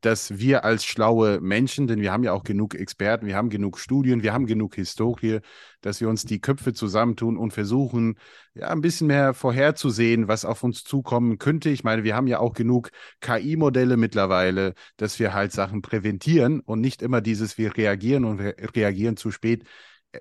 dass 0.00 0.38
wir 0.38 0.64
als 0.64 0.84
schlaue 0.84 1.40
Menschen, 1.40 1.86
denn 1.86 2.00
wir 2.00 2.12
haben 2.12 2.22
ja 2.22 2.32
auch 2.32 2.44
genug 2.44 2.74
Experten, 2.74 3.26
wir 3.26 3.36
haben 3.36 3.50
genug 3.50 3.78
Studien, 3.78 4.22
wir 4.22 4.32
haben 4.32 4.46
genug 4.46 4.74
Historie, 4.74 5.40
dass 5.80 6.00
wir 6.00 6.08
uns 6.08 6.24
die 6.24 6.40
Köpfe 6.40 6.72
zusammentun 6.72 7.36
und 7.36 7.52
versuchen, 7.52 8.16
ja, 8.54 8.68
ein 8.68 8.80
bisschen 8.80 9.06
mehr 9.06 9.34
vorherzusehen, 9.34 10.28
was 10.28 10.44
auf 10.44 10.62
uns 10.62 10.84
zukommen 10.84 11.38
könnte. 11.38 11.70
Ich 11.70 11.84
meine, 11.84 12.04
wir 12.04 12.16
haben 12.16 12.26
ja 12.26 12.38
auch 12.38 12.54
genug 12.54 12.90
KI-Modelle 13.20 13.96
mittlerweile, 13.96 14.74
dass 14.96 15.18
wir 15.18 15.34
halt 15.34 15.52
Sachen 15.52 15.82
präventieren 15.82 16.60
und 16.60 16.80
nicht 16.80 17.02
immer 17.02 17.20
dieses, 17.20 17.58
wir 17.58 17.76
reagieren 17.76 18.24
und 18.24 18.40
re 18.40 18.54
reagieren 18.74 19.16
zu 19.16 19.30
spät, 19.30 19.64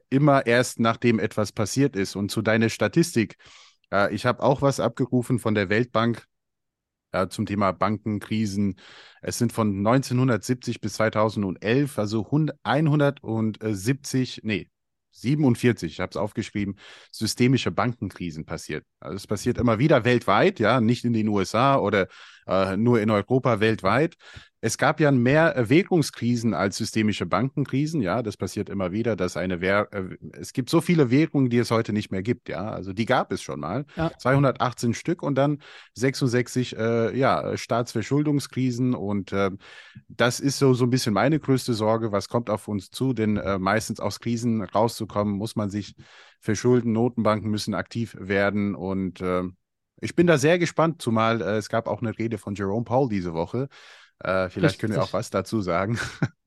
immer 0.09 0.45
erst 0.45 0.79
nachdem 0.79 1.19
etwas 1.19 1.51
passiert 1.51 1.95
ist. 1.95 2.15
Und 2.15 2.29
zu 2.31 2.41
deiner 2.41 2.69
Statistik, 2.69 3.37
ich 4.11 4.25
habe 4.27 4.43
auch 4.43 4.61
was 4.61 4.79
abgerufen 4.79 5.39
von 5.39 5.55
der 5.55 5.69
Weltbank 5.69 6.25
äh, 7.11 7.27
zum 7.27 7.45
Thema 7.45 7.71
Bankenkrisen. 7.71 8.75
Es 9.21 9.37
sind 9.37 9.53
von 9.53 9.77
1970 9.77 10.81
bis 10.81 10.93
2011, 10.93 11.99
also 11.99 12.25
170, 12.25 14.41
nee, 14.43 14.69
47, 15.11 15.93
ich 15.93 15.99
habe 15.99 16.11
es 16.11 16.17
aufgeschrieben, 16.17 16.75
systemische 17.11 17.71
Bankenkrisen 17.71 18.45
passiert. 18.45 18.85
Also 18.99 19.15
es 19.15 19.27
passiert 19.27 19.57
immer 19.57 19.79
wieder 19.79 20.05
weltweit, 20.05 20.59
ja, 20.59 20.81
nicht 20.81 21.05
in 21.05 21.13
den 21.13 21.27
USA 21.27 21.77
oder 21.77 22.07
äh, 22.49 22.77
nur 22.77 22.99
in 22.99 23.09
Europa, 23.09 23.59
weltweit. 23.59 24.15
Es 24.61 24.77
gab 24.77 24.99
ja 24.99 25.09
mehr 25.11 25.55
Währungskrisen 25.69 26.53
als 26.53 26.75
systemische 26.75 27.25
Bankenkrisen, 27.25 28.01
ja, 28.01 28.21
das 28.21 28.35
passiert 28.35 28.67
immer 28.67 28.91
wieder, 28.91 29.15
dass 29.15 29.37
eine 29.37 29.61
Währ 29.61 29.87
äh, 29.91 30.17
es 30.33 30.51
gibt 30.51 30.69
so 30.69 30.81
viele 30.81 31.09
Währungen, 31.11 31.49
die 31.49 31.59
es 31.59 31.71
heute 31.71 31.93
nicht 31.93 32.11
mehr 32.11 32.23
gibt, 32.23 32.49
ja, 32.49 32.69
also 32.69 32.91
die 32.91 33.05
gab 33.05 33.31
es 33.31 33.41
schon 33.41 33.61
mal, 33.61 33.85
ja. 33.95 34.11
218 34.17 34.93
Stück 34.93 35.23
und 35.23 35.35
dann 35.35 35.59
66, 35.95 36.77
äh, 36.77 37.17
ja, 37.17 37.55
Staatsverschuldungskrisen. 37.57 38.93
Und 38.93 39.31
äh, 39.31 39.51
das 40.07 40.39
ist 40.39 40.59
so, 40.59 40.73
so 40.73 40.85
ein 40.85 40.89
bisschen 40.89 41.13
meine 41.13 41.39
größte 41.39 41.73
Sorge, 41.73 42.11
was 42.11 42.29
kommt 42.29 42.49
auf 42.49 42.67
uns 42.67 42.89
zu, 42.89 43.13
denn 43.13 43.37
äh, 43.37 43.59
meistens 43.59 43.99
aus 43.99 44.19
Krisen 44.19 44.61
rauszukommen, 44.63 45.35
muss 45.35 45.55
man 45.55 45.69
sich 45.69 45.95
verschulden, 46.39 46.91
Notenbanken 46.91 47.49
müssen 47.49 47.73
aktiv 47.73 48.15
werden. 48.19 48.75
Und 48.75 49.21
äh, 49.21 49.43
ich 50.01 50.15
bin 50.15 50.27
da 50.27 50.37
sehr 50.37 50.59
gespannt, 50.59 51.01
zumal 51.01 51.41
äh, 51.41 51.57
es 51.57 51.69
gab 51.69 51.87
auch 51.87 52.01
eine 52.01 52.17
Rede 52.17 52.37
von 52.37 52.55
Jerome 52.55 52.85
Paul 52.85 53.09
diese 53.09 53.33
Woche, 53.33 53.67
äh, 54.19 54.49
vielleicht 54.49 54.73
Richtig. 54.73 54.79
können 54.79 54.93
wir 54.93 55.03
auch 55.03 55.13
was 55.13 55.29
dazu 55.29 55.61
sagen. 55.61 55.97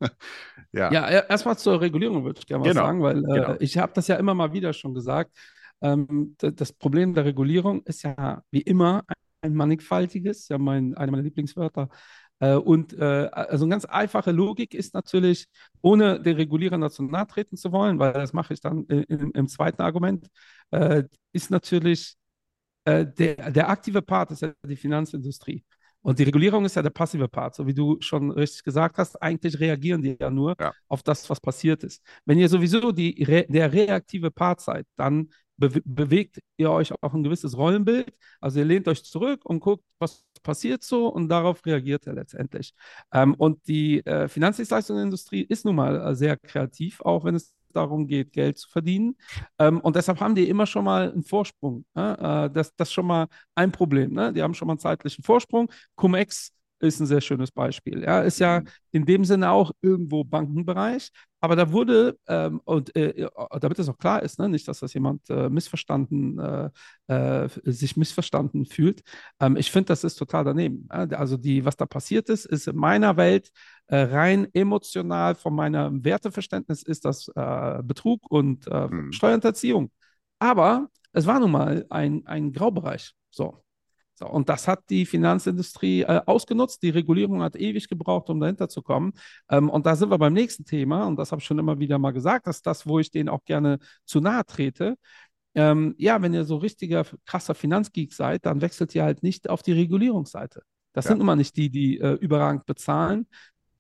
ja. 0.73 0.93
ja, 0.93 1.09
erstmal 1.09 1.57
zur 1.57 1.81
Regulierung 1.81 2.25
würde 2.25 2.41
ich 2.41 2.47
gerne 2.47 2.65
genau. 2.65 2.81
was 2.81 2.87
sagen, 2.87 3.03
weil 3.03 3.19
äh, 3.19 3.41
genau. 3.41 3.57
ich 3.61 3.79
habe 3.79 3.93
das 3.95 4.09
ja 4.09 4.17
immer 4.17 4.35
mal 4.35 4.53
wieder 4.53 4.73
schon 4.73 4.95
gesagt. 4.95 5.33
Ähm, 5.81 6.37
das 6.39 6.73
Problem 6.73 7.15
der 7.15 7.25
Regulierung 7.25 7.83
ist 7.85 8.03
ja 8.03 8.43
wie 8.51 8.61
immer 8.61 9.05
ein 9.41 9.55
mannigfaltiges, 9.55 10.49
ja 10.49 10.59
mein, 10.59 10.95
eine 10.97 11.11
meiner 11.11 11.23
Lieblingswörter. 11.25 11.89
Äh, 12.41 12.57
und 12.57 12.93
äh, 12.93 13.29
also 13.33 13.65
eine 13.65 13.71
ganz 13.71 13.87
einfache 13.87 14.33
Logik 14.33 14.75
ist 14.75 14.93
natürlich, 14.93 15.47
ohne 15.81 16.21
den 16.21 16.37
Regulierern 16.37 16.83
dazu 16.83 17.03
nahe 17.03 17.27
treten 17.27 17.57
zu 17.57 17.73
wollen, 17.73 17.99
weil 17.99 18.13
das 18.13 18.35
mache 18.35 18.53
ich 18.53 18.61
dann 18.61 18.85
im, 18.85 19.33
im 19.33 19.49
zweiten 19.49 19.81
Argument, 19.81 20.29
äh, 20.73 21.05
ist 21.33 21.51
natürlich 21.51 22.17
äh, 22.85 23.07
der, 23.07 23.51
der 23.51 23.69
aktive 23.69 24.03
Part 24.03 24.31
ist 24.31 24.43
ja 24.43 24.53
die 24.65 24.77
Finanzindustrie. 24.77 25.65
Und 26.03 26.19
die 26.19 26.25
Regulierung 26.25 26.65
ist 26.65 26.75
ja 26.75 26.83
der 26.83 26.91
passive 26.91 27.29
Part, 27.29 27.55
so 27.55 27.67
wie 27.67 27.75
du 27.75 27.97
schon 28.01 28.33
richtig 28.33 28.65
gesagt 28.65 28.99
hast. 28.99 29.23
Eigentlich 29.23 29.61
reagieren 29.61 30.03
die 30.03 30.17
ja 30.21 30.31
nur 30.31 30.57
ja. 30.61 30.73
auf 30.89 31.03
das, 31.05 31.31
was 31.31 31.41
passiert 31.41 31.85
ist. 31.85 32.03
Wenn 32.25 32.39
ihr 32.39 32.49
sowieso 32.49 32.91
die, 32.91 33.15
der 33.49 33.73
reaktive 33.73 34.33
Part 34.33 34.61
seid, 34.61 34.85
dann 34.97 35.31
be 35.57 35.81
bewegt 35.85 36.41
ihr 36.57 36.71
euch 36.71 36.93
auch 37.03 37.15
ein 37.15 37.23
gewisses 37.23 37.57
Rollenbild. 37.57 38.13
Also 38.41 38.59
ihr 38.59 38.65
lehnt 38.65 38.89
euch 38.89 39.05
zurück 39.05 39.45
und 39.45 39.61
guckt, 39.61 39.85
was 40.01 40.25
passiert 40.43 40.83
so 40.83 41.07
und 41.09 41.29
darauf 41.29 41.65
reagiert 41.65 42.07
er 42.07 42.15
letztendlich. 42.15 42.75
Ähm, 43.13 43.35
und 43.35 43.67
die 43.69 44.05
äh, 44.05 44.27
Finanzdienstleistungsindustrie 44.27 45.43
ist 45.43 45.65
nun 45.65 45.77
mal 45.77 46.11
äh, 46.11 46.15
sehr 46.17 46.37
kreativ, 46.37 47.01
auch 47.03 47.25
wenn 47.25 47.37
es 47.37 47.55
darum 47.73 48.07
geht, 48.07 48.33
Geld 48.33 48.59
zu 48.59 48.69
verdienen. 48.69 49.17
Ähm, 49.59 49.81
und 49.81 49.97
deshalb 49.97 50.21
haben 50.21 50.35
die 50.35 50.49
immer 50.49 50.67
schon 50.67 50.85
mal 50.85 51.13
einen 51.13 51.23
Vorsprung. 51.25 51.85
Ne? 51.95 52.17
Äh, 52.19 52.55
das, 52.55 52.75
das 52.77 52.89
ist 52.89 52.93
schon 52.93 53.07
mal 53.07 53.27
ein 53.55 53.73
Problem. 53.73 54.13
Ne? 54.13 54.33
Die 54.33 54.43
haben 54.43 54.55
schon 54.55 54.67
mal 54.67 54.73
einen 54.73 54.81
zeitlichen 54.81 55.25
Vorsprung. 55.25 55.71
Cum-Ex 55.97 56.53
ist 56.83 57.01
ein 57.01 57.07
sehr 57.07 57.21
schönes 57.21 57.51
Beispiel. 57.51 58.03
Ja, 58.03 58.21
ist 58.21 58.41
ja 58.41 58.61
mhm. 58.61 58.67
in 58.91 59.07
dem 59.07 59.25
Sinne 59.25 59.51
auch 59.51 59.73
irgendwo 59.81 60.25
Bankenbereich, 60.25 61.11
aber 61.41 61.57
da 61.57 61.73
wurde, 61.73 62.19
ähm, 62.29 62.61
und 62.65 62.95
äh, 62.95 63.29
damit 63.61 63.79
es 63.79 63.89
auch 63.89 63.99
klar 63.99 64.23
ist, 64.23 64.39
ne, 64.39 64.49
nicht, 64.49 64.69
dass 64.69 64.81
das 64.81 64.95
jemand 64.95 65.29
äh, 65.31 65.49
missverstanden, 65.49 66.39
äh, 66.39 66.71
äh 67.09 67.49
sich 67.65 67.97
missverstanden 67.97 68.67
fühlt, 68.67 69.03
ähm, 69.41 69.57
ich 69.57 69.71
finde, 69.71 69.87
das 69.87 70.05
ist 70.05 70.17
total 70.17 70.45
daneben. 70.45 70.87
Also 70.89 71.37
die, 71.37 71.65
was 71.65 71.77
da 71.77 71.87
passiert 71.87 72.29
ist, 72.29 72.47
ist 72.47 72.69
in 72.69 72.77
meiner 72.77 73.17
Welt 73.17 73.51
äh, 73.87 73.97
rein 73.97 74.49
emotional 74.53 75.35
von 75.35 75.55
meinem 75.55 76.05
Werteverständnis 76.05 76.83
ist 76.83 77.05
das 77.05 77.29
äh, 77.35 77.83
Betrug 77.83 78.23
und 78.31 78.69
mhm. 78.71 79.13
Steuerhinterziehung. 79.13 79.91
Aber 80.39 80.89
es 81.13 81.27
war 81.27 81.41
nun 81.41 81.51
mal 81.51 81.87
ein, 81.91 82.27
ein 82.27 82.53
Graubereich. 82.53 83.15
So. 83.31 83.63
Und 84.23 84.49
das 84.49 84.69
hat 84.69 84.81
die 84.91 85.07
Finanzindustrie 85.07 86.03
äh, 86.03 86.21
ausgenutzt. 86.27 86.83
Die 86.83 86.91
Regulierung 86.91 87.43
hat 87.43 87.57
ewig 87.57 87.89
gebraucht, 87.89 88.31
um 88.31 88.41
dahinter 88.41 88.69
zu 88.69 88.83
kommen. 88.83 89.13
Ähm, 89.51 89.69
und 89.69 89.87
da 89.87 89.97
sind 89.97 90.11
wir 90.11 90.19
beim 90.19 90.33
nächsten 90.33 90.65
Thema, 90.65 91.07
und 91.07 91.17
das 91.17 91.33
habe 91.33 91.41
ich 91.41 91.47
schon 91.47 91.59
immer 91.59 91.79
wieder 91.79 91.99
mal 91.99 92.13
gesagt, 92.13 92.47
das 92.47 92.57
ist 92.57 92.67
das, 92.67 92.87
wo 92.87 92.99
ich 92.99 93.11
denen 93.11 93.29
auch 93.29 93.45
gerne 93.45 93.79
zu 94.05 94.21
nahe 94.21 94.45
trete. 94.45 94.97
Ähm, 95.55 95.95
ja, 95.99 96.23
wenn 96.23 96.33
ihr 96.33 96.45
so 96.45 96.57
richtiger 96.57 97.05
krasser 97.27 97.55
Finanzgeek 97.55 98.13
seid, 98.13 98.47
dann 98.47 98.61
wechselt 98.61 98.95
ihr 98.95 99.05
halt 99.05 99.23
nicht 99.23 99.51
auf 99.51 99.63
die 99.63 99.73
Regulierungsseite. 99.73 100.63
Das 100.93 101.07
ja. 101.07 101.11
sind 101.11 101.21
immer 101.21 101.37
nicht 101.37 101.57
die, 101.57 101.71
die 101.71 101.99
äh, 101.99 102.13
überragend 102.15 102.67
bezahlen. 102.67 103.27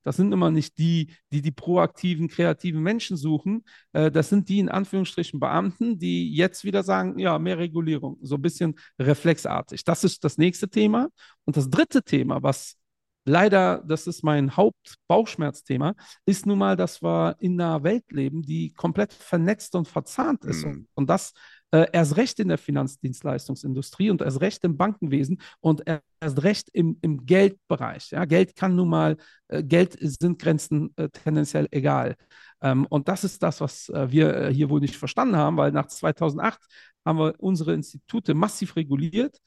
Das 0.04 0.16
sind 0.16 0.32
immer 0.32 0.50
nicht 0.50 0.78
die, 0.78 1.12
die 1.32 1.42
die 1.42 1.50
proaktiven, 1.50 2.28
kreativen 2.28 2.82
Menschen 2.82 3.16
suchen. 3.16 3.64
Äh, 3.92 4.10
das 4.10 4.28
sind 4.28 4.48
die 4.48 4.58
in 4.58 4.68
Anführungsstrichen 4.68 5.40
Beamten, 5.40 5.98
die 5.98 6.34
jetzt 6.34 6.64
wieder 6.64 6.82
sagen, 6.82 7.18
ja, 7.18 7.38
mehr 7.38 7.58
Regulierung, 7.58 8.18
so 8.22 8.36
ein 8.36 8.42
bisschen 8.42 8.74
reflexartig. 8.98 9.84
Das 9.84 10.04
ist 10.04 10.24
das 10.24 10.38
nächste 10.38 10.68
Thema. 10.68 11.08
Und 11.44 11.56
das 11.56 11.70
dritte 11.70 12.02
Thema, 12.02 12.42
was 12.42 12.76
leider, 13.24 13.82
das 13.86 14.06
ist 14.06 14.22
mein 14.22 14.56
Hauptbauchschmerzthema, 14.56 15.94
ist 16.26 16.46
nun 16.46 16.58
mal, 16.58 16.76
dass 16.76 17.02
wir 17.02 17.36
in 17.38 17.60
einer 17.60 17.82
Welt 17.84 18.10
leben, 18.10 18.42
die 18.42 18.72
komplett 18.72 19.12
vernetzt 19.12 19.74
und 19.74 19.88
verzahnt 19.88 20.44
ist. 20.44 20.64
Mhm. 20.64 20.88
Und 20.94 21.08
das 21.08 21.32
äh, 21.72 21.86
erst 21.92 22.16
recht 22.16 22.38
in 22.38 22.48
der 22.48 22.58
Finanzdienstleistungsindustrie 22.58 24.10
und 24.10 24.22
erst 24.22 24.40
recht 24.40 24.64
im 24.64 24.76
Bankenwesen 24.76 25.40
und 25.60 25.82
erst 25.86 26.42
recht 26.42 26.68
im, 26.72 26.98
im 27.02 27.26
Geldbereich. 27.26 28.10
Ja, 28.10 28.24
Geld 28.26 28.54
kann 28.56 28.76
nun 28.76 28.88
mal, 28.88 29.16
äh, 29.48 29.62
Geld 29.62 29.96
sind 30.00 30.38
Grenzen 30.38 30.92
äh, 30.96 31.08
tendenziell 31.08 31.66
egal. 31.70 32.16
Ähm, 32.60 32.86
und 32.86 33.08
das 33.08 33.24
ist 33.24 33.42
das, 33.42 33.60
was 33.60 33.88
äh, 33.88 34.10
wir 34.10 34.34
äh, 34.36 34.54
hier 34.54 34.70
wohl 34.70 34.80
nicht 34.80 34.96
verstanden 34.96 35.36
haben, 35.36 35.56
weil 35.56 35.72
nach 35.72 35.86
2008 35.86 36.60
haben 37.04 37.18
wir 37.18 37.34
unsere 37.38 37.72
Institute 37.74 38.34
massiv 38.34 38.76
reguliert. 38.76 39.38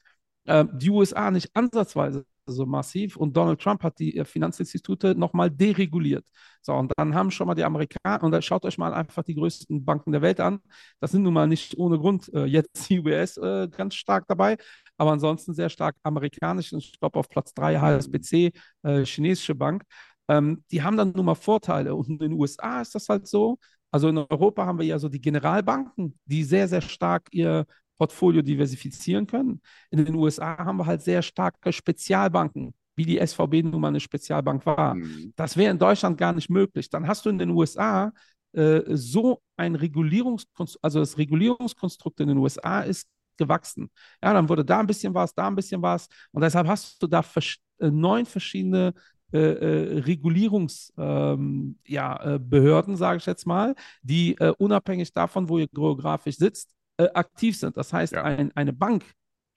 Ähm, 0.47 0.69
die 0.73 0.89
USA 0.89 1.31
nicht 1.31 1.49
ansatzweise 1.55 2.25
so 2.47 2.65
massiv 2.65 3.17
und 3.17 3.35
Donald 3.35 3.59
Trump 3.61 3.83
hat 3.83 3.99
die 3.99 4.17
äh, 4.17 4.25
Finanzinstitute 4.25 5.15
nochmal 5.15 5.49
dereguliert. 5.51 6.25
So, 6.61 6.73
und 6.73 6.91
dann 6.97 7.13
haben 7.15 7.31
schon 7.31 7.47
mal 7.47 7.55
die 7.55 7.63
Amerikaner, 7.63 8.23
und 8.23 8.31
dann 8.31 8.41
schaut 8.41 8.65
euch 8.65 8.77
mal 8.77 8.93
einfach 8.93 9.23
die 9.23 9.35
größten 9.35 9.85
Banken 9.85 10.11
der 10.11 10.21
Welt 10.21 10.39
an. 10.39 10.59
Das 10.99 11.11
sind 11.11 11.23
nun 11.23 11.33
mal 11.33 11.47
nicht 11.47 11.77
ohne 11.77 11.97
Grund 11.99 12.31
äh, 12.33 12.45
jetzt 12.45 12.89
US 12.91 13.37
äh, 13.37 13.67
ganz 13.69 13.95
stark 13.95 14.25
dabei, 14.27 14.57
aber 14.97 15.11
ansonsten 15.11 15.53
sehr 15.53 15.69
stark 15.69 15.95
amerikanisch. 16.03 16.73
Und 16.73 16.79
ich 16.79 16.99
glaube 16.99 17.19
auf 17.19 17.29
Platz 17.29 17.53
3 17.53 17.79
HSBC, 17.79 18.51
äh, 18.83 19.05
chinesische 19.05 19.55
Bank. 19.55 19.83
Ähm, 20.27 20.63
die 20.71 20.81
haben 20.83 20.97
dann 20.97 21.11
nun 21.11 21.25
mal 21.25 21.35
Vorteile. 21.35 21.95
Und 21.95 22.09
in 22.09 22.17
den 22.19 22.33
USA 22.33 22.81
ist 22.81 22.95
das 22.95 23.09
halt 23.09 23.27
so. 23.27 23.57
Also 23.91 24.09
in 24.09 24.17
Europa 24.17 24.65
haben 24.65 24.79
wir 24.79 24.85
ja 24.85 24.99
so 24.99 25.07
die 25.09 25.21
Generalbanken, 25.21 26.19
die 26.25 26.43
sehr, 26.43 26.67
sehr 26.67 26.81
stark 26.81 27.27
ihr 27.31 27.65
Portfolio 27.97 28.41
diversifizieren 28.41 29.27
können. 29.27 29.61
In 29.89 30.03
den 30.03 30.15
USA 30.15 30.57
haben 30.57 30.77
wir 30.77 30.85
halt 30.85 31.01
sehr 31.01 31.21
starke 31.21 31.71
Spezialbanken, 31.71 32.73
wie 32.95 33.05
die 33.05 33.25
SVB 33.25 33.63
nun 33.63 33.81
mal 33.81 33.89
eine 33.89 33.99
Spezialbank 33.99 34.65
war. 34.65 34.95
Mhm. 34.95 35.33
Das 35.35 35.57
wäre 35.57 35.71
in 35.71 35.79
Deutschland 35.79 36.17
gar 36.17 36.33
nicht 36.33 36.49
möglich. 36.49 36.89
Dann 36.89 37.07
hast 37.07 37.25
du 37.25 37.29
in 37.29 37.37
den 37.37 37.51
USA 37.51 38.11
äh, 38.53 38.81
so 38.95 39.41
ein 39.57 39.75
Regulierungskonstrukt, 39.75 40.83
also 40.83 40.99
das 40.99 41.17
Regulierungskonstrukt 41.17 42.19
in 42.19 42.29
den 42.29 42.37
USA 42.37 42.81
ist 42.81 43.07
gewachsen. 43.37 43.89
Ja, 44.23 44.33
dann 44.33 44.47
wurde 44.49 44.63
da 44.63 44.79
ein 44.79 44.87
bisschen 44.87 45.13
was, 45.13 45.33
da 45.33 45.47
ein 45.47 45.55
bisschen 45.55 45.81
was. 45.81 46.07
Und 46.31 46.41
deshalb 46.41 46.67
hast 46.67 47.01
du 47.01 47.07
da 47.07 47.21
vers 47.21 47.57
äh, 47.79 47.91
neun 47.91 48.25
verschiedene 48.25 48.93
äh, 49.33 49.39
äh, 49.39 49.99
Regulierungsbehörden, 49.99 51.75
ähm, 51.75 51.79
ja, 51.85 52.37
äh, 52.37 52.95
sage 52.95 53.17
ich 53.17 53.25
jetzt 53.25 53.45
mal, 53.45 53.75
die 54.01 54.35
äh, 54.39 54.53
unabhängig 54.57 55.11
davon, 55.11 55.49
wo 55.49 55.57
ihr 55.57 55.67
geografisch 55.67 56.37
sitzt, 56.37 56.74
äh, 56.97 57.09
aktiv 57.13 57.57
sind. 57.57 57.77
Das 57.77 57.93
heißt, 57.93 58.13
ja. 58.13 58.23
ein, 58.23 58.51
eine 58.55 58.73
Bank 58.73 59.03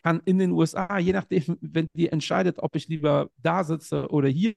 kann 0.03 0.21
in 0.25 0.39
den 0.39 0.53
USA, 0.53 0.99
je 0.99 1.13
nachdem, 1.13 1.43
wenn 1.61 1.87
die 1.95 2.09
entscheidet, 2.09 2.59
ob 2.59 2.77
ich 2.77 2.89
lieber 2.89 3.29
da 3.37 3.65
sitze 3.65 4.09
oder 4.09 4.29
hier, 4.29 4.55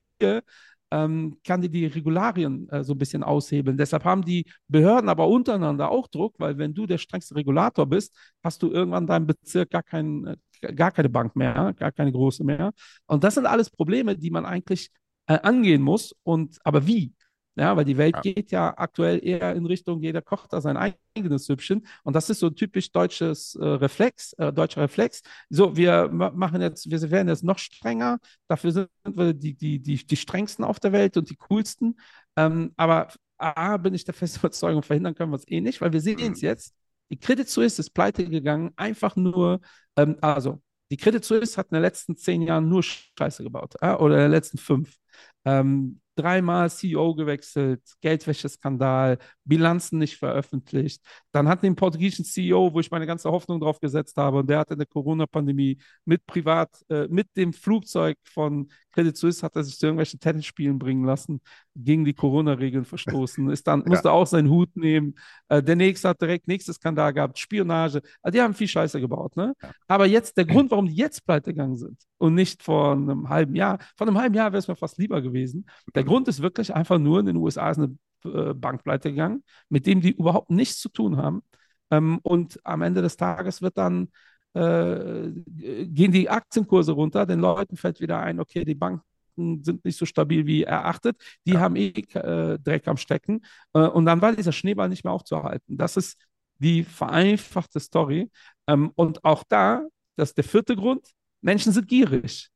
ähm, 0.92 1.38
kann 1.44 1.62
die 1.62 1.70
die 1.70 1.86
Regularien 1.86 2.68
äh, 2.68 2.84
so 2.84 2.92
ein 2.92 2.98
bisschen 2.98 3.22
aushebeln. 3.22 3.78
Deshalb 3.78 4.04
haben 4.04 4.22
die 4.22 4.44
Behörden 4.68 5.08
aber 5.08 5.26
untereinander 5.26 5.90
auch 5.90 6.06
Druck, 6.06 6.34
weil 6.38 6.58
wenn 6.58 6.74
du 6.74 6.86
der 6.86 6.98
strengste 6.98 7.34
Regulator 7.34 7.86
bist, 7.86 8.14
hast 8.42 8.62
du 8.62 8.70
irgendwann 8.70 9.04
in 9.04 9.06
deinem 9.06 9.26
Bezirk 9.26 9.70
gar, 9.70 9.82
kein, 9.82 10.26
äh, 10.60 10.74
gar 10.74 10.90
keine 10.92 11.08
Bank 11.08 11.34
mehr, 11.34 11.72
gar 11.78 11.92
keine 11.92 12.12
große 12.12 12.44
mehr. 12.44 12.72
Und 13.06 13.24
das 13.24 13.34
sind 13.34 13.46
alles 13.46 13.70
Probleme, 13.70 14.16
die 14.16 14.30
man 14.30 14.44
eigentlich 14.44 14.90
äh, 15.26 15.38
angehen 15.40 15.80
muss. 15.82 16.14
Und 16.24 16.58
aber 16.62 16.86
wie? 16.86 17.14
Ja, 17.54 17.76
weil 17.76 17.84
die 17.84 17.98
Welt 17.98 18.16
ja. 18.16 18.20
geht 18.22 18.50
ja 18.50 18.72
aktuell 18.78 19.22
eher 19.22 19.54
in 19.54 19.66
Richtung, 19.66 20.00
jeder 20.00 20.22
kocht 20.22 20.54
da 20.54 20.62
sein 20.62 20.76
eigenes 20.76 21.44
Süppchen. 21.44 21.86
Und 22.02 22.16
das 22.16 22.30
ist 22.30 22.40
so 22.40 22.48
typisch 22.48 22.92
deutsches 22.92 23.54
äh, 23.56 23.64
Reflex, 23.64 24.32
äh, 24.34 24.52
deutscher 24.52 24.80
Reflex. 24.80 25.22
So, 25.50 25.76
wir 25.76 26.08
machen 26.08 26.62
jetzt, 26.62 26.90
wir 26.90 27.10
werden 27.10 27.28
jetzt 27.28 27.44
noch 27.44 27.58
strenger. 27.58 28.18
Dafür 28.48 28.72
sind 28.72 28.88
wir 29.04 29.34
die, 29.34 29.54
die, 29.54 29.80
die, 29.80 30.06
die 30.06 30.16
strengsten 30.16 30.64
auf 30.64 30.80
der 30.80 30.92
Welt 30.92 31.16
und 31.18 31.28
die 31.28 31.36
coolsten. 31.36 31.98
Ähm, 32.36 32.72
aber 32.76 33.08
A, 33.38 33.76
bin 33.76 33.94
ich 33.94 34.04
der 34.04 34.14
festen 34.14 34.38
Überzeugung, 34.40 34.82
verhindern 34.82 35.14
können 35.14 35.32
wir 35.32 35.36
es 35.36 35.48
eh 35.48 35.60
nicht, 35.60 35.80
weil 35.80 35.92
wir 35.92 36.00
sehen 36.00 36.18
es 36.20 36.40
mhm. 36.40 36.48
jetzt. 36.48 36.74
Die 37.10 37.18
Credit 37.18 37.48
Suisse 37.48 37.80
ist 37.80 37.90
pleite 37.90 38.26
gegangen, 38.28 38.72
einfach 38.76 39.16
nur, 39.16 39.60
ähm, 39.96 40.16
also 40.20 40.62
die 40.90 40.96
Credit 40.96 41.24
Suisse 41.24 41.56
hat 41.56 41.68
in 41.70 41.74
den 41.74 41.82
letzten 41.82 42.16
zehn 42.16 42.42
Jahren 42.42 42.68
nur 42.68 42.82
Scheiße 42.82 43.42
gebaut, 43.42 43.74
äh, 43.80 43.92
oder 43.92 44.16
in 44.16 44.22
den 44.22 44.30
letzten 44.30 44.58
fünf. 44.58 44.96
Ähm, 45.44 46.01
dreimal 46.14 46.70
CEO 46.70 47.14
gewechselt, 47.14 47.82
Geldwäscheskandal, 48.00 49.18
Bilanzen 49.44 49.98
nicht 49.98 50.16
veröffentlicht. 50.16 51.02
Dann 51.32 51.48
hatten 51.48 51.66
den 51.66 51.76
portugiesischen 51.76 52.24
CEO, 52.24 52.72
wo 52.72 52.80
ich 52.80 52.90
meine 52.90 53.06
ganze 53.06 53.30
Hoffnung 53.30 53.60
drauf 53.60 53.80
gesetzt 53.80 54.16
habe, 54.16 54.38
und 54.38 54.50
der 54.50 54.58
hat 54.58 54.70
in 54.70 54.78
der 54.78 54.86
Corona-Pandemie 54.86 55.78
mit 56.04 56.24
privat, 56.26 56.70
äh, 56.88 57.08
mit 57.08 57.28
dem 57.36 57.52
Flugzeug 57.52 58.18
von 58.24 58.68
Credit 58.92 59.16
Suisse 59.16 59.44
hat 59.44 59.56
er 59.56 59.64
sich 59.64 59.78
zu 59.78 59.86
irgendwelchen 59.86 60.20
Tennisspielen 60.20 60.78
bringen 60.78 61.04
lassen, 61.04 61.40
gegen 61.74 62.04
die 62.04 62.12
Corona-Regeln 62.12 62.84
verstoßen, 62.84 63.50
ist 63.50 63.66
dann, 63.66 63.82
musste 63.86 64.08
ja. 64.08 64.14
auch 64.14 64.26
seinen 64.26 64.50
Hut 64.50 64.76
nehmen. 64.76 65.14
Äh, 65.48 65.62
der 65.62 65.76
nächste 65.76 66.10
hat 66.10 66.20
direkt 66.20 66.46
nächstes 66.46 66.76
Skandal 66.76 67.12
gehabt, 67.12 67.38
Spionage. 67.38 68.02
Also 68.22 68.36
die 68.36 68.42
haben 68.42 68.54
viel 68.54 68.68
Scheiße 68.68 69.00
gebaut, 69.00 69.36
ne? 69.36 69.54
Ja. 69.62 69.70
Aber 69.88 70.06
jetzt, 70.06 70.36
der 70.36 70.44
Grund, 70.44 70.70
warum 70.70 70.86
die 70.86 70.94
jetzt 70.94 71.24
pleite 71.24 71.52
gegangen 71.52 71.76
sind 71.76 71.98
und 72.18 72.34
nicht 72.34 72.62
vor 72.62 72.92
einem 72.92 73.28
halben 73.28 73.56
Jahr, 73.56 73.78
vor 73.96 74.06
einem 74.06 74.18
halben 74.18 74.34
Jahr 74.34 74.52
wäre 74.52 74.58
es 74.58 74.68
mir 74.68 74.76
fast 74.76 74.98
lieber 74.98 75.22
gewesen. 75.22 75.66
Der 75.94 76.04
Grund 76.04 76.28
ist 76.28 76.42
wirklich 76.42 76.74
einfach 76.74 76.98
nur, 76.98 77.20
in 77.20 77.26
den 77.26 77.36
USA 77.36 77.70
ist 77.70 77.78
eine 77.78 77.96
äh, 78.24 78.54
Bank 78.54 78.84
pleite 78.84 79.10
gegangen, 79.10 79.44
mit 79.68 79.86
dem 79.86 80.00
die 80.00 80.12
überhaupt 80.12 80.50
nichts 80.50 80.80
zu 80.80 80.88
tun 80.88 81.16
haben. 81.16 81.42
Ähm, 81.90 82.18
und 82.22 82.58
am 82.64 82.82
Ende 82.82 83.02
des 83.02 83.16
Tages 83.16 83.62
wird 83.62 83.78
dann 83.78 84.08
äh, 84.54 85.30
gehen 85.54 86.12
die 86.12 86.28
Aktienkurse 86.28 86.92
runter, 86.92 87.26
den 87.26 87.40
Leuten 87.40 87.76
fällt 87.76 88.00
wieder 88.00 88.20
ein, 88.20 88.40
okay, 88.40 88.64
die 88.64 88.74
Banken 88.74 89.02
sind 89.36 89.84
nicht 89.84 89.96
so 89.96 90.04
stabil 90.04 90.46
wie 90.46 90.64
erachtet, 90.64 91.16
die 91.46 91.52
ja. 91.52 91.60
haben 91.60 91.76
eh 91.76 91.88
äh, 91.88 92.58
Dreck 92.58 92.86
am 92.86 92.98
Stecken 92.98 93.42
äh, 93.72 93.80
und 93.80 94.04
dann 94.04 94.20
war 94.20 94.34
dieser 94.34 94.52
Schneeball 94.52 94.88
nicht 94.90 95.04
mehr 95.04 95.12
aufzuhalten. 95.12 95.78
Das 95.78 95.96
ist 95.96 96.18
die 96.58 96.84
vereinfachte 96.84 97.80
Story 97.80 98.30
ähm, 98.66 98.92
und 98.94 99.24
auch 99.24 99.42
da, 99.48 99.86
das 100.16 100.30
ist 100.30 100.36
der 100.36 100.44
vierte 100.44 100.76
Grund, 100.76 101.08
Menschen 101.40 101.72
sind 101.72 101.88
gierig. 101.88 102.50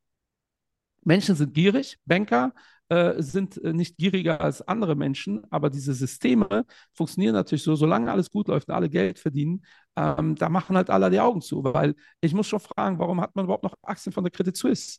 Menschen 1.02 1.35
sind 1.35 1.55
gierig, 1.55 1.98
Banker 2.05 2.52
äh, 2.88 3.20
sind 3.20 3.62
äh, 3.64 3.72
nicht 3.72 3.96
gieriger 3.96 4.40
als 4.40 4.62
andere 4.62 4.94
Menschen, 4.94 5.44
aber 5.51 5.70
diese 5.70 5.92
Systeme 5.92 6.64
funktionieren 6.92 7.35
natürlich 7.35 7.64
so, 7.64 7.75
solange 7.75 8.12
alles 8.12 8.31
gut 8.31 8.49
läuft 8.49 8.68
und 8.68 8.75
alle 8.75 8.88
Geld 8.88 9.18
verdienen, 9.18 9.64
ähm, 9.96 10.37
da 10.37 10.49
machen 10.49 10.77
halt 10.77 10.90
alle 10.90 11.11
die 11.11 11.20
Augen 11.20 11.40
zu, 11.40 11.64
weil 11.64 11.94
ich 12.20 12.33
muss 12.33 12.46
schon 12.46 12.61
fragen, 12.61 12.99
warum 12.99 13.20
hat 13.20 13.35
man 13.35 13.46
überhaupt 13.46 13.64
noch 13.64 13.75
Aktien 13.83 14.12
von 14.12 14.22
der 14.22 14.31
Credit 14.31 14.57
Suisse? 14.57 14.99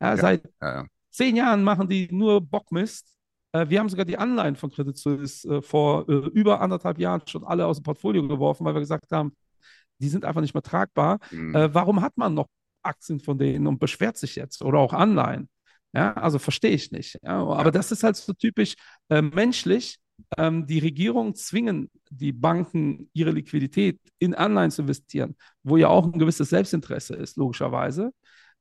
Ja, 0.00 0.10
ja, 0.10 0.16
seit 0.16 0.50
ja, 0.60 0.86
zehn 1.10 1.36
Jahren 1.36 1.62
machen 1.62 1.88
die 1.88 2.08
nur 2.10 2.40
Bockmist. 2.40 3.14
Äh, 3.52 3.68
wir 3.68 3.80
haben 3.80 3.88
sogar 3.88 4.04
die 4.04 4.18
Anleihen 4.18 4.56
von 4.56 4.70
Credit 4.70 4.96
Suisse 4.96 5.48
äh, 5.48 5.62
vor 5.62 6.08
äh, 6.08 6.12
über 6.12 6.60
anderthalb 6.60 6.98
Jahren 6.98 7.22
schon 7.26 7.44
alle 7.44 7.66
aus 7.66 7.78
dem 7.78 7.84
Portfolio 7.84 8.26
geworfen, 8.26 8.64
weil 8.64 8.74
wir 8.74 8.80
gesagt 8.80 9.12
haben, 9.12 9.32
die 9.98 10.08
sind 10.08 10.24
einfach 10.24 10.40
nicht 10.40 10.54
mehr 10.54 10.62
tragbar. 10.62 11.18
Mhm. 11.32 11.70
warum 11.72 12.02
hat 12.02 12.16
man 12.16 12.32
noch 12.32 12.46
Aktien 12.82 13.18
von 13.18 13.36
denen 13.36 13.66
und 13.66 13.80
beschwert 13.80 14.16
sich 14.16 14.36
jetzt 14.36 14.62
oder 14.62 14.78
auch 14.78 14.92
Anleihen? 14.92 15.48
Ja, 15.98 16.12
also 16.12 16.38
verstehe 16.38 16.70
ich 16.70 16.92
nicht. 16.92 17.18
Ja, 17.24 17.38
aber 17.44 17.72
das 17.72 17.90
ist 17.90 18.04
halt 18.04 18.14
so 18.16 18.32
typisch 18.32 18.76
äh, 19.08 19.20
menschlich. 19.20 19.98
Ähm, 20.36 20.64
die 20.66 20.78
Regierungen 20.78 21.34
zwingen 21.34 21.90
die 22.10 22.32
Banken, 22.32 23.10
ihre 23.14 23.32
Liquidität 23.32 23.98
in 24.20 24.32
Anleihen 24.34 24.70
zu 24.70 24.82
investieren, 24.82 25.36
wo 25.64 25.76
ja 25.76 25.88
auch 25.88 26.04
ein 26.06 26.18
gewisses 26.18 26.50
Selbstinteresse 26.50 27.14
ist, 27.16 27.36
logischerweise. 27.36 28.12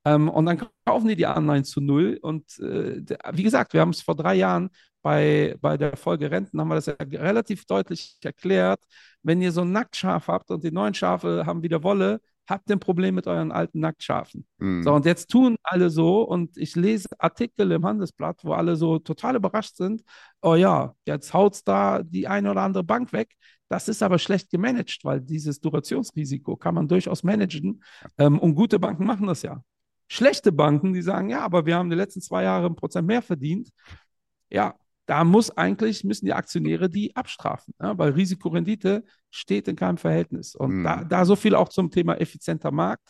Ähm, 0.06 0.30
und 0.30 0.48
dann 0.48 0.68
kaufen 0.86 1.08
die 1.10 1.16
die 1.16 1.28
Anleihen 1.28 1.64
zu 1.64 1.80
null. 1.80 2.18
Und 2.24 2.58
äh, 2.60 3.04
wie 3.34 3.44
gesagt, 3.44 3.74
wir 3.74 3.82
haben 3.82 3.92
es 3.92 4.02
vor 4.02 4.16
drei 4.16 4.34
Jahren 4.36 4.70
bei, 5.04 5.56
bei 5.62 5.78
der 5.78 5.96
Folge 5.96 6.32
Renten, 6.32 6.60
haben 6.60 6.70
wir 6.70 6.76
das 6.76 6.88
ja 6.88 6.96
relativ 7.00 7.66
deutlich 7.66 8.18
erklärt. 8.24 8.84
Wenn 9.22 9.42
ihr 9.44 9.52
so 9.52 9.62
ein 9.62 9.72
Nacktschaf 9.72 10.28
habt 10.28 10.50
und 10.52 10.64
die 10.64 10.72
neuen 10.72 10.96
Schafe 10.96 11.46
haben 11.46 11.62
wieder 11.64 11.84
Wolle, 11.84 12.20
habt 12.48 12.70
ihr 12.70 12.76
ein 12.76 12.80
Problem 12.80 13.16
mit 13.16 13.28
euren 13.28 13.52
alten 13.52 13.80
Nacktschafen. 13.80 14.48
Mhm. 14.58 14.84
So, 14.84 14.94
und 14.94 15.06
jetzt 15.06 15.30
tun 15.30 15.58
alle 15.64 15.90
so 15.90 16.22
und 16.22 16.58
ich 16.58 16.76
lese 16.76 17.10
Artikel 17.20 17.72
im 17.72 17.86
Handelsblatt, 17.86 18.44
wo 18.44 18.54
alle 18.54 18.76
so 18.76 19.00
total 19.00 19.36
überrascht 19.36 19.76
sind. 19.76 20.04
Oh 20.42 20.56
ja, 20.56 20.96
jetzt 21.06 21.34
haut 21.34 21.56
es 21.56 21.64
da 21.64 22.02
die 22.04 22.28
eine 22.28 22.52
oder 22.52 22.62
andere 22.62 22.84
Bank 22.84 23.14
weg. 23.14 23.36
Das 23.70 23.90
ist 23.90 24.02
aber 24.02 24.18
schlecht 24.18 24.50
gemanagt, 24.50 25.00
weil 25.04 25.20
dieses 25.20 25.60
Durationsrisiko 25.60 26.56
kann 26.56 26.76
man 26.76 26.88
durchaus 26.88 27.24
managen. 27.24 27.84
Ähm, 28.18 28.40
und 28.40 28.56
gute 28.56 28.80
Banken 28.80 29.06
machen 29.06 29.28
das 29.28 29.42
ja. 29.42 29.62
Schlechte 30.08 30.54
Banken, 30.54 30.94
die 30.94 31.02
sagen, 31.02 31.30
ja, 31.30 31.42
aber 31.42 31.66
wir 31.66 31.76
haben 31.76 31.90
die 31.90 31.98
letzten 31.98 32.22
zwei 32.22 32.44
Jahre 32.44 32.68
ein 32.68 32.76
Prozent 32.76 33.08
mehr 33.08 33.22
verdient. 33.22 33.70
Ja, 34.50 34.76
da 35.08 35.24
muss 35.24 35.50
eigentlich, 35.52 36.04
müssen 36.04 36.26
die 36.26 36.34
Aktionäre 36.34 36.90
die 36.90 37.16
abstrafen, 37.16 37.74
ja, 37.82 37.98
weil 37.98 38.12
Risikorendite 38.12 39.04
steht 39.32 39.68
in 39.70 39.78
keinem 39.78 39.98
Verhältnis. 39.98 40.54
Und 40.54 40.80
mhm. 40.80 40.84
da, 40.84 41.04
da 41.04 41.26
so 41.26 41.36
viel 41.36 41.56
auch 41.56 41.70
zum 41.70 41.90
Thema 41.90 42.20
effizienter 42.20 42.72
Markt. 42.72 43.10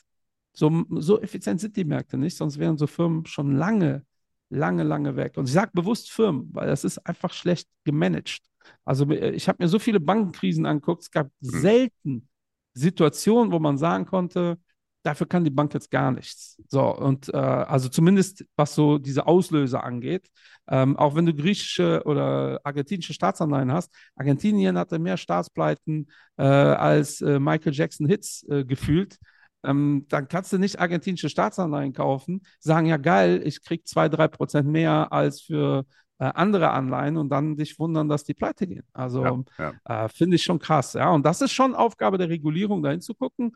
So, 0.54 0.86
so 0.90 1.20
effizient 1.20 1.60
sind 1.60 1.76
die 1.76 1.86
Märkte 1.86 2.18
nicht, 2.18 2.38
sonst 2.38 2.60
wären 2.60 2.78
so 2.78 2.88
Firmen 2.88 3.26
schon 3.26 3.56
lange, 3.56 4.06
lange, 4.50 4.84
lange 4.84 5.16
weg. 5.16 5.38
Und 5.38 5.48
ich 5.48 5.54
sage 5.54 5.72
bewusst 5.74 6.12
Firmen, 6.12 6.50
weil 6.54 6.68
das 6.68 6.84
ist 6.84 7.00
einfach 7.00 7.34
schlecht 7.34 7.68
gemanagt. 7.84 8.42
Also 8.86 9.10
äh, 9.12 9.32
ich 9.32 9.48
habe 9.48 9.64
mir 9.64 9.68
so 9.68 9.80
viele 9.80 10.00
Bankenkrisen 10.00 10.68
angeguckt, 10.68 11.02
es 11.04 11.12
gab 11.12 11.28
mhm. 11.40 11.50
selten 11.50 12.30
Situationen, 12.74 13.52
wo 13.52 13.60
man 13.60 13.78
sagen 13.78 14.06
konnte, 14.06 14.60
dafür 15.08 15.26
kann 15.26 15.46
die 15.46 15.50
Bank 15.50 15.74
jetzt 15.74 15.90
gar 15.90 16.12
nichts. 16.12 16.62
So, 16.68 16.84
und 16.94 17.34
äh, 17.34 17.38
also 17.38 17.88
zumindest 17.88 18.46
was 18.58 18.76
so 18.76 18.98
diese 18.98 19.26
Auslöser 19.26 19.84
angeht. 19.84 20.28
Ähm, 20.70 20.98
auch 20.98 21.16
wenn 21.16 21.26
du 21.26 21.34
griechische 21.34 22.04
oder 22.04 22.60
argentinische 22.66 23.14
Staatsanleihen 23.14 23.72
hast, 23.72 23.90
Argentinien 24.18 24.78
hatte 24.78 25.00
mehr 25.00 25.16
Staatspleiten 25.16 26.12
äh, 26.36 26.44
als 26.44 27.22
äh, 27.22 27.40
Michael 27.40 27.74
Jackson 27.74 28.08
Hits 28.08 28.46
äh, 28.50 28.66
gefühlt. 28.66 29.18
Ähm, 29.64 30.06
dann 30.10 30.28
kannst 30.28 30.52
du 30.52 30.58
nicht 30.58 30.78
argentinische 30.78 31.30
Staatsanleihen 31.30 31.94
kaufen, 31.94 32.42
sagen, 32.60 32.88
ja 32.88 32.98
geil, 32.98 33.42
ich 33.46 33.64
krieg 33.64 33.88
zwei, 33.88 34.10
drei 34.10 34.28
Prozent 34.28 34.68
mehr 34.68 35.12
als 35.14 35.42
für 35.42 35.86
äh, 36.20 36.26
andere 36.34 36.72
Anleihen 36.72 37.16
und 37.16 37.30
dann 37.30 37.56
dich 37.56 37.80
wundern, 37.80 38.10
dass 38.10 38.24
die 38.24 38.34
pleite 38.34 38.68
gehen. 38.68 38.84
Also 38.92 39.46
ja, 39.58 39.74
ja. 39.88 40.06
Äh, 40.06 40.10
finde 40.10 40.36
ich 40.36 40.44
schon 40.44 40.60
krass. 40.60 40.94
Ja, 40.94 41.12
und 41.12 41.26
das 41.26 41.42
ist 41.42 41.54
schon 41.54 41.76
Aufgabe 41.76 42.18
der 42.18 42.30
Regulierung, 42.30 42.84
dahin 42.84 43.02
zu 43.02 43.14
gucken. 43.14 43.56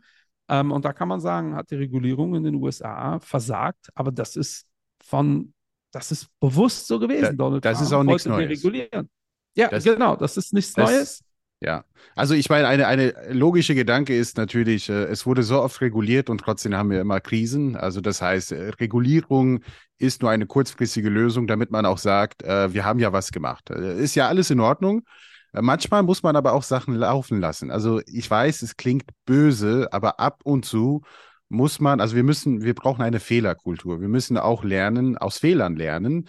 Ähm, 0.52 0.70
und 0.70 0.84
da 0.84 0.92
kann 0.92 1.08
man 1.08 1.18
sagen, 1.18 1.56
hat 1.56 1.70
die 1.70 1.76
Regulierung 1.76 2.34
in 2.34 2.44
den 2.44 2.56
USA 2.56 3.18
versagt, 3.20 3.88
aber 3.94 4.12
das 4.12 4.36
ist 4.36 4.66
von, 5.02 5.54
das 5.92 6.12
ist 6.12 6.28
bewusst 6.40 6.86
so 6.86 6.98
gewesen. 6.98 7.22
Da, 7.38 7.44
Donald 7.44 7.64
das 7.64 7.78
Trump 7.78 7.86
ist 7.86 7.92
auch 7.94 8.02
nichts 8.02 8.26
Neues. 8.26 8.50
Regulieren. 8.50 9.08
Ja, 9.56 9.68
das, 9.68 9.82
genau, 9.82 10.14
das 10.14 10.36
ist 10.36 10.52
nichts 10.52 10.74
das, 10.74 10.90
Neues. 10.90 11.24
Ja, 11.60 11.84
also 12.16 12.34
ich 12.34 12.50
meine, 12.50 12.66
eine, 12.68 12.86
eine 12.86 13.14
logische 13.30 13.74
Gedanke 13.74 14.14
ist 14.14 14.36
natürlich, 14.36 14.90
äh, 14.90 15.04
es 15.04 15.24
wurde 15.24 15.42
so 15.42 15.62
oft 15.62 15.80
reguliert 15.80 16.28
und 16.28 16.38
trotzdem 16.38 16.74
haben 16.74 16.90
wir 16.90 17.00
immer 17.00 17.20
Krisen. 17.20 17.74
Also 17.74 18.02
das 18.02 18.20
heißt, 18.20 18.52
äh, 18.52 18.70
Regulierung 18.80 19.60
ist 19.96 20.20
nur 20.20 20.30
eine 20.30 20.44
kurzfristige 20.44 21.08
Lösung, 21.08 21.46
damit 21.46 21.70
man 21.70 21.86
auch 21.86 21.98
sagt, 21.98 22.42
äh, 22.42 22.74
wir 22.74 22.84
haben 22.84 22.98
ja 22.98 23.14
was 23.14 23.32
gemacht. 23.32 23.70
Ist 23.70 24.16
ja 24.16 24.28
alles 24.28 24.50
in 24.50 24.60
Ordnung. 24.60 25.04
Manchmal 25.52 26.02
muss 26.02 26.22
man 26.22 26.36
aber 26.36 26.52
auch 26.54 26.62
Sachen 26.62 26.94
laufen 26.94 27.40
lassen. 27.40 27.70
Also 27.70 28.00
ich 28.06 28.30
weiß, 28.30 28.62
es 28.62 28.76
klingt 28.76 29.04
böse, 29.26 29.88
aber 29.92 30.18
ab 30.18 30.40
und 30.44 30.64
zu 30.64 31.02
muss 31.48 31.80
man, 31.80 32.00
also 32.00 32.16
wir 32.16 32.22
müssen, 32.22 32.62
wir 32.62 32.74
brauchen 32.74 33.02
eine 33.02 33.20
Fehlerkultur. 33.20 34.00
Wir 34.00 34.08
müssen 34.08 34.38
auch 34.38 34.64
lernen, 34.64 35.18
aus 35.18 35.38
Fehlern 35.38 35.76
lernen. 35.76 36.28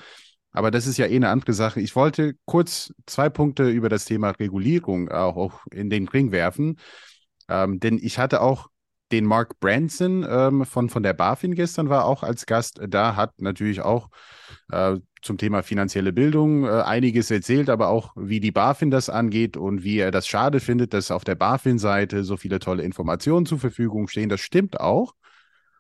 Aber 0.51 0.69
das 0.69 0.85
ist 0.85 0.97
ja 0.97 1.07
eh 1.07 1.15
eine 1.15 1.29
andere 1.29 1.53
Sache. 1.53 1.79
Ich 1.79 1.95
wollte 1.95 2.35
kurz 2.45 2.93
zwei 3.07 3.29
Punkte 3.29 3.69
über 3.69 3.89
das 3.89 4.05
Thema 4.05 4.31
Regulierung 4.31 5.09
auch, 5.09 5.37
auch 5.37 5.61
in 5.71 5.89
den 5.89 6.07
Ring 6.07 6.31
werfen. 6.31 6.77
Ähm, 7.49 7.79
denn 7.79 7.97
ich 8.01 8.19
hatte 8.19 8.41
auch 8.41 8.69
den 9.13 9.25
Mark 9.25 9.59
Branson 9.59 10.25
ähm, 10.27 10.65
von, 10.65 10.89
von 10.89 11.03
der 11.03 11.13
BaFin 11.13 11.53
gestern 11.53 11.87
war 11.87 12.05
auch 12.05 12.23
als 12.23 12.47
Gast 12.47 12.81
da, 12.89 13.15
hat 13.15 13.39
natürlich 13.39 13.81
auch 13.81 14.09
äh, 14.71 14.97
zum 15.21 15.37
Thema 15.37 15.61
finanzielle 15.61 16.11
Bildung 16.11 16.65
äh, 16.65 16.69
einiges 16.69 17.29
erzählt, 17.29 17.69
aber 17.69 17.89
auch 17.89 18.11
wie 18.15 18.39
die 18.39 18.51
BaFin 18.51 18.89
das 18.89 19.09
angeht 19.09 19.55
und 19.55 19.83
wie 19.83 19.99
er 19.99 20.09
das 20.09 20.27
schade 20.27 20.59
findet, 20.59 20.95
dass 20.95 21.11
auf 21.11 21.23
der 21.23 21.35
BaFin-Seite 21.35 22.23
so 22.23 22.37
viele 22.37 22.57
tolle 22.57 22.81
Informationen 22.81 23.45
zur 23.45 23.59
Verfügung 23.59 24.07
stehen. 24.07 24.29
Das 24.29 24.41
stimmt 24.41 24.79
auch, 24.79 25.13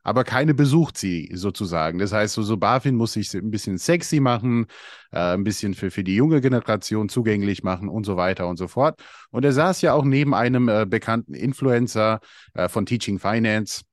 aber 0.03 0.23
keine 0.23 0.53
besucht 0.53 0.97
sie 0.97 1.31
sozusagen. 1.33 1.97
Das 1.99 2.11
heißt, 2.11 2.33
so, 2.33 2.43
so 2.43 2.57
BaFin 2.57 2.95
muss 2.95 3.13
sich 3.13 3.33
ein 3.33 3.51
bisschen 3.51 3.77
sexy 3.77 4.19
machen, 4.19 4.67
äh, 5.11 5.33
ein 5.33 5.43
bisschen 5.43 5.73
für, 5.73 5.91
für 5.91 6.03
die 6.03 6.15
junge 6.15 6.41
Generation 6.41 7.09
zugänglich 7.09 7.63
machen 7.63 7.89
und 7.89 8.05
so 8.05 8.17
weiter 8.17 8.47
und 8.47 8.57
so 8.57 8.67
fort. 8.67 9.01
Und 9.31 9.45
er 9.45 9.53
saß 9.53 9.81
ja 9.81 9.93
auch 9.93 10.03
neben 10.03 10.33
einem 10.33 10.69
äh, 10.69 10.85
bekannten 10.85 11.33
Influencer 11.33 12.19
äh, 12.53 12.67
von 12.67 12.85
Teaching 12.85 13.19
Finance. 13.19 13.83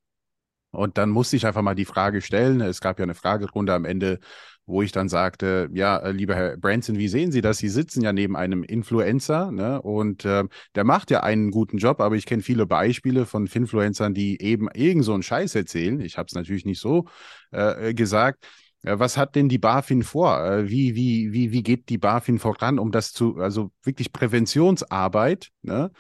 Und 0.72 0.98
dann 0.98 1.10
musste 1.10 1.36
ich 1.36 1.46
einfach 1.46 1.62
mal 1.62 1.74
die 1.74 1.84
Frage 1.84 2.20
stellen. 2.20 2.60
Es 2.60 2.80
gab 2.80 2.98
ja 2.98 3.02
eine 3.04 3.14
Fragerunde 3.14 3.74
am 3.74 3.84
Ende, 3.84 4.20
wo 4.70 4.82
ich 4.82 4.92
dann 4.92 5.08
sagte, 5.08 5.68
ja, 5.72 5.98
äh, 5.98 6.12
lieber 6.12 6.34
Herr 6.34 6.56
Branson, 6.56 6.98
wie 6.98 7.08
sehen 7.08 7.32
Sie 7.32 7.40
das? 7.40 7.58
Sie 7.58 7.68
sitzen 7.68 8.02
ja 8.02 8.12
neben 8.12 8.36
einem 8.36 8.62
Influencer, 8.62 9.50
ne? 9.50 9.82
Und 9.82 10.24
äh, 10.24 10.44
der 10.74 10.84
macht 10.84 11.10
ja 11.10 11.22
einen 11.22 11.50
guten 11.50 11.78
Job, 11.78 12.00
aber 12.00 12.16
ich 12.16 12.26
kenne 12.26 12.42
viele 12.42 12.66
Beispiele 12.66 13.26
von 13.26 13.46
Influencern, 13.46 14.14
die 14.14 14.40
eben 14.40 14.68
irgend 14.72 15.04
so 15.04 15.14
einen 15.14 15.22
Scheiß 15.22 15.54
erzählen. 15.54 16.00
Ich 16.00 16.18
habe 16.18 16.26
es 16.28 16.34
natürlich 16.34 16.64
nicht 16.64 16.80
so 16.80 17.06
äh, 17.50 17.94
gesagt. 17.94 18.46
Äh, 18.82 18.98
was 18.98 19.16
hat 19.16 19.34
denn 19.34 19.48
die 19.48 19.58
BaFin 19.58 20.02
vor? 20.02 20.44
Äh, 20.44 20.68
wie, 20.68 20.94
wie, 20.94 21.32
wie, 21.32 21.52
wie 21.52 21.62
geht 21.62 21.88
die 21.88 21.98
BaFin 21.98 22.38
voran, 22.38 22.78
um 22.78 22.92
das 22.92 23.12
zu, 23.12 23.36
also 23.38 23.70
wirklich 23.82 24.12
Präventionsarbeit, 24.12 25.50
ne? 25.62 25.90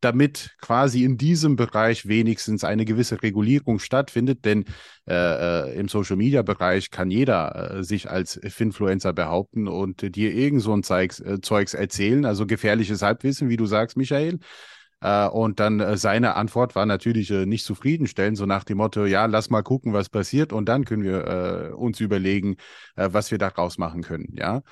Damit 0.00 0.56
quasi 0.60 1.04
in 1.04 1.16
diesem 1.16 1.56
Bereich 1.56 2.06
wenigstens 2.06 2.64
eine 2.64 2.84
gewisse 2.84 3.22
Regulierung 3.22 3.78
stattfindet, 3.78 4.44
denn 4.44 4.64
äh, 5.06 5.14
äh, 5.14 5.78
im 5.78 5.88
Social-Media-Bereich 5.88 6.90
kann 6.90 7.10
jeder 7.10 7.78
äh, 7.78 7.84
sich 7.84 8.08
als 8.08 8.40
Finfluencer 8.44 9.12
behaupten 9.12 9.66
und 9.66 10.02
äh, 10.02 10.10
dir 10.10 10.32
irgend 10.32 10.62
so 10.62 10.72
ein 10.72 10.82
Zeugs, 10.82 11.20
äh, 11.20 11.40
Zeugs 11.40 11.74
erzählen, 11.74 12.24
also 12.24 12.46
gefährliches 12.46 13.02
Halbwissen, 13.02 13.48
wie 13.48 13.56
du 13.56 13.66
sagst, 13.66 13.96
Michael. 13.96 14.38
Äh, 15.00 15.26
und 15.28 15.58
dann 15.58 15.96
seine 15.96 16.36
Antwort 16.36 16.76
war 16.76 16.86
natürlich 16.86 17.30
nicht 17.30 17.64
zufriedenstellend, 17.64 18.36
so 18.36 18.46
nach 18.46 18.64
dem 18.64 18.78
Motto, 18.78 19.04
ja, 19.04 19.26
lass 19.26 19.50
mal 19.50 19.62
gucken, 19.62 19.92
was 19.92 20.08
passiert 20.08 20.52
und 20.52 20.68
dann 20.68 20.84
können 20.84 21.02
wir 21.02 21.74
uns 21.76 22.00
überlegen, 22.00 22.56
was 22.96 23.30
wir 23.30 23.38
daraus 23.38 23.78
machen 23.78 24.02
können, 24.02 24.34
ja. 24.36 24.62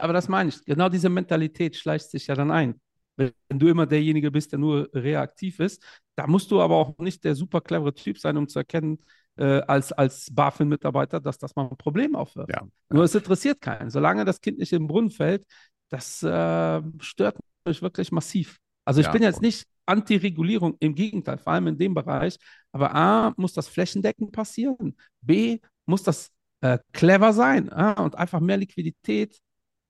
Aber 0.00 0.14
das 0.14 0.28
meine 0.28 0.48
ich, 0.48 0.64
genau 0.64 0.88
diese 0.88 1.10
Mentalität 1.10 1.76
schleicht 1.76 2.10
sich 2.10 2.26
ja 2.28 2.34
dann 2.34 2.50
ein 2.50 2.80
wenn 3.16 3.32
du 3.48 3.68
immer 3.68 3.86
derjenige 3.86 4.30
bist, 4.30 4.52
der 4.52 4.58
nur 4.58 4.88
reaktiv 4.92 5.60
ist. 5.60 5.82
Da 6.16 6.26
musst 6.26 6.50
du 6.50 6.60
aber 6.60 6.76
auch 6.76 6.98
nicht 6.98 7.24
der 7.24 7.34
super 7.34 7.60
clevere 7.60 7.94
Typ 7.94 8.18
sein, 8.18 8.36
um 8.36 8.48
zu 8.48 8.58
erkennen, 8.58 8.98
äh, 9.36 9.60
als, 9.62 9.92
als 9.92 10.30
BaFin-Mitarbeiter, 10.32 11.20
dass 11.20 11.38
das 11.38 11.54
mal 11.56 11.68
ein 11.68 11.76
Problem 11.76 12.14
aufwirft. 12.14 12.50
Ja, 12.50 12.66
Nur 12.88 13.04
es 13.04 13.14
interessiert 13.14 13.60
keinen. 13.60 13.90
Solange 13.90 14.24
das 14.24 14.40
Kind 14.40 14.58
nicht 14.58 14.72
den 14.72 14.86
Brunnen 14.86 15.10
fällt, 15.10 15.44
das 15.88 16.22
äh, 16.22 16.82
stört 17.00 17.38
mich 17.66 17.82
wirklich 17.82 18.12
massiv. 18.12 18.58
Also 18.84 19.00
ich 19.00 19.06
ja. 19.06 19.12
bin 19.12 19.22
jetzt 19.22 19.42
nicht 19.42 19.66
Anti-Regulierung, 19.86 20.76
im 20.80 20.94
Gegenteil, 20.94 21.38
vor 21.38 21.52
allem 21.52 21.68
in 21.68 21.78
dem 21.78 21.94
Bereich. 21.94 22.38
Aber 22.72 22.94
A, 22.94 23.34
muss 23.36 23.52
das 23.52 23.68
flächendeckend 23.68 24.32
passieren. 24.32 24.96
B, 25.20 25.58
muss 25.86 26.02
das 26.02 26.30
äh, 26.60 26.78
clever 26.92 27.32
sein 27.32 27.68
äh, 27.68 27.94
und 28.00 28.16
einfach 28.16 28.40
mehr 28.40 28.56
Liquidität 28.56 29.38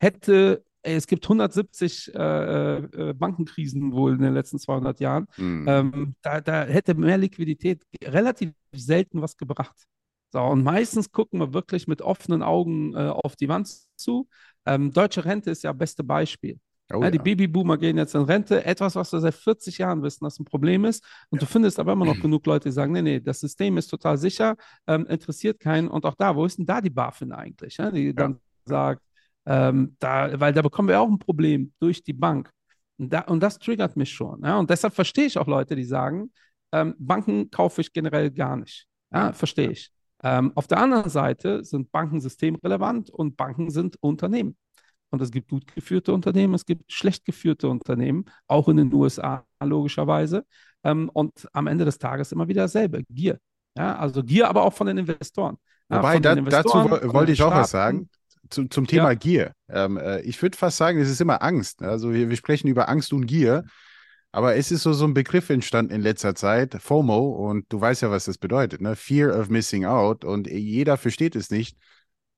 hätte 0.00 0.64
es 0.94 1.06
gibt 1.06 1.24
170 1.24 2.14
äh, 2.14 2.76
äh, 2.76 3.12
Bankenkrisen 3.14 3.92
wohl 3.92 4.14
in 4.14 4.22
den 4.22 4.34
letzten 4.34 4.58
200 4.58 5.00
Jahren. 5.00 5.26
Mhm. 5.36 5.64
Ähm, 5.68 6.14
da, 6.22 6.40
da, 6.40 6.64
hätte 6.64 6.94
mehr 6.94 7.18
Liquidität 7.18 7.82
relativ 8.04 8.52
selten 8.72 9.20
was 9.22 9.36
gebracht. 9.36 9.86
So, 10.32 10.40
und 10.40 10.62
meistens 10.62 11.10
gucken 11.12 11.40
wir 11.40 11.54
wirklich 11.54 11.86
mit 11.86 12.02
offenen 12.02 12.42
Augen 12.42 12.94
äh, 12.94 13.08
auf 13.08 13.36
die 13.36 13.48
Wand 13.48 13.68
zu. 13.96 14.28
Ähm, 14.64 14.92
deutsche 14.92 15.24
Rente 15.24 15.50
ist 15.50 15.64
ja 15.64 15.72
beste 15.72 16.04
Beispiel. 16.04 16.58
Oh, 16.92 17.02
ja, 17.02 17.10
die 17.10 17.18
Babyboomer 17.18 17.78
gehen 17.78 17.96
jetzt 17.96 18.14
in 18.14 18.22
Rente. 18.22 18.64
Etwas, 18.64 18.94
was 18.94 19.12
wir 19.12 19.20
seit 19.20 19.34
40 19.34 19.78
Jahren 19.78 20.02
wissen, 20.02 20.24
dass 20.24 20.38
ein 20.38 20.44
Problem 20.44 20.84
ist. 20.84 21.04
Und 21.30 21.40
ja. 21.40 21.46
du 21.46 21.52
findest 21.52 21.80
aber 21.80 21.92
immer 21.92 22.04
noch 22.04 22.20
genug 22.20 22.46
Leute, 22.46 22.68
die 22.68 22.72
sagen, 22.72 22.92
nee, 22.92 23.02
nee, 23.02 23.20
das 23.20 23.40
System 23.40 23.76
ist 23.76 23.88
total 23.88 24.18
sicher, 24.18 24.56
ähm, 24.86 25.06
interessiert 25.06 25.58
keinen. 25.58 25.88
Und 25.88 26.04
auch 26.04 26.14
da, 26.14 26.36
wo 26.36 26.44
ist 26.44 26.58
denn 26.58 26.66
da 26.66 26.80
die 26.80 26.90
BaFin 26.90 27.32
eigentlich? 27.32 27.76
Ja? 27.78 27.90
Die 27.90 28.14
dann 28.14 28.38
sagt, 28.64 29.02
ähm, 29.46 29.96
da, 30.00 30.38
weil 30.40 30.52
da 30.52 30.62
bekommen 30.62 30.88
wir 30.88 31.00
auch 31.00 31.08
ein 31.08 31.18
Problem 31.18 31.72
durch 31.78 32.02
die 32.02 32.12
Bank. 32.12 32.50
Und, 32.98 33.12
da, 33.12 33.20
und 33.20 33.40
das 33.40 33.58
triggert 33.58 33.96
mich 33.96 34.12
schon. 34.12 34.42
Ja? 34.42 34.58
Und 34.58 34.70
deshalb 34.70 34.94
verstehe 34.94 35.26
ich 35.26 35.38
auch 35.38 35.46
Leute, 35.46 35.76
die 35.76 35.84
sagen, 35.84 36.32
ähm, 36.72 36.94
Banken 36.98 37.50
kaufe 37.50 37.80
ich 37.80 37.92
generell 37.92 38.30
gar 38.30 38.56
nicht. 38.56 38.86
Ja, 39.12 39.32
verstehe 39.32 39.70
ich. 39.70 39.90
Ähm, 40.22 40.52
auf 40.56 40.66
der 40.66 40.78
anderen 40.78 41.08
Seite 41.08 41.62
sind 41.64 41.92
Banken 41.92 42.20
systemrelevant 42.20 43.08
und 43.10 43.36
Banken 43.36 43.70
sind 43.70 43.96
Unternehmen. 44.02 44.56
Und 45.10 45.22
es 45.22 45.30
gibt 45.30 45.48
gut 45.48 45.72
geführte 45.72 46.12
Unternehmen, 46.12 46.54
es 46.54 46.66
gibt 46.66 46.92
schlecht 46.92 47.24
geführte 47.24 47.68
Unternehmen, 47.68 48.24
auch 48.48 48.68
in 48.68 48.78
den 48.78 48.92
USA 48.92 49.46
logischerweise. 49.62 50.44
Ähm, 50.82 51.08
und 51.12 51.48
am 51.52 51.68
Ende 51.68 51.84
des 51.84 51.98
Tages 51.98 52.32
immer 52.32 52.48
wieder 52.48 52.62
dasselbe, 52.62 53.04
Gier. 53.08 53.38
Ja, 53.76 53.96
also 53.96 54.24
Gier, 54.24 54.48
aber 54.48 54.64
auch 54.64 54.72
von 54.72 54.88
den 54.88 54.98
Investoren. 54.98 55.56
Wobei, 55.88 56.14
ja, 56.14 56.20
da, 56.20 56.32
Investoren, 56.32 56.90
dazu 56.90 57.12
wollte 57.12 57.30
ich 57.30 57.42
auch 57.42 57.52
was 57.52 57.70
sagen 57.70 58.10
zu, 58.50 58.66
zum 58.66 58.86
Thema 58.86 59.10
ja. 59.10 59.14
Gier. 59.14 59.52
Ähm, 59.68 59.96
äh, 59.96 60.20
ich 60.22 60.40
würde 60.42 60.56
fast 60.56 60.76
sagen, 60.76 61.00
es 61.00 61.10
ist 61.10 61.20
immer 61.20 61.42
Angst. 61.42 61.82
Also 61.82 62.12
wir, 62.12 62.28
wir, 62.28 62.36
sprechen 62.36 62.68
über 62.68 62.88
Angst 62.88 63.12
und 63.12 63.26
Gier. 63.26 63.64
Aber 64.32 64.56
es 64.56 64.70
ist 64.70 64.82
so, 64.82 64.92
so 64.92 65.06
ein 65.06 65.14
Begriff 65.14 65.48
entstanden 65.50 65.94
in 65.94 66.02
letzter 66.02 66.34
Zeit, 66.34 66.76
FOMO, 66.78 67.48
und 67.48 67.64
du 67.70 67.80
weißt 67.80 68.02
ja, 68.02 68.10
was 68.10 68.26
das 68.26 68.36
bedeutet, 68.36 68.82
ne? 68.82 68.94
Fear 68.94 69.38
of 69.38 69.48
Missing 69.48 69.86
Out. 69.86 70.24
Und 70.24 70.46
jeder 70.46 70.96
versteht 70.96 71.36
es 71.36 71.50
nicht. 71.50 71.78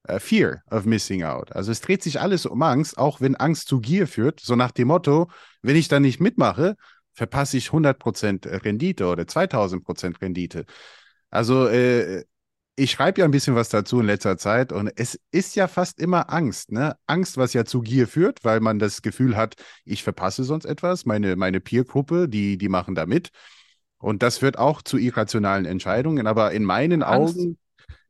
Uh, 0.09 0.19
fear 0.21 0.63
of 0.71 0.85
Missing 0.85 1.25
Out. 1.25 1.55
Also 1.55 1.73
es 1.73 1.81
dreht 1.81 2.03
sich 2.03 2.21
alles 2.21 2.47
um 2.47 2.63
Angst, 2.63 2.97
auch 2.97 3.21
wenn 3.21 3.35
Angst 3.35 3.69
zu 3.69 3.81
Gier 3.81 4.07
führt. 4.07 4.41
So 4.41 4.55
nach 4.57 4.71
dem 4.71 4.89
Motto, 4.89 5.29
wenn 5.61 5.77
ich 5.77 5.89
da 5.89 6.01
nicht 6.01 6.21
mitmache, 6.21 6.77
verpasse 7.13 7.57
ich 7.57 7.69
100% 7.71 8.65
Rendite 8.65 9.07
oder 9.07 9.25
2000% 9.25 10.23
Rendite. 10.23 10.65
Also 11.31 11.67
äh, 11.67 12.25
ich 12.79 12.93
schreibe 12.93 13.21
ja 13.21 13.25
ein 13.25 13.31
bisschen 13.31 13.57
was 13.57 13.69
dazu 13.69 14.01
in 14.01 14.07
letzter 14.07 14.39
Zeit 14.39 14.73
und 14.73 14.91
es 14.97 15.19
ist 15.33 15.57
ja 15.57 15.67
fast 15.67 16.01
immer 16.01 16.33
Angst, 16.33 16.71
ne? 16.71 16.97
Angst, 17.07 17.37
was 17.37 17.53
ja 17.53 17.65
zu 17.65 17.81
Gier 17.81 18.07
führt, 18.07 18.45
weil 18.45 18.61
man 18.61 18.79
das 18.79 19.03
Gefühl 19.03 19.37
hat, 19.37 19.57
ich 19.85 20.05
verpasse 20.05 20.45
sonst 20.45 20.65
etwas, 20.65 21.05
meine, 21.05 21.37
meine 21.37 21.61
Peer-Gruppe, 21.61 22.29
die, 22.29 22.57
die 22.57 22.69
machen 22.69 22.95
da 22.95 23.05
mit. 23.05 23.31
Und 23.99 24.23
das 24.23 24.39
führt 24.39 24.59
auch 24.59 24.81
zu 24.81 24.97
irrationalen 24.97 25.65
Entscheidungen, 25.65 26.29
aber 26.29 26.53
in 26.53 26.63
meinen 26.63 27.03
Angst, 27.03 27.37
Augen, 27.37 27.59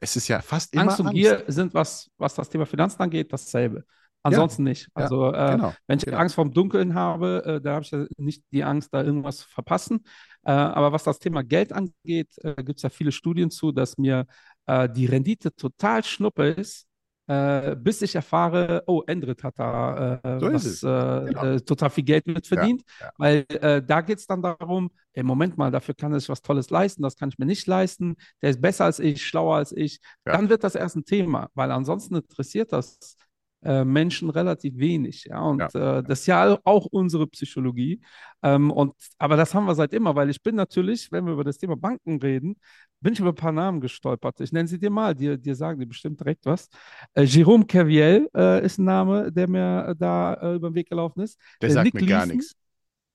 es 0.01 0.17
ist 0.17 0.29
ja 0.29 0.43
fast 0.43 0.75
immer 0.75 0.83
Angst. 0.83 1.01
und 1.01 1.15
Gier 1.15 1.45
sind, 1.47 1.73
was, 1.73 2.11
was 2.19 2.35
das 2.35 2.51
Thema 2.51 2.67
Finanzen 2.67 3.01
angeht, 3.01 3.33
dasselbe. 3.33 3.85
Ansonsten 4.23 4.67
ja, 4.67 4.71
nicht. 4.71 4.89
Also, 4.95 5.33
ja, 5.33 5.49
äh, 5.49 5.57
genau, 5.57 5.75
wenn 5.87 5.99
ich 5.99 6.05
genau. 6.05 6.19
Angst 6.19 6.35
vorm 6.35 6.53
Dunkeln 6.53 6.95
habe, 6.95 7.43
äh, 7.47 7.61
da 7.61 7.75
habe 7.75 7.85
ich 7.85 7.91
ja 7.91 8.05
nicht 8.17 8.43
die 8.51 8.65
Angst, 8.65 8.93
da 8.93 9.03
irgendwas 9.03 9.39
zu 9.39 9.49
verpassen. 9.49 10.05
Äh, 10.45 10.51
aber 10.51 10.93
was 10.93 11.05
das 11.05 11.19
Thema 11.19 11.43
Geld 11.43 11.73
angeht, 11.73 12.31
äh, 12.39 12.63
gibt 12.63 12.79
es 12.79 12.83
ja 12.83 12.91
viele 12.91 13.13
Studien 13.13 13.51
zu, 13.51 13.73
dass 13.73 13.97
mir 13.97 14.27
äh, 14.69 14.89
die 14.89 15.07
Rendite 15.07 15.55
total 15.55 16.05
schnuppe 16.05 16.49
ist, 16.49 16.87
äh, 17.27 17.77
bis 17.77 18.01
ich 18.01 18.15
erfahre, 18.15 18.85
oh, 18.87 19.03
Endrit 19.07 19.43
hat 19.45 19.59
da 19.59 20.21
äh, 20.23 20.41
so 20.41 20.53
was, 20.53 20.83
äh, 20.83 21.27
genau. 21.27 21.45
Äh, 21.45 21.61
total 21.61 21.91
viel 21.91 22.05
Geld 22.05 22.27
mit 22.27 22.47
verdient, 22.47 22.83
ja, 23.01 23.07
ja. 23.07 23.13
weil 23.19 23.47
äh, 23.61 23.83
da 23.83 24.01
geht 24.01 24.19
es 24.19 24.27
dann 24.27 24.41
darum, 24.41 24.91
ey, 25.13 25.23
Moment 25.23 25.59
mal, 25.59 25.71
dafür 25.71 25.95
kann 25.95 26.19
sich 26.19 26.29
was 26.29 26.41
Tolles 26.41 26.71
leisten, 26.71 27.03
das 27.03 27.17
kann 27.17 27.29
ich 27.29 27.39
mir 27.39 27.45
nicht 27.45 27.67
leisten, 27.67 28.17
der 28.41 28.51
ist 28.51 28.63
besser 28.63 28.87
als 28.87 28.99
ich, 28.99 29.27
schlauer 29.27 29.57
als 29.57 29.73
ich, 29.73 30.01
ja. 30.27 30.33
dann 30.33 30.49
wird 30.49 30.65
das 30.65 30.75
erst 30.75 30.97
ein 30.97 31.05
Thema, 31.05 31.51
weil 31.55 31.71
ansonsten 31.71 32.17
interessiert 32.17 32.73
das 32.73 33.17
äh, 33.63 33.85
Menschen 33.85 34.31
relativ 34.31 34.77
wenig. 34.77 35.25
Ja? 35.25 35.41
Und 35.41 35.61
ja. 35.73 35.99
Äh, 35.99 36.03
das 36.03 36.21
ist 36.21 36.27
ja 36.27 36.59
auch 36.65 36.87
unsere 36.87 37.27
Psychologie. 37.27 38.01
Ähm, 38.43 38.71
und, 38.71 38.95
aber 39.19 39.37
das 39.37 39.55
haben 39.55 39.67
wir 39.67 39.75
seit 39.75 39.93
immer, 39.93 40.15
weil 40.15 40.31
ich 40.31 40.43
bin 40.43 40.55
natürlich, 40.55 41.11
wenn 41.11 41.27
wir 41.27 41.33
über 41.33 41.45
das 41.45 41.59
Thema 41.59 41.77
Banken 41.77 42.21
reden, 42.21 42.57
bin 43.01 43.13
ich 43.13 43.21
über 43.21 43.31
ein 43.31 43.35
paar 43.35 43.53
Namen 43.53 43.81
gestolpert. 43.81 44.41
Ich 44.41 44.53
nenne 44.53 44.69
sie 44.69 44.79
dir 44.79 44.91
mal, 44.91 45.15
dir, 45.15 45.37
dir 45.37 45.55
sagen 45.55 45.81
die 45.81 45.87
bestimmt 45.87 46.21
direkt 46.21 46.47
was. 46.47 46.69
Äh, 47.15 47.23
Jérôme 47.23 47.67
Kerviel 47.67 48.29
äh, 48.35 48.65
ist 48.65 48.79
ein 48.79 48.85
Name, 48.85 49.33
der 49.33 49.49
mir 49.49 49.95
da 49.99 50.35
äh, 50.35 50.55
über 50.55 50.71
den 50.71 50.75
Weg 50.75 50.89
gelaufen 50.89 51.21
ist. 51.21 51.39
Der 51.61 51.71
sagt 51.71 51.85
Nick 51.85 51.95
mir 51.95 52.01
Leeson, 52.01 52.17
gar 52.17 52.27
nichts. 52.27 52.57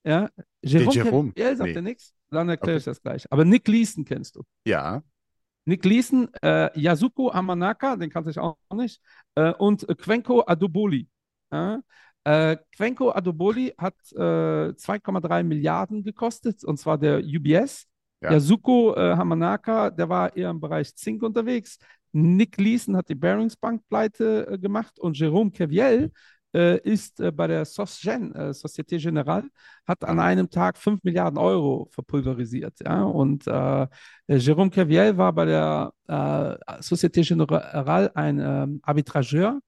Ja, 0.06 0.30
Jérôme, 0.64 1.34
Kerviel 1.34 1.56
sagt 1.56 1.68
nee. 1.68 1.74
dir 1.74 1.82
nichts. 1.82 2.14
Dann 2.30 2.50
erkläre 2.50 2.76
okay. 2.76 2.80
ich 2.80 2.86
das 2.86 3.02
gleich. 3.02 3.32
Aber 3.32 3.46
Nick 3.46 3.68
Leeson 3.68 4.04
kennst 4.04 4.36
du. 4.36 4.44
Ja. 4.66 5.04
Nick 5.66 5.86
Leeson, 5.86 6.30
äh, 6.42 6.70
Yasuko 6.80 7.32
Amanaka, 7.32 7.96
den 7.96 8.10
kannte 8.10 8.30
ich 8.32 8.40
auch 8.40 8.58
nicht, 8.74 9.02
äh, 9.36 9.54
und 9.54 9.86
Kwenko 9.98 10.44
Adoboli. 10.46 11.08
Ja? 11.52 11.82
Äh, 12.26 12.58
Kwenko 12.76 13.12
Adoboli 13.12 13.74
hat 13.78 13.96
äh, 14.14 14.74
2,3 14.76 15.44
Milliarden 15.44 16.04
gekostet, 16.04 16.64
und 16.64 16.78
zwar 16.78 16.98
der 16.98 17.20
UBS. 17.20 17.88
Ja. 18.22 18.34
Yasuko 18.34 18.96
äh, 18.96 19.16
Hamanaka, 19.16 19.90
der 19.90 20.10
war 20.10 20.36
eher 20.36 20.50
im 20.50 20.60
Bereich 20.60 20.96
Zink 20.96 21.24
unterwegs. 21.24 21.78
Nick 22.14 22.58
Leeson 22.58 22.96
hat 22.96 23.10
die 23.10 23.16
Barings 23.16 23.56
Bank 23.56 23.82
pleite 23.90 24.48
äh, 24.48 24.58
gemacht 24.58 25.00
und 25.00 25.18
Jerome 25.18 25.52
Keviel 25.52 26.06
äh, 26.06 26.10
ist 26.54 27.20
äh, 27.20 27.32
bei 27.32 27.48
der 27.48 27.66
SOSGEN, 27.66 28.34
äh, 28.36 28.50
Société 28.54 28.98
Générale, 29.00 29.50
hat 29.88 30.04
an 30.04 30.20
einem 30.20 30.50
Tag 30.50 30.78
5 30.78 31.04
Milliarden 31.04 31.38
Euro 31.40 31.88
verpulverisiert. 31.92 32.80
Ja? 32.84 33.04
Und 33.04 33.48
äh, 33.48 33.88
Jérôme 34.30 34.70
Keviel 34.70 35.18
war 35.18 35.34
bei 35.34 35.46
der 35.46 35.94
äh, 36.08 36.14
Société 36.82 37.22
Générale 37.22 38.16
ein 38.16 38.40
ähm, 38.40 38.80
Arbitrageur. 38.84 39.60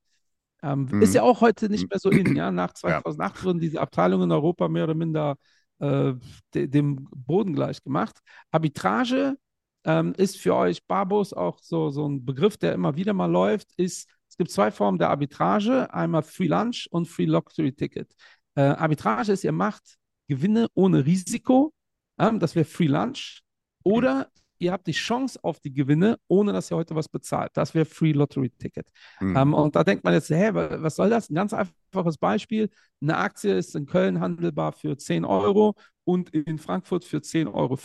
Ähm, 0.62 0.88
mhm. 0.92 1.02
Ist 1.02 1.16
ja 1.16 1.24
auch 1.24 1.42
heute 1.42 1.70
nicht 1.70 1.90
mehr 1.90 2.00
so 2.00 2.10
in. 2.10 2.36
Ja? 2.36 2.52
Nach 2.52 2.74
2008 2.74 3.36
ja. 3.38 3.44
wurden 3.44 3.60
diese 3.60 3.82
Abteilungen 3.82 4.26
in 4.26 4.32
Europa 4.32 4.68
mehr 4.68 4.84
oder 4.84 4.96
minder 4.96 5.38
äh, 5.80 6.14
de 6.54 6.68
dem 6.68 7.08
Boden 7.12 7.54
gleich 7.54 7.84
gemacht. 7.84 8.20
Arbitrage 8.52 9.38
ähm, 9.86 10.14
ist 10.18 10.38
für 10.38 10.56
euch 10.56 10.86
Barbos 10.86 11.34
auch 11.34 11.60
so, 11.62 11.90
so 11.90 12.08
ein 12.08 12.26
Begriff, 12.26 12.58
der 12.58 12.74
immer 12.74 12.96
wieder 12.96 13.14
mal 13.14 13.32
läuft, 13.32 13.74
ist 13.78 14.10
es 14.36 14.38
gibt 14.38 14.52
zwei 14.52 14.70
Formen 14.70 15.00
der 15.00 15.12
Arbitrage, 15.12 15.94
einmal 15.94 16.22
Free 16.22 16.48
Lunch 16.48 16.90
und 16.92 17.08
Free 17.08 17.24
Lottery 17.24 17.72
Ticket. 17.72 18.14
Äh, 18.56 18.64
Arbitrage 18.64 19.32
ist, 19.32 19.46
ihr 19.46 19.54
macht 19.54 19.96
Gewinne 20.28 20.68
ohne 20.74 21.06
Risiko, 21.06 21.74
ähm, 22.20 22.42
das 22.42 22.54
wäre 22.54 22.66
Free 22.66 22.88
Lunch, 22.88 23.44
oder 23.84 24.30
ihr 24.60 24.72
habt 24.72 24.88
die 24.88 24.92
Chance 24.92 25.40
auf 25.42 25.60
die 25.60 25.74
Gewinne, 25.74 26.18
ohne 26.28 26.54
dass 26.54 26.72
ihr 26.72 26.78
heute 26.78 26.96
was 26.96 27.10
bezahlt. 27.10 27.52
Das 27.54 27.74
wäre 27.74 27.86
Free 27.86 28.12
Lottery 28.12 28.50
Ticket. 28.50 28.88
Mhm. 29.20 29.36
Ähm, 29.36 29.54
und 29.54 29.76
da 29.76 29.84
denkt 29.84 30.04
man 30.04 30.14
jetzt, 30.14 30.30
hä, 30.30 30.50
was 30.54 30.96
soll 30.96 31.10
das? 31.10 31.30
Ein 31.30 31.36
ganz 31.36 31.54
einfaches 31.54 32.18
Beispiel. 32.18 32.70
Eine 33.02 33.18
Aktie 33.18 33.58
ist 33.58 33.76
in 33.76 33.86
Köln 33.86 34.20
handelbar 34.20 34.72
für 34.72 34.98
10 34.98 35.26
Euro 35.26 35.76
und 36.04 36.30
in 36.30 36.58
Frankfurt 36.58 37.04
für 37.04 37.18
10,15 37.18 37.54
Euro. 37.54 37.78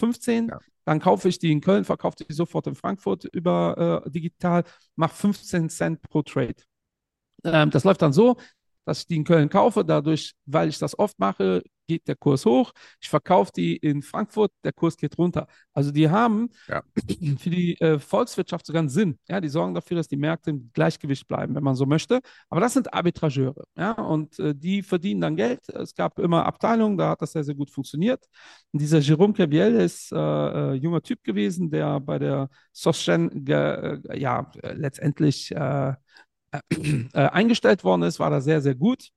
Ja. 0.50 0.58
Dann 0.84 1.00
kaufe 1.00 1.28
ich 1.28 1.38
die 1.38 1.52
in 1.52 1.60
Köln, 1.60 1.84
verkaufe 1.84 2.16
die 2.24 2.32
sofort 2.32 2.66
in 2.66 2.74
Frankfurt 2.74 3.24
über 3.24 4.02
äh, 4.06 4.10
digital, 4.10 4.64
mache 4.96 5.14
15 5.14 5.68
Cent 5.68 6.02
pro 6.02 6.22
Trade. 6.22 6.56
Ähm, 7.44 7.70
das 7.70 7.84
läuft 7.84 8.02
dann 8.02 8.12
so, 8.12 8.36
dass 8.84 9.00
ich 9.00 9.06
die 9.06 9.16
in 9.16 9.24
Köln 9.24 9.48
kaufe. 9.48 9.84
Dadurch, 9.84 10.32
weil 10.46 10.68
ich 10.68 10.78
das 10.78 10.98
oft 10.98 11.18
mache, 11.18 11.62
geht 11.90 12.06
der 12.06 12.14
Kurs 12.14 12.46
hoch. 12.46 12.72
Ich 13.00 13.08
verkaufe 13.08 13.50
die 13.54 13.76
in 13.76 14.02
Frankfurt, 14.02 14.52
der 14.62 14.72
Kurs 14.72 14.96
geht 14.96 15.18
runter. 15.18 15.48
Also 15.72 15.90
die 15.90 16.08
haben 16.08 16.48
Ja. 16.68 16.82
für 17.38 17.50
die 17.50 17.80
äh, 17.80 17.98
Volkswirtschaft 17.98 18.64
sogar 18.64 18.78
einen 18.80 18.88
Sinn. 18.88 19.18
Ja, 19.28 19.40
die 19.40 19.48
sorgen 19.48 19.74
dafür, 19.74 19.96
dass 19.96 20.06
die 20.06 20.16
Märkte 20.16 20.50
im 20.50 20.70
Gleichgewicht 20.72 21.26
bleiben, 21.26 21.54
wenn 21.56 21.64
man 21.64 21.74
so 21.74 21.86
möchte. 21.86 22.20
Aber 22.48 22.60
das 22.60 22.74
sind 22.74 22.94
Arbitrageure. 22.94 23.64
Ja, 23.76 23.92
und 23.92 24.38
äh, 24.38 24.54
die 24.54 24.82
verdienen 24.82 25.20
dann 25.20 25.34
Geld. 25.36 25.68
Es 25.68 25.94
gab 25.96 26.20
immer 26.20 26.46
Abteilungen, 26.46 26.96
da 26.96 27.10
hat 27.10 27.22
das 27.22 27.32
sehr, 27.32 27.42
sehr 27.42 27.56
gut 27.56 27.70
funktioniert. 27.70 28.24
Und 28.72 28.80
dieser 28.80 28.98
Jérôme 28.98 29.32
Kerviel 29.32 29.74
ist 29.74 30.12
äh, 30.12 30.16
äh, 30.16 30.74
junger 30.74 31.02
Typ 31.02 31.24
gewesen, 31.24 31.70
der 31.70 31.98
bei 31.98 32.20
der 32.20 32.48
Sosgen 32.72 33.44
ge, 33.44 33.98
äh, 34.08 34.18
ja, 34.18 34.50
äh, 34.62 34.74
letztendlich 34.74 35.52
äh, 36.52 36.58
äh, 37.14 37.28
eingestellt 37.28 37.84
worden 37.84 38.02
ist, 38.02 38.20
war 38.20 38.30
da 38.30 38.40
sehr, 38.40 38.60
sehr 38.60 38.74
gut 38.74 39.10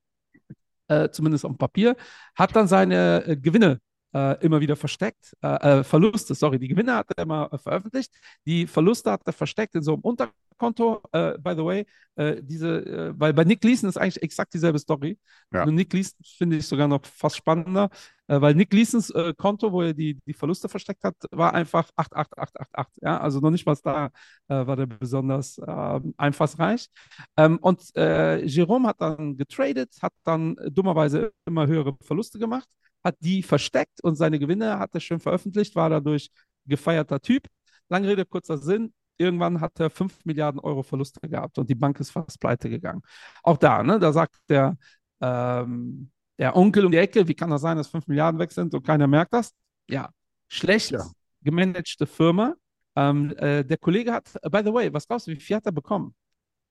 äh, 0.88 1.08
zumindest 1.10 1.44
auf 1.44 1.52
dem 1.52 1.58
Papier, 1.58 1.96
hat 2.34 2.54
dann 2.56 2.68
seine 2.68 3.24
äh, 3.26 3.36
Gewinne 3.36 3.80
äh, 4.14 4.42
immer 4.44 4.60
wieder 4.60 4.76
versteckt, 4.76 5.34
äh, 5.42 5.82
Verluste, 5.82 6.34
sorry, 6.34 6.58
die 6.58 6.68
Gewinne 6.68 6.94
hat 6.96 7.06
er 7.16 7.22
immer 7.22 7.50
veröffentlicht, 7.58 8.12
die 8.46 8.66
Verluste 8.66 9.10
hat 9.10 9.22
er 9.26 9.32
versteckt 9.32 9.74
in 9.74 9.82
so 9.82 9.94
einem 9.94 10.02
Unterkonto, 10.02 10.38
äh, 10.60 11.38
by 11.38 11.54
the 11.56 11.64
way, 11.64 11.86
äh, 12.16 12.42
diese, 12.42 12.84
äh, 12.86 13.12
weil 13.16 13.32
bei 13.32 13.44
Nick 13.44 13.64
Leeson 13.64 13.88
ist 13.88 13.96
eigentlich 13.96 14.22
exakt 14.22 14.54
dieselbe 14.54 14.78
Story. 14.78 15.18
Ja. 15.52 15.64
Nur 15.64 15.74
Nick 15.74 15.92
Leeson 15.92 16.18
finde 16.38 16.56
ich 16.56 16.66
sogar 16.66 16.88
noch 16.88 17.04
fast 17.04 17.36
spannender, 17.36 17.90
äh, 18.28 18.40
weil 18.40 18.54
Nick 18.54 18.72
Leesons 18.72 19.10
äh, 19.10 19.34
Konto, 19.36 19.72
wo 19.72 19.82
er 19.82 19.94
die, 19.94 20.20
die 20.26 20.32
Verluste 20.32 20.68
versteckt 20.68 21.02
hat, 21.04 21.16
war 21.30 21.54
einfach 21.54 21.90
88888, 21.96 23.02
ja, 23.02 23.20
also 23.20 23.40
noch 23.40 23.50
nicht 23.50 23.66
mal 23.66 23.76
da 23.82 24.06
äh, 24.48 24.66
war 24.66 24.76
der 24.76 24.86
besonders 24.86 25.58
äh, 25.58 26.00
einfallsreich. 26.16 26.88
Ähm, 27.36 27.58
und 27.58 27.82
Jerome 27.94 28.88
hat 28.88 29.00
dann 29.00 29.36
getradet, 29.36 29.90
hat 30.00 30.12
dann 30.24 30.56
dummerweise 30.70 31.32
immer 31.46 31.66
höhere 31.66 31.96
Verluste 32.02 32.38
gemacht, 32.38 32.68
hat 33.02 33.16
die 33.20 33.42
versteckt 33.42 34.02
und 34.02 34.16
seine 34.16 34.38
Gewinne 34.38 34.78
hat 34.78 34.94
er 34.94 35.00
schön 35.00 35.20
veröffentlicht, 35.20 35.74
war 35.74 35.90
dadurch 35.90 36.30
gefeierter 36.66 37.20
Typ. 37.20 37.46
Lange 37.88 38.08
Rede, 38.08 38.24
kurzer 38.24 38.58
Sinn. 38.58 38.92
Irgendwann 39.16 39.60
hat 39.60 39.78
er 39.80 39.90
5 39.90 40.24
Milliarden 40.24 40.60
Euro 40.60 40.82
Verluste 40.82 41.20
gehabt 41.28 41.58
und 41.58 41.68
die 41.70 41.74
Bank 41.74 42.00
ist 42.00 42.10
fast 42.10 42.40
pleite 42.40 42.68
gegangen. 42.68 43.02
Auch 43.42 43.56
da, 43.56 43.82
ne, 43.82 43.98
da 43.98 44.12
sagt 44.12 44.34
der, 44.48 44.76
ähm, 45.20 46.10
der 46.38 46.56
Onkel 46.56 46.84
um 46.86 46.92
die 46.92 46.98
Ecke, 46.98 47.26
wie 47.28 47.34
kann 47.34 47.50
das 47.50 47.62
sein, 47.62 47.76
dass 47.76 47.88
5 47.88 48.06
Milliarden 48.08 48.38
weg 48.40 48.52
sind 48.52 48.74
und 48.74 48.84
keiner 48.84 49.06
merkt 49.06 49.32
das? 49.32 49.52
Ja, 49.88 50.10
schlecht 50.48 50.90
Ja. 50.92 51.06
gemanagte 51.42 52.06
Firma. 52.06 52.54
Ähm, 52.96 53.34
äh, 53.36 53.64
der 53.64 53.76
Kollege 53.78 54.12
hat, 54.12 54.32
by 54.50 54.62
the 54.64 54.72
way, 54.72 54.92
was 54.92 55.06
glaubst 55.06 55.26
du, 55.26 55.32
wie 55.32 55.40
viel 55.40 55.56
hat 55.56 55.66
er 55.66 55.72
bekommen? 55.72 56.14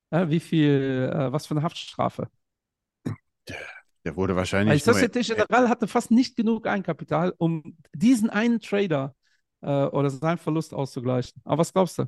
Äh, 0.09 0.29
wie 0.29 0.39
viel, 0.39 1.11
äh, 1.13 1.31
was 1.31 1.47
für 1.47 1.53
eine 1.55 1.63
Haftstrafe? 1.63 2.27
Der 4.05 4.15
wurde 4.15 4.35
wahrscheinlich 4.35 4.85
nur, 4.85 4.95
Societe 4.95 5.21
Generale 5.21 5.69
hatte 5.69 5.87
fast 5.87 6.11
nicht 6.11 6.35
genug 6.35 6.67
Eigenkapital, 6.67 7.33
um 7.37 7.77
diesen 7.93 8.29
einen 8.29 8.59
Trader 8.59 9.15
äh, 9.61 9.85
oder 9.85 10.09
seinen 10.09 10.37
Verlust 10.37 10.73
auszugleichen. 10.73 11.41
Aber 11.45 11.59
was 11.59 11.71
glaubst 11.73 11.99
du? 11.99 12.05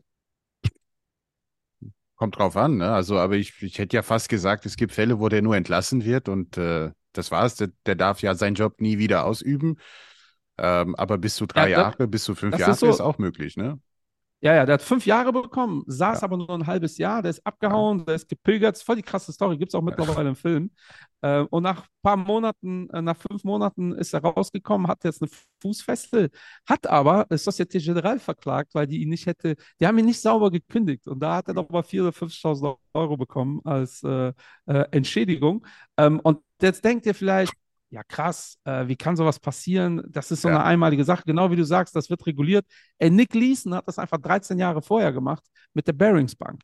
Kommt 2.16 2.38
drauf 2.38 2.56
an, 2.58 2.78
ne? 2.78 2.92
Also, 2.92 3.20
aber 3.20 3.36
ich, 3.36 3.62
ich 3.62 3.78
hätte 3.80 3.96
ja 3.96 4.04
fast 4.04 4.30
gesagt, 4.30 4.66
es 4.66 4.78
gibt 4.78 4.94
Fälle, 4.94 5.20
wo 5.20 5.30
der 5.30 5.42
nur 5.42 5.56
entlassen 5.56 6.06
wird 6.06 6.30
und 6.30 6.58
äh, 6.58 6.92
das 7.14 7.32
war's. 7.32 7.56
Der, 7.56 7.70
der 7.86 7.96
darf 7.96 8.22
ja 8.22 8.36
seinen 8.36 8.56
Job 8.56 8.82
nie 8.82 8.98
wieder 8.98 9.26
ausüben. 9.26 9.78
Ähm, 10.58 10.96
aber 10.96 11.18
bis 11.18 11.36
zu 11.36 11.46
drei 11.46 11.70
Ja, 11.70 11.78
das- 11.78 11.94
Jahre, 11.94 12.08
bis 12.08 12.24
zu 12.24 12.36
fünf 12.36 12.58
Jahre 12.58 12.72
ist 12.74 12.80
so- 12.80 12.90
ist 12.90 13.02
auch 13.02 13.18
möglich, 13.18 13.58
ne? 13.58 13.80
Ja, 14.42 14.54
ja, 14.54 14.66
der 14.66 14.74
hat 14.76 14.82
fünf 14.84 15.06
Jahre 15.08 15.32
bekommen, 15.34 15.84
saß 15.88 16.22
Ja. 16.22 16.26
aber 16.26 16.38
nur 16.38 16.50
ein 16.52 16.68
halbes 16.68 16.98
Jahr, 17.00 17.24
der 17.24 17.32
ist 17.32 17.46
abgehauen, 17.48 18.06
der 18.06 18.16
ist 18.16 18.28
gepilgert, 18.30 18.76
ist 18.76 18.84
voll 18.84 18.98
die 18.98 19.02
krasse 19.02 19.32
Story, 19.34 19.58
gibt 19.58 19.72
es 19.72 19.76
auch 19.76 19.82
mittlerweile 19.82 20.30
im 20.30 20.36
Film. 20.36 20.70
Äh, 21.22 21.40
und 21.50 21.64
nach 21.64 21.84
ein 21.84 21.88
paar 22.04 22.18
Monaten, 22.18 22.88
äh, 22.92 23.02
nach 23.02 23.18
fünf 23.18 23.44
Monaten 23.44 23.94
ist 23.94 24.14
er 24.14 24.22
rausgekommen, 24.24 24.88
hat 24.88 25.04
jetzt 25.04 25.22
eine 25.24 25.32
Fußfessel, 25.62 26.30
hat 26.70 26.86
aber 26.86 27.26
Societe 27.32 27.80
Generale 27.80 28.20
verklagt, 28.20 28.76
weil 28.76 28.86
die 28.86 29.02
ihn 29.02 29.10
nicht 29.10 29.26
hätte, 29.26 29.56
die 29.80 29.88
haben 29.88 29.98
ihn 29.98 30.06
nicht 30.06 30.22
sauber 30.22 30.52
gekündigt 30.52 31.08
und 31.08 31.20
da 31.22 31.38
hat 31.38 31.48
er 31.48 31.56
doch 31.56 31.70
mal 31.70 31.82
4.000 31.84 32.02
oder 32.04 32.12
5.000 32.14 32.78
Euro 32.94 33.18
bekommen 33.18 33.62
als 33.64 34.04
äh, 34.04 34.32
äh, 34.68 34.86
Entschädigung. 34.92 35.66
Ähm, 35.98 36.20
und 36.20 36.40
jetzt 36.62 36.86
denkt 36.86 37.06
ihr 37.08 37.16
vielleicht, 37.16 37.54
ja 37.90 38.04
krass, 38.04 38.58
äh, 38.66 38.88
wie 38.88 38.96
kann 38.96 39.16
sowas 39.16 39.40
passieren? 39.40 40.02
Das 40.10 40.32
ist 40.32 40.42
so 40.42 40.50
Ja. 40.50 40.56
eine 40.56 40.64
einmalige 40.66 41.04
Sache, 41.04 41.24
genau 41.26 41.52
wie 41.52 41.56
du 41.56 41.64
sagst, 41.66 41.96
das 41.96 42.10
wird 42.10 42.26
reguliert. 42.26 42.66
Äh, 42.98 43.10
Nick 43.10 43.34
Leeson 43.34 43.74
hat 43.74 43.88
das 43.88 44.00
einfach 44.00 44.18
13 44.20 44.60
Jahre 44.60 44.82
vorher 44.82 45.12
gemacht 45.14 45.44
mit 45.74 45.88
der 45.88 45.94
Barings 45.94 46.36
Bank. 46.36 46.62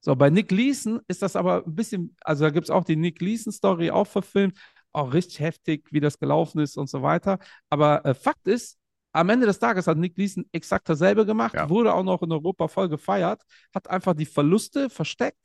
So, 0.00 0.14
bei 0.14 0.28
Nick 0.28 0.50
Leeson 0.50 1.00
ist 1.08 1.22
das 1.22 1.34
aber 1.36 1.64
ein 1.66 1.74
bisschen, 1.74 2.14
also 2.22 2.44
da 2.44 2.50
gibt 2.50 2.64
es 2.64 2.70
auch 2.70 2.84
die 2.84 2.96
Nick 2.96 3.20
Leeson-Story, 3.22 3.90
auch 3.90 4.06
verfilmt, 4.06 4.58
auch 4.92 5.12
richtig 5.14 5.40
heftig, 5.40 5.86
wie 5.92 6.00
das 6.00 6.18
gelaufen 6.18 6.60
ist 6.60 6.76
und 6.76 6.90
so 6.90 7.00
weiter. 7.02 7.38
Aber 7.70 8.04
äh, 8.04 8.12
Fakt 8.14 8.46
ist, 8.46 8.78
am 9.12 9.28
Ende 9.30 9.46
des 9.46 9.58
Tages 9.60 9.86
hat 9.86 9.96
Nick 9.96 10.18
Leeson 10.18 10.44
exakt 10.52 10.88
dasselbe 10.88 11.24
gemacht, 11.24 11.54
Ja. 11.54 11.68
wurde 11.70 11.94
auch 11.94 12.02
noch 12.02 12.20
in 12.22 12.32
Europa 12.32 12.68
voll 12.68 12.88
gefeiert, 12.88 13.42
hat 13.74 13.88
einfach 13.88 14.12
die 14.14 14.26
Verluste 14.26 14.90
versteckt. 14.90 15.38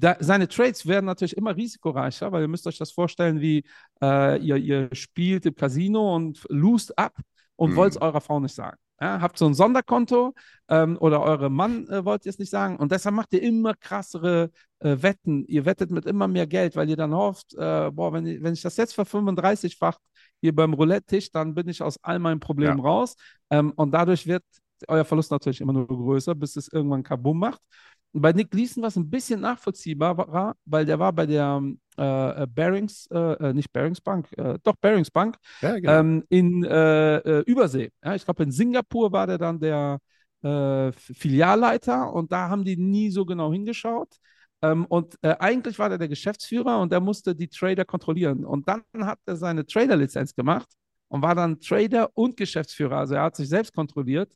Da, 0.00 0.16
seine 0.20 0.48
Trades 0.48 0.86
werden 0.86 1.06
natürlich 1.06 1.36
immer 1.36 1.54
risikoreicher, 1.56 2.32
weil 2.32 2.42
ihr 2.42 2.48
müsst 2.48 2.66
euch 2.66 2.78
das 2.78 2.92
vorstellen, 2.92 3.40
wie 3.40 3.64
äh, 4.02 4.38
ihr, 4.40 4.56
ihr 4.56 4.88
spielt 4.92 5.44
im 5.46 5.54
Casino 5.54 6.14
und 6.16 6.44
lost 6.48 6.96
ab 6.98 7.14
und 7.56 7.72
Mhm. 7.72 7.76
wollt 7.76 7.92
es 7.92 8.00
eurer 8.00 8.20
Frau 8.20 8.40
nicht 8.40 8.54
sagen. 8.54 8.76
Ja, 9.02 9.20
habt 9.20 9.38
so 9.38 9.46
ein 9.46 9.54
Sonderkonto 9.54 10.34
ähm, 10.68 10.98
oder 11.00 11.22
eure 11.22 11.48
Mann 11.50 11.86
äh, 11.88 12.04
wollt 12.04 12.26
ihr 12.26 12.30
es 12.30 12.38
nicht 12.38 12.50
sagen 12.50 12.76
und 12.76 12.92
deshalb 12.92 13.14
macht 13.14 13.32
ihr 13.32 13.42
immer 13.42 13.74
krassere 13.74 14.50
äh, 14.80 14.96
Wetten. 15.00 15.44
Ihr 15.46 15.64
wettet 15.64 15.90
mit 15.90 16.04
immer 16.06 16.28
mehr 16.28 16.46
Geld, 16.46 16.76
weil 16.76 16.88
ihr 16.90 16.96
dann 16.96 17.14
hofft, 17.14 17.54
äh, 17.54 17.90
boah, 17.90 18.12
wenn 18.12 18.26
ich, 18.26 18.42
wenn 18.42 18.52
ich 18.52 18.62
das 18.62 18.76
jetzt 18.76 18.94
für 18.94 19.04
35-fach 19.06 19.96
hier 20.42 20.54
beim 20.54 20.74
Roulette-Tisch, 20.74 21.30
dann 21.32 21.54
bin 21.54 21.68
ich 21.68 21.82
aus 21.82 21.98
all 22.02 22.18
meinen 22.18 22.40
Problemen 22.40 22.80
raus 22.80 23.16
ähm, 23.50 23.72
und 23.76 23.90
dadurch 23.92 24.26
wird 24.26 24.44
euer 24.88 25.04
Verlust 25.04 25.30
natürlich 25.30 25.60
immer 25.60 25.72
nur 25.74 25.86
größer, 25.86 26.34
bis 26.34 26.56
es 26.56 26.68
irgendwann 26.72 27.02
Kabum 27.02 27.38
macht. 27.38 27.60
Bei 28.12 28.32
Nick 28.32 28.52
Leeson 28.54 28.82
war 28.82 28.88
es 28.88 28.96
ein 28.96 29.08
bisschen 29.08 29.40
nachvollziehbarer, 29.40 30.56
weil 30.64 30.84
der 30.84 30.98
war 30.98 31.12
bei 31.12 31.26
der 31.26 31.62
äh, 31.96 32.42
äh, 32.42 32.46
Barings, 32.46 33.06
äh, 33.12 33.18
äh, 33.18 33.52
nicht 33.52 33.72
Barings 33.72 34.00
Bank, 34.00 34.26
äh, 34.36 34.58
doch 34.62 34.74
Barings 34.80 35.10
Bank, 35.10 35.36
Ja, 35.60 35.78
genau. 35.78 35.92
ähm, 35.92 36.24
in 36.28 36.64
äh, 36.64 37.40
Übersee. 37.40 37.90
Ja, 38.04 38.14
ich 38.14 38.24
glaube, 38.24 38.42
in 38.42 38.50
Singapur 38.50 39.12
war 39.12 39.26
der 39.26 39.38
dann 39.38 39.60
der 39.60 39.98
Filialleiter 40.42 42.10
und 42.14 42.32
da 42.32 42.48
haben 42.48 42.64
die 42.64 42.78
nie 42.78 43.10
so 43.10 43.26
genau 43.26 43.52
hingeschaut. 43.52 44.08
Ähm, 44.62 44.86
und 44.86 45.22
eigentlich 45.22 45.78
war 45.78 45.90
der 45.90 45.98
der 45.98 46.08
Geschäftsführer 46.08 46.80
und 46.80 46.90
der 46.92 47.00
musste 47.00 47.34
die 47.34 47.48
Trader 47.48 47.84
kontrollieren. 47.84 48.46
Und 48.46 48.66
dann 48.66 48.82
hat 49.00 49.18
er 49.26 49.36
seine 49.36 49.66
Trader-Lizenz 49.66 50.34
gemacht 50.34 50.66
und 51.08 51.20
war 51.20 51.34
dann 51.34 51.60
Trader 51.60 52.08
und 52.14 52.38
Geschäftsführer. 52.38 52.96
Also 52.96 53.16
er 53.16 53.24
hat 53.24 53.36
sich 53.36 53.50
selbst 53.50 53.74
kontrolliert. 53.74 54.32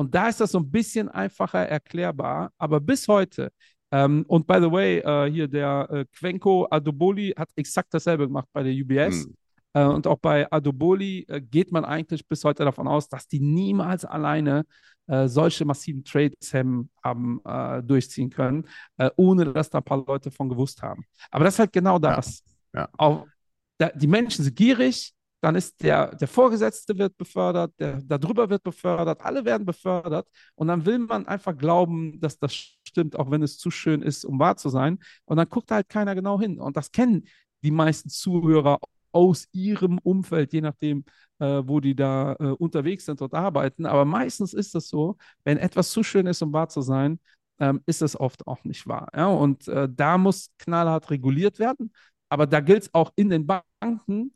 Und 0.00 0.14
da 0.14 0.28
ist 0.28 0.40
das 0.40 0.52
so 0.52 0.58
ein 0.58 0.70
bisschen 0.70 1.10
einfacher 1.10 1.58
erklärbar. 1.58 2.54
Aber 2.56 2.80
bis 2.80 3.06
heute, 3.06 3.52
ähm, 3.90 4.24
und 4.28 4.46
by 4.46 4.54
the 4.54 4.72
way, 4.72 5.00
äh, 5.00 5.30
hier 5.30 5.46
der 5.46 5.88
äh, 5.90 6.04
Quenko 6.10 6.66
Adoboli 6.70 7.34
hat 7.36 7.50
exakt 7.54 7.92
dasselbe 7.92 8.26
gemacht 8.26 8.48
bei 8.54 8.62
der 8.62 8.72
UBS. 8.72 9.24
Hm. 9.24 9.34
Äh, 9.74 9.84
und 9.84 10.06
auch 10.06 10.18
bei 10.18 10.50
Adoboli 10.50 11.26
äh, 11.28 11.42
geht 11.42 11.70
man 11.70 11.84
eigentlich 11.84 12.26
bis 12.26 12.42
heute 12.44 12.64
davon 12.64 12.88
aus, 12.88 13.10
dass 13.10 13.28
die 13.28 13.40
niemals 13.40 14.06
alleine 14.06 14.64
äh, 15.06 15.28
solche 15.28 15.66
massiven 15.66 16.02
Trades 16.02 16.54
haben, 16.54 16.90
haben 17.04 17.42
äh, 17.44 17.82
durchziehen 17.82 18.30
können, 18.30 18.66
ohne 19.16 19.52
dass 19.52 19.68
da 19.68 19.80
ein 19.80 19.84
paar 19.84 20.02
Leute 20.06 20.30
von 20.30 20.48
gewusst 20.48 20.80
haben. 20.80 21.04
Aber 21.30 21.44
das 21.44 21.56
ist 21.56 21.58
halt 21.58 21.74
genau 21.74 21.98
das. 21.98 22.42
ja. 22.72 22.88
Auch, 22.96 23.26
da, 23.76 23.90
die 23.90 24.06
Menschen 24.06 24.44
sind 24.44 24.56
gierig, 24.56 25.12
dann 25.40 25.54
ist 25.54 25.82
der, 25.82 26.14
der 26.16 26.28
Vorgesetzte 26.28 26.98
wird 26.98 27.16
befördert, 27.16 27.72
der 27.78 28.00
darüber 28.02 28.50
wird 28.50 28.62
befördert, 28.62 29.20
alle 29.22 29.44
werden 29.44 29.64
befördert 29.64 30.28
und 30.54 30.68
dann 30.68 30.84
will 30.84 30.98
man 30.98 31.26
einfach 31.26 31.56
glauben, 31.56 32.20
dass 32.20 32.38
das 32.38 32.54
stimmt, 32.84 33.18
auch 33.18 33.30
wenn 33.30 33.42
es 33.42 33.58
zu 33.58 33.70
schön 33.70 34.02
ist, 34.02 34.24
um 34.24 34.38
wahr 34.38 34.56
zu 34.56 34.68
sein. 34.68 34.98
Und 35.24 35.38
dann 35.38 35.48
guckt 35.48 35.70
halt 35.70 35.88
keiner 35.88 36.14
genau 36.14 36.38
hin. 36.40 36.60
Und 36.60 36.76
das 36.76 36.92
kennen 36.92 37.24
die 37.62 37.70
meisten 37.70 38.10
Zuhörer 38.10 38.78
aus 39.12 39.48
ihrem 39.52 39.98
Umfeld, 39.98 40.52
je 40.52 40.60
nachdem, 40.60 41.04
äh, 41.38 41.62
wo 41.64 41.80
die 41.80 41.94
da 41.94 42.36
äh, 42.38 42.44
unterwegs 42.52 43.06
sind 43.06 43.22
und 43.22 43.34
arbeiten. 43.34 43.86
Aber 43.86 44.04
meistens 44.04 44.54
ist 44.54 44.74
es 44.74 44.88
so, 44.88 45.16
wenn 45.44 45.58
etwas 45.58 45.90
zu 45.90 46.02
schön 46.02 46.26
ist, 46.26 46.42
um 46.42 46.52
wahr 46.52 46.68
zu 46.68 46.82
sein, 46.82 47.18
ähm, 47.58 47.80
ist 47.86 48.02
es 48.02 48.18
oft 48.18 48.46
auch 48.46 48.64
nicht 48.64 48.86
wahr. 48.86 49.08
Ja? 49.14 49.26
Und 49.28 49.68
äh, 49.68 49.88
da 49.90 50.18
muss 50.18 50.50
knallhart 50.58 51.10
reguliert 51.10 51.58
werden. 51.58 51.92
Aber 52.28 52.46
da 52.46 52.60
gilt 52.60 52.84
es 52.84 52.94
auch 52.94 53.12
in 53.16 53.30
den 53.30 53.46
Banken, 53.46 54.32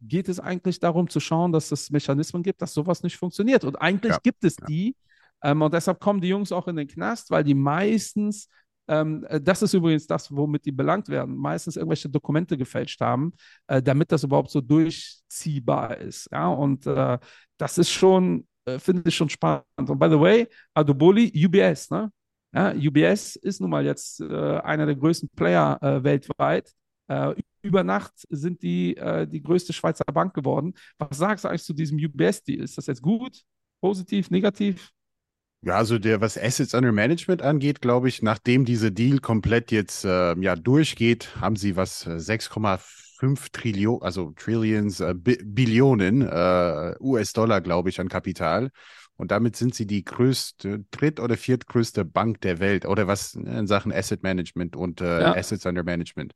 geht 0.00 0.28
es 0.28 0.40
eigentlich 0.40 0.80
darum 0.80 1.08
zu 1.08 1.20
schauen, 1.20 1.52
dass 1.52 1.72
es 1.72 1.90
Mechanismen 1.90 2.42
gibt, 2.42 2.62
dass 2.62 2.74
sowas 2.74 3.02
nicht 3.02 3.16
funktioniert. 3.16 3.64
Und 3.64 3.76
eigentlich 3.76 4.12
Ja, 4.12 4.18
gibt 4.22 4.44
es 4.44 4.56
die. 4.56 4.96
Ähm, 5.42 5.62
und 5.62 5.72
deshalb 5.74 6.00
kommen 6.00 6.20
die 6.20 6.28
Jungs 6.28 6.52
auch 6.52 6.68
in 6.68 6.76
den 6.76 6.88
Knast, 6.88 7.30
weil 7.30 7.44
die 7.44 7.54
meistens, 7.54 8.48
ähm, 8.88 9.24
äh, 9.28 9.40
das 9.40 9.62
ist 9.62 9.74
übrigens 9.74 10.06
das, 10.06 10.34
womit 10.34 10.64
die 10.64 10.72
belangt 10.72 11.08
werden, 11.08 11.36
meistens 11.36 11.76
irgendwelche 11.76 12.08
Dokumente 12.08 12.56
gefälscht 12.56 13.00
haben, 13.00 13.32
äh, 13.66 13.82
damit 13.82 14.10
das 14.12 14.24
überhaupt 14.24 14.50
so 14.50 14.60
durchziehbar 14.60 15.98
ist. 15.98 16.28
Ja, 16.32 16.48
und 16.48 16.86
äh, 16.86 17.18
das 17.56 17.78
ist 17.78 17.90
schon, 17.90 18.46
äh, 18.64 18.78
finde 18.78 19.02
ich 19.08 19.16
schon 19.16 19.28
spannend. 19.28 19.64
Und 19.76 19.98
by 19.98 20.08
the 20.10 20.18
way, 20.20 20.48
Adoboli, 20.74 21.32
UBS, 21.46 21.90
ne? 21.90 22.10
Ja, 22.52 22.72
UBS 22.74 23.36
ist 23.36 23.60
nun 23.60 23.70
mal 23.70 23.84
jetzt 23.84 24.20
äh, 24.20 24.58
einer 24.60 24.86
der 24.86 24.96
größten 24.96 25.28
Player 25.36 25.78
äh, 25.82 26.02
weltweit. 26.02 26.72
Äh, 27.68 27.78
über 27.78 27.84
Nacht 27.84 28.12
sind 28.30 28.62
die 28.62 28.96
äh, 28.96 29.26
die 29.26 29.42
größte 29.42 29.72
Schweizer 29.72 30.04
Bank 30.12 30.34
geworden. 30.34 30.74
Was 30.98 31.18
sagst 31.18 31.44
du 31.44 31.48
eigentlich 31.48 31.64
zu 31.64 31.74
diesem 31.74 31.98
UBS-Deal? 31.98 32.62
Ist 32.62 32.78
das 32.78 32.86
jetzt 32.86 33.02
gut, 33.02 33.42
positiv, 33.80 34.30
negativ? 34.30 34.90
Ja, 35.62 35.74
also 35.74 35.98
der, 35.98 36.20
was 36.20 36.38
Assets 36.38 36.72
under 36.72 36.92
Management 36.92 37.42
angeht, 37.42 37.80
glaube 37.80 38.08
ich, 38.08 38.22
nachdem 38.22 38.64
dieser 38.64 38.92
Deal 38.92 39.18
komplett 39.18 39.72
jetzt 39.72 40.04
äh, 40.04 40.38
ja 40.38 40.54
durchgeht, 40.54 41.36
haben 41.40 41.56
sie 41.56 41.74
was 41.74 42.06
6,5 42.06 42.78
äh, 43.22 43.48
Trillionen, 43.50 44.02
also 44.02 44.32
Trillions, 44.36 45.00
äh, 45.00 45.14
Billionen 45.16 46.22
äh, 46.22 46.94
US-Dollar, 47.00 47.60
glaube 47.60 47.88
ich, 47.88 47.98
an 48.00 48.08
Kapital. 48.08 48.70
Und 49.16 49.32
damit 49.32 49.56
sind 49.56 49.74
sie 49.74 49.88
die 49.88 50.04
größte, 50.04 50.84
dritt- 50.92 51.18
oder 51.18 51.36
viertgrößte 51.36 52.04
Bank 52.04 52.40
der 52.42 52.60
Welt 52.60 52.86
oder 52.86 53.08
was 53.08 53.34
in 53.34 53.66
Sachen 53.66 53.92
Asset 53.92 54.22
Management 54.22 54.76
und 54.76 55.00
äh, 55.00 55.22
ja. 55.22 55.34
Assets 55.34 55.66
under 55.66 55.82
Management. 55.82 56.34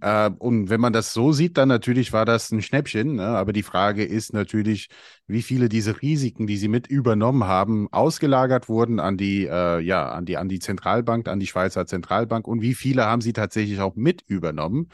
Äh, 0.00 0.30
und 0.38 0.70
wenn 0.70 0.80
man 0.80 0.92
das 0.92 1.12
so 1.12 1.32
sieht, 1.32 1.56
dann 1.58 1.68
natürlich 1.68 2.12
war 2.12 2.24
das 2.24 2.50
ein 2.50 2.62
Schnäppchen. 2.62 3.16
Ne? 3.16 3.26
Aber 3.26 3.52
die 3.52 3.62
Frage 3.62 4.04
ist 4.04 4.32
natürlich, 4.32 4.88
wie 5.26 5.42
viele 5.42 5.68
dieser 5.68 6.00
Risiken, 6.02 6.46
die 6.46 6.56
sie 6.56 6.68
mit 6.68 6.86
übernommen 6.86 7.44
haben, 7.44 7.88
ausgelagert 7.92 8.68
wurden 8.68 9.00
an 9.00 9.16
die, 9.16 9.46
äh, 9.46 9.80
ja, 9.80 10.10
an 10.10 10.24
die, 10.24 10.36
an 10.36 10.48
die 10.48 10.58
Zentralbank, 10.58 11.28
an 11.28 11.40
die 11.40 11.46
Schweizer 11.46 11.86
Zentralbank 11.86 12.46
und 12.48 12.62
wie 12.62 12.74
viele 12.74 13.04
haben 13.06 13.20
sie 13.20 13.32
tatsächlich 13.32 13.80
auch 13.80 13.96
mit 13.96 14.22
übernommen. 14.26 14.88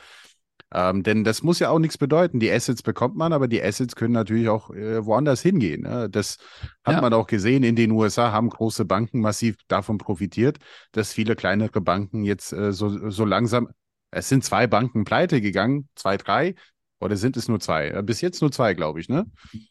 Ähm, 0.74 1.04
denn 1.04 1.22
das 1.22 1.42
muss 1.42 1.60
ja 1.60 1.70
auch 1.70 1.78
nichts 1.78 1.96
bedeuten. 1.96 2.40
Die 2.40 2.50
Assets 2.50 2.82
bekommt 2.82 3.16
man, 3.16 3.32
aber 3.32 3.46
die 3.46 3.62
Assets 3.62 3.94
können 3.94 4.12
natürlich 4.12 4.48
auch 4.48 4.70
äh, 4.70 5.04
woanders 5.06 5.40
hingehen. 5.40 5.82
Ne? 5.82 6.10
Das 6.10 6.38
hat 6.84 6.96
ja. 6.96 7.00
man 7.00 7.12
auch 7.12 7.28
gesehen. 7.28 7.62
In 7.62 7.76
den 7.76 7.92
USA 7.92 8.32
haben 8.32 8.50
große 8.50 8.84
Banken 8.84 9.20
massiv 9.20 9.56
davon 9.68 9.98
profitiert, 9.98 10.58
dass 10.90 11.12
viele 11.12 11.36
kleinere 11.36 11.80
Banken 11.80 12.24
jetzt 12.24 12.52
äh, 12.52 12.72
so, 12.72 13.10
so 13.10 13.24
langsam 13.24 13.68
es 14.16 14.28
sind 14.28 14.44
zwei 14.44 14.66
Banken 14.66 15.04
pleite 15.04 15.40
gegangen, 15.40 15.88
zwei, 15.94 16.16
drei. 16.16 16.54
Oder 16.98 17.16
sind 17.16 17.36
es 17.36 17.46
nur 17.46 17.60
zwei? 17.60 17.88
Äh, 17.88 18.02
bis 18.02 18.22
jetzt 18.22 18.40
nur 18.40 18.50
zwei, 18.50 18.72
glaube 18.72 19.00
ich, 19.00 19.08
ne? 19.08 19.26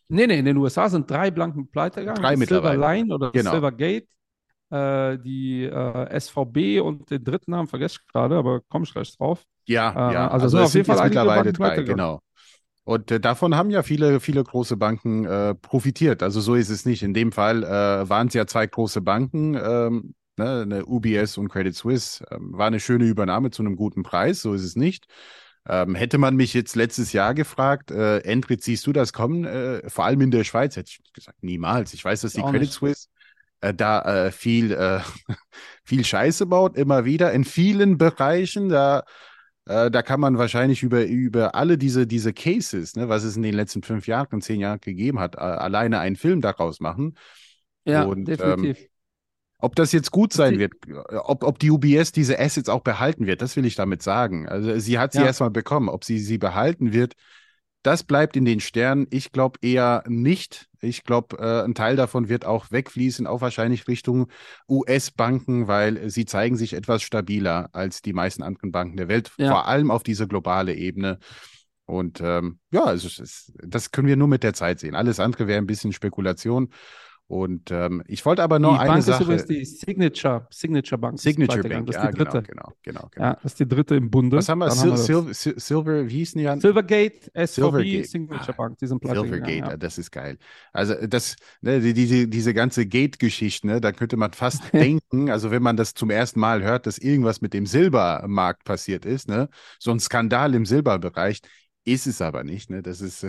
Nee, 0.07 0.27
nee, 0.27 0.37
in 0.37 0.45
den 0.45 0.57
USA 0.57 0.89
sind 0.89 1.09
drei 1.09 1.31
Banken 1.31 1.69
pleite 1.69 2.01
gegangen. 2.01 2.21
Drei 2.21 2.37
mittlerweile. 2.37 2.75
Silverline 2.75 3.13
oder 3.13 3.31
genau. 3.31 3.51
Silvergate, 3.51 4.07
äh, 4.69 5.17
die 5.17 5.63
äh, 5.63 6.19
SVB 6.19 6.81
und 6.81 7.09
den 7.09 7.23
dritten 7.23 7.51
Namen 7.51 7.67
vergesse 7.67 7.99
ich 7.99 8.13
gerade, 8.13 8.35
aber 8.35 8.61
komme 8.69 8.85
ich 8.85 8.93
gleich 8.93 9.17
drauf. 9.17 9.43
Ja, 9.65 9.89
äh, 9.89 10.13
ja. 10.13 10.27
Also, 10.27 10.45
also 10.45 10.57
es 10.59 10.63
auf 10.65 10.73
jeden 10.75 10.85
Fall 10.85 11.03
mittlerweile 11.03 11.51
drei, 11.51 11.81
genau. 11.81 12.21
Und 12.83 13.09
äh, 13.09 13.19
davon 13.19 13.55
haben 13.55 13.71
ja 13.71 13.81
viele, 13.81 14.19
viele 14.19 14.43
große 14.43 14.77
Banken 14.77 15.25
äh, 15.25 15.55
profitiert. 15.55 16.21
Also 16.21 16.39
so 16.39 16.53
ist 16.53 16.69
es 16.69 16.85
nicht. 16.85 17.01
In 17.01 17.15
dem 17.15 17.31
Fall 17.31 17.63
äh, 17.63 18.07
waren 18.07 18.27
es 18.27 18.35
ja 18.35 18.45
zwei 18.45 18.67
große 18.67 19.01
Banken, 19.01 19.55
ähm, 19.55 20.13
ne, 20.37 20.61
eine 20.61 20.85
UBS 20.85 21.37
und 21.37 21.49
Credit 21.49 21.75
Suisse. 21.75 22.25
Ähm, 22.31 22.51
war 22.53 22.67
eine 22.67 22.79
schöne 22.79 23.05
Übernahme 23.05 23.51
zu 23.51 23.61
einem 23.61 23.75
guten 23.75 24.03
Preis, 24.03 24.41
so 24.41 24.53
ist 24.53 24.63
es 24.63 24.75
nicht. 24.75 25.05
Ähm, 25.67 25.95
hätte 25.95 26.17
man 26.17 26.35
mich 26.35 26.53
jetzt 26.53 26.75
letztes 26.75 27.11
Jahr 27.11 27.33
gefragt, 27.33 27.89
äh, 27.89 28.19
Endrit, 28.19 28.63
siehst 28.63 28.85
du 28.85 28.93
das 28.93 29.13
kommen? 29.13 29.45
Äh, 29.45 29.89
vor 29.89 30.05
allem 30.05 30.21
in 30.21 30.31
der 30.31 30.43
Schweiz, 30.43 30.75
hätte 30.75 30.91
ich 30.91 31.13
gesagt, 31.13 31.41
niemals. 31.41 31.93
Ich 31.93 32.05
weiß, 32.05 32.21
dass 32.21 32.33
die 32.33 32.41
Credit 32.41 32.61
nicht. 32.61 32.73
Suisse 32.73 33.07
äh, 33.65 33.73
da 33.73 34.27
äh, 34.27 34.31
viel, 34.31 34.71
äh, 34.71 34.99
viel 35.83 36.05
Scheiße 36.05 36.45
baut, 36.45 36.77
immer 36.77 37.05
wieder 37.05 37.31
in 37.31 37.43
vielen 37.43 37.97
Bereichen. 37.97 38.69
Da, 38.69 39.03
äh, 39.65 39.89
da 39.89 40.01
kann 40.01 40.19
man 40.19 40.37
wahrscheinlich 40.37 40.83
über, 40.83 41.03
über 41.05 41.55
alle 41.55 41.77
diese, 41.77 42.05
diese 42.05 42.33
Cases, 42.33 42.95
ne, 42.95 43.09
was 43.09 43.23
es 43.23 43.35
in 43.35 43.43
den 43.43 43.55
letzten 43.55 43.81
fünf 43.81 44.07
Jahren, 44.07 44.41
zehn 44.41 44.59
Jahren 44.59 44.79
gegeben 44.81 45.19
hat, 45.19 45.37
alleine 45.37 45.99
einen 45.99 46.15
Film 46.15 46.41
daraus 46.41 46.79
machen. 46.79 47.17
Ja, 47.85 48.03
und, 48.03 48.19
ähm, 48.19 48.25
definitiv. 48.25 48.79
Ähm, 48.79 48.87
ob 49.59 49.75
das 49.75 49.91
jetzt 49.91 50.11
gut 50.11 50.33
sein 50.33 50.59
wird, 50.59 50.73
ob, 51.09 51.43
ob 51.43 51.59
die 51.59 51.71
UBS 51.71 52.11
diese 52.11 52.39
Assets 52.39 52.69
auch 52.69 52.81
behalten 52.81 53.25
wird, 53.25 53.41
das 53.41 53.55
will 53.55 53.65
ich 53.65 53.75
damit 53.75 54.03
sagen. 54.03 54.47
Also 54.47 54.77
sie 54.79 54.99
hat 54.99 55.13
sie 55.13 55.19
ja. 55.19 55.25
erstmal 55.25 55.51
bekommen. 55.51 55.89
Ob 55.89 56.03
sie 56.03 56.19
sie 56.19 56.37
behalten 56.37 56.93
wird, 56.93 57.13
das 57.85 58.03
bleibt 58.03 58.35
in 58.35 58.45
den 58.45 58.59
Sternen. 58.59 59.07
Ich 59.11 59.31
glaube 59.31 59.59
eher 59.61 60.03
nicht. 60.07 60.67
Ich 60.81 61.03
glaube, 61.03 61.37
äh, 61.37 61.63
ein 61.63 61.75
Teil 61.75 61.95
davon 61.95 62.29
wird 62.29 62.43
auch 62.43 62.71
wegfließen, 62.71 63.27
auch 63.27 63.41
wahrscheinlich 63.41 63.87
Richtung 63.87 64.27
US-Banken, 64.67 65.67
weil 65.67 66.09
sie 66.09 66.25
zeigen 66.25 66.57
sich 66.57 66.73
etwas 66.73 67.03
stabiler 67.03 67.69
als 67.73 68.01
die 68.01 68.13
meisten 68.13 68.43
anderen 68.43 68.71
Banken 68.71 68.97
der 68.97 69.07
Welt, 69.07 69.31
ja. 69.37 69.51
vor 69.51 69.67
allem 69.67 69.91
auf 69.91 70.03
diese 70.03 70.27
globale 70.27 70.73
Ebene. 70.73 71.19
Und 71.85 72.21
ähm, 72.21 72.59
ja, 72.71 72.83
also, 72.83 73.07
das 73.63 73.91
können 73.91 74.07
wir 74.07 74.15
nur 74.15 74.27
mit 74.27 74.41
der 74.41 74.53
Zeit 74.53 74.79
sehen. 74.79 74.95
Alles 74.95 75.19
andere 75.19 75.47
wäre 75.47 75.59
ein 75.59 75.67
bisschen 75.67 75.93
Spekulation. 75.93 76.69
Und 77.27 77.71
ähm, 77.71 78.03
ich 78.05 78.23
wollte 78.23 78.43
aber 78.43 78.59
noch 78.59 78.73
die 78.73 78.81
eine 78.81 78.91
Bank 78.91 79.03
Sache. 79.03 79.23
Ist 79.23 79.25
übrigens 79.25 79.45
die 79.45 79.65
Signature, 79.65 80.47
Signature 80.51 80.99
Bank. 80.99 81.19
Signature 81.19 81.67
Bank, 81.67 81.87
das 81.87 81.95
ist 81.95 82.03
ja, 82.03 82.11
die 82.11 82.17
dritte. 82.17 82.43
Genau, 82.43 82.73
genau, 82.83 83.09
genau, 83.11 83.25
Ja, 83.25 83.33
das 83.41 83.53
ist 83.53 83.59
die 83.59 83.67
dritte 83.67 83.95
im 83.95 84.11
Bunde. 84.11 84.37
Was 84.37 84.47
haben 84.47 84.59
wir? 84.59 84.69
Sil 84.69 84.93
haben 84.93 85.27
wir 85.27 85.33
Sil 85.33 85.57
Silver, 85.57 86.07
wie 86.07 86.17
hießen 86.17 86.39
die 86.39 86.47
an? 86.47 86.61
Silvergate, 86.61 87.31
SVB, 87.33 87.55
Silvergate. 87.55 88.03
Signature 88.05 88.53
Bank, 88.53 88.77
die 88.77 88.85
sind 88.85 89.01
Silvergate, 89.03 89.71
ja. 89.71 89.77
das 89.77 89.97
ist 89.97 90.11
geil. 90.11 90.37
Also 90.71 90.93
das, 91.07 91.35
ne, 91.61 91.79
die, 91.79 91.95
diese, 91.95 92.27
diese 92.27 92.53
ganze 92.53 92.85
Gate-Geschichte, 92.85 93.65
ne, 93.65 93.81
da 93.81 93.91
könnte 93.91 94.17
man 94.17 94.33
fast 94.33 94.61
denken, 94.73 95.31
also 95.31 95.49
wenn 95.49 95.63
man 95.63 95.77
das 95.77 95.95
zum 95.95 96.11
ersten 96.11 96.39
Mal 96.39 96.61
hört, 96.61 96.85
dass 96.85 96.99
irgendwas 96.99 97.41
mit 97.41 97.55
dem 97.55 97.65
Silbermarkt 97.65 98.65
passiert 98.65 99.03
ist, 99.03 99.27
ne, 99.27 99.49
so 99.79 99.89
ein 99.89 99.99
Skandal 99.99 100.53
im 100.53 100.67
Silberbereich, 100.67 101.41
ist 101.85 102.05
es 102.05 102.21
aber 102.21 102.43
nicht, 102.43 102.69
ne, 102.69 102.83
das 102.83 103.01
ist 103.01 103.25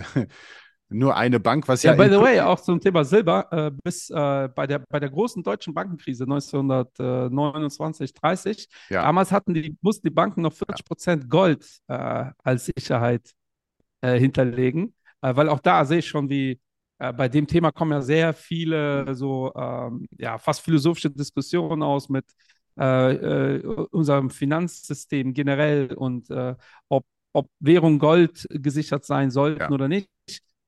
nur 0.89 1.15
eine 1.15 1.39
Bank, 1.39 1.67
was 1.67 1.83
ja. 1.83 1.93
Ja, 1.93 1.97
by 1.97 2.09
the 2.09 2.19
way, 2.19 2.39
auch 2.39 2.59
zum 2.59 2.79
Thema 2.79 3.03
Silber, 3.03 3.47
äh, 3.51 3.71
bis 3.83 4.09
äh, 4.09 4.49
bei, 4.53 4.65
der, 4.67 4.79
bei 4.89 4.99
der 4.99 5.09
großen 5.09 5.43
deutschen 5.43 5.73
Bankenkrise 5.73 6.23
1929, 6.23 8.13
30, 8.13 8.69
ja. 8.89 9.01
damals 9.01 9.31
hatten 9.31 9.53
die, 9.53 9.77
mussten 9.81 10.07
die 10.07 10.13
Banken 10.13 10.41
noch 10.41 10.53
40 10.53 10.85
Prozent 10.85 11.29
Gold 11.29 11.65
äh, 11.87 12.31
als 12.43 12.65
Sicherheit 12.65 13.33
äh, 14.01 14.17
hinterlegen, 14.17 14.95
äh, 15.21 15.35
weil 15.35 15.49
auch 15.49 15.59
da 15.59 15.83
sehe 15.83 15.99
ich 15.99 16.07
schon, 16.07 16.29
wie 16.29 16.59
äh, 16.99 17.11
bei 17.11 17.27
dem 17.27 17.47
Thema 17.47 17.71
kommen 17.71 17.91
ja 17.91 18.01
sehr 18.01 18.33
viele 18.33 19.13
so, 19.13 19.51
ähm, 19.55 20.07
ja, 20.17 20.37
fast 20.37 20.61
philosophische 20.61 21.09
Diskussionen 21.09 21.83
aus 21.83 22.09
mit 22.09 22.25
unserem 22.79 24.29
Finanzsystem 24.29 25.33
generell 25.33 25.95
und 25.95 26.27
ob 26.89 27.07
ob 27.33 27.49
Währung 27.59 27.99
Gold 27.99 28.47
gesichert 28.49 29.05
sein 29.05 29.29
sollten 29.29 29.61
ja. 29.61 29.69
oder 29.69 29.87
nicht. 29.87 30.09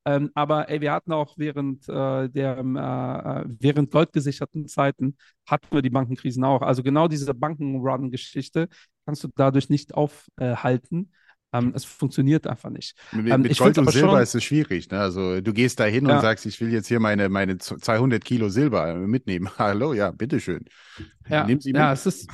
Ähm, 0.06 0.30
aber 0.34 0.68
ey, 0.70 0.80
wir 0.80 0.92
hatten 0.92 1.12
auch 1.12 1.36
während 1.36 1.88
äh, 1.88 2.28
der 2.28 2.58
ähm, 2.58 2.76
äh, 2.76 3.44
während 3.58 3.90
goldgesicherten 3.90 4.66
Zeiten 4.66 5.16
hatten 5.46 5.66
wir 5.70 5.82
die 5.82 5.90
Bankenkrisen 5.90 6.42
auch. 6.44 6.62
Also 6.62 6.82
genau 6.82 7.06
diese 7.06 7.34
Bankenrun-Geschichte 7.34 8.68
kannst 9.04 9.24
du 9.24 9.28
dadurch 9.34 9.68
nicht 9.68 9.94
aufhalten. 9.94 11.12
Ähm, 11.52 11.72
es 11.74 11.84
funktioniert 11.84 12.46
einfach 12.46 12.70
nicht. 12.70 12.96
Mit, 13.12 13.28
ähm, 13.28 13.42
mit 13.42 13.58
Gold 13.58 13.76
und 13.76 13.90
Silber 13.90 14.10
schon, 14.10 14.22
ist 14.22 14.34
es 14.36 14.44
schwierig. 14.44 14.88
Ne? 14.90 15.00
Also 15.00 15.40
du 15.40 15.52
gehst 15.52 15.80
da 15.80 15.84
hin 15.84 16.06
ja. 16.06 16.14
und 16.14 16.22
sagst, 16.22 16.46
ich 16.46 16.60
will 16.60 16.72
jetzt 16.72 16.86
hier 16.86 17.00
meine, 17.00 17.28
meine 17.28 17.58
200 17.58 18.24
Kilo 18.24 18.48
Silber 18.48 18.94
mitnehmen. 18.94 19.50
Hallo, 19.58 19.92
ja, 19.92 20.12
bitteschön. 20.12 20.64
Ja, 21.28 21.44
Nimm 21.44 21.60
sie 21.60 21.72
mit. 21.72 21.80
ja 21.80 21.92
es 21.92 22.06
ist, 22.06 22.30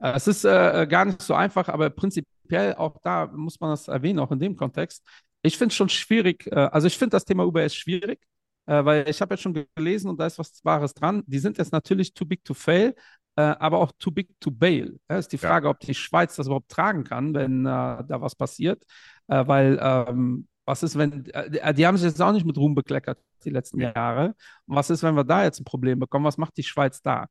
äh, 0.00 0.12
es 0.12 0.26
ist 0.26 0.44
äh, 0.44 0.86
gar 0.88 1.04
nicht 1.04 1.22
so 1.22 1.34
einfach, 1.34 1.68
aber 1.68 1.90
prinzipiell 1.90 2.74
auch 2.74 2.96
da 3.04 3.26
muss 3.26 3.60
man 3.60 3.70
das 3.70 3.88
erwähnen, 3.88 4.18
auch 4.18 4.32
in 4.32 4.40
dem 4.40 4.56
Kontext 4.56 5.04
ich 5.44 5.58
finde 5.58 5.72
es 5.72 5.76
schon 5.76 5.88
schwierig, 5.90 6.46
äh, 6.50 6.54
also 6.54 6.86
ich 6.86 6.98
finde 6.98 7.10
das 7.10 7.24
Thema 7.24 7.44
UBS 7.44 7.74
schwierig, 7.74 8.18
äh, 8.66 8.84
weil 8.84 9.08
ich 9.08 9.20
habe 9.20 9.34
jetzt 9.34 9.42
schon 9.42 9.66
gelesen 9.76 10.08
und 10.08 10.18
da 10.18 10.26
ist 10.26 10.38
was 10.38 10.64
Wahres 10.64 10.94
dran. 10.94 11.22
Die 11.26 11.38
sind 11.38 11.58
jetzt 11.58 11.72
natürlich 11.72 12.14
too 12.14 12.24
big 12.24 12.42
to 12.44 12.54
fail, 12.54 12.94
äh, 13.36 13.42
aber 13.42 13.78
auch 13.78 13.92
too 13.98 14.10
big 14.10 14.28
to 14.40 14.50
bail. 14.50 14.98
Ja, 15.08 15.18
ist 15.18 15.32
die 15.32 15.38
Frage, 15.38 15.66
ja. 15.66 15.70
ob 15.70 15.80
die 15.80 15.94
Schweiz 15.94 16.34
das 16.36 16.46
überhaupt 16.46 16.70
tragen 16.70 17.04
kann, 17.04 17.34
wenn 17.34 17.64
da 17.64 18.06
was 18.08 18.34
passiert, 18.34 18.82
weil 19.26 19.78
ähm, 19.80 20.48
was 20.66 20.82
ist, 20.82 20.96
wenn, 20.96 21.24
die 21.24 21.86
haben 21.86 21.98
sich 21.98 22.08
jetzt 22.08 22.22
auch 22.22 22.32
nicht 22.32 22.46
mit 22.46 22.56
Ruhm 22.56 22.74
bekleckert 22.74 23.18
die 23.44 23.50
letzten 23.50 23.80
ja. 23.80 23.92
Jahre. 23.94 24.34
Und 24.66 24.76
was 24.76 24.88
ist, 24.88 25.02
wenn 25.02 25.14
wir 25.14 25.24
da 25.24 25.44
jetzt 25.44 25.60
ein 25.60 25.64
Problem 25.64 25.98
bekommen? 25.98 26.24
Was 26.24 26.38
macht 26.38 26.56
die 26.56 26.62
Schweiz 26.62 27.02
da? 27.02 27.26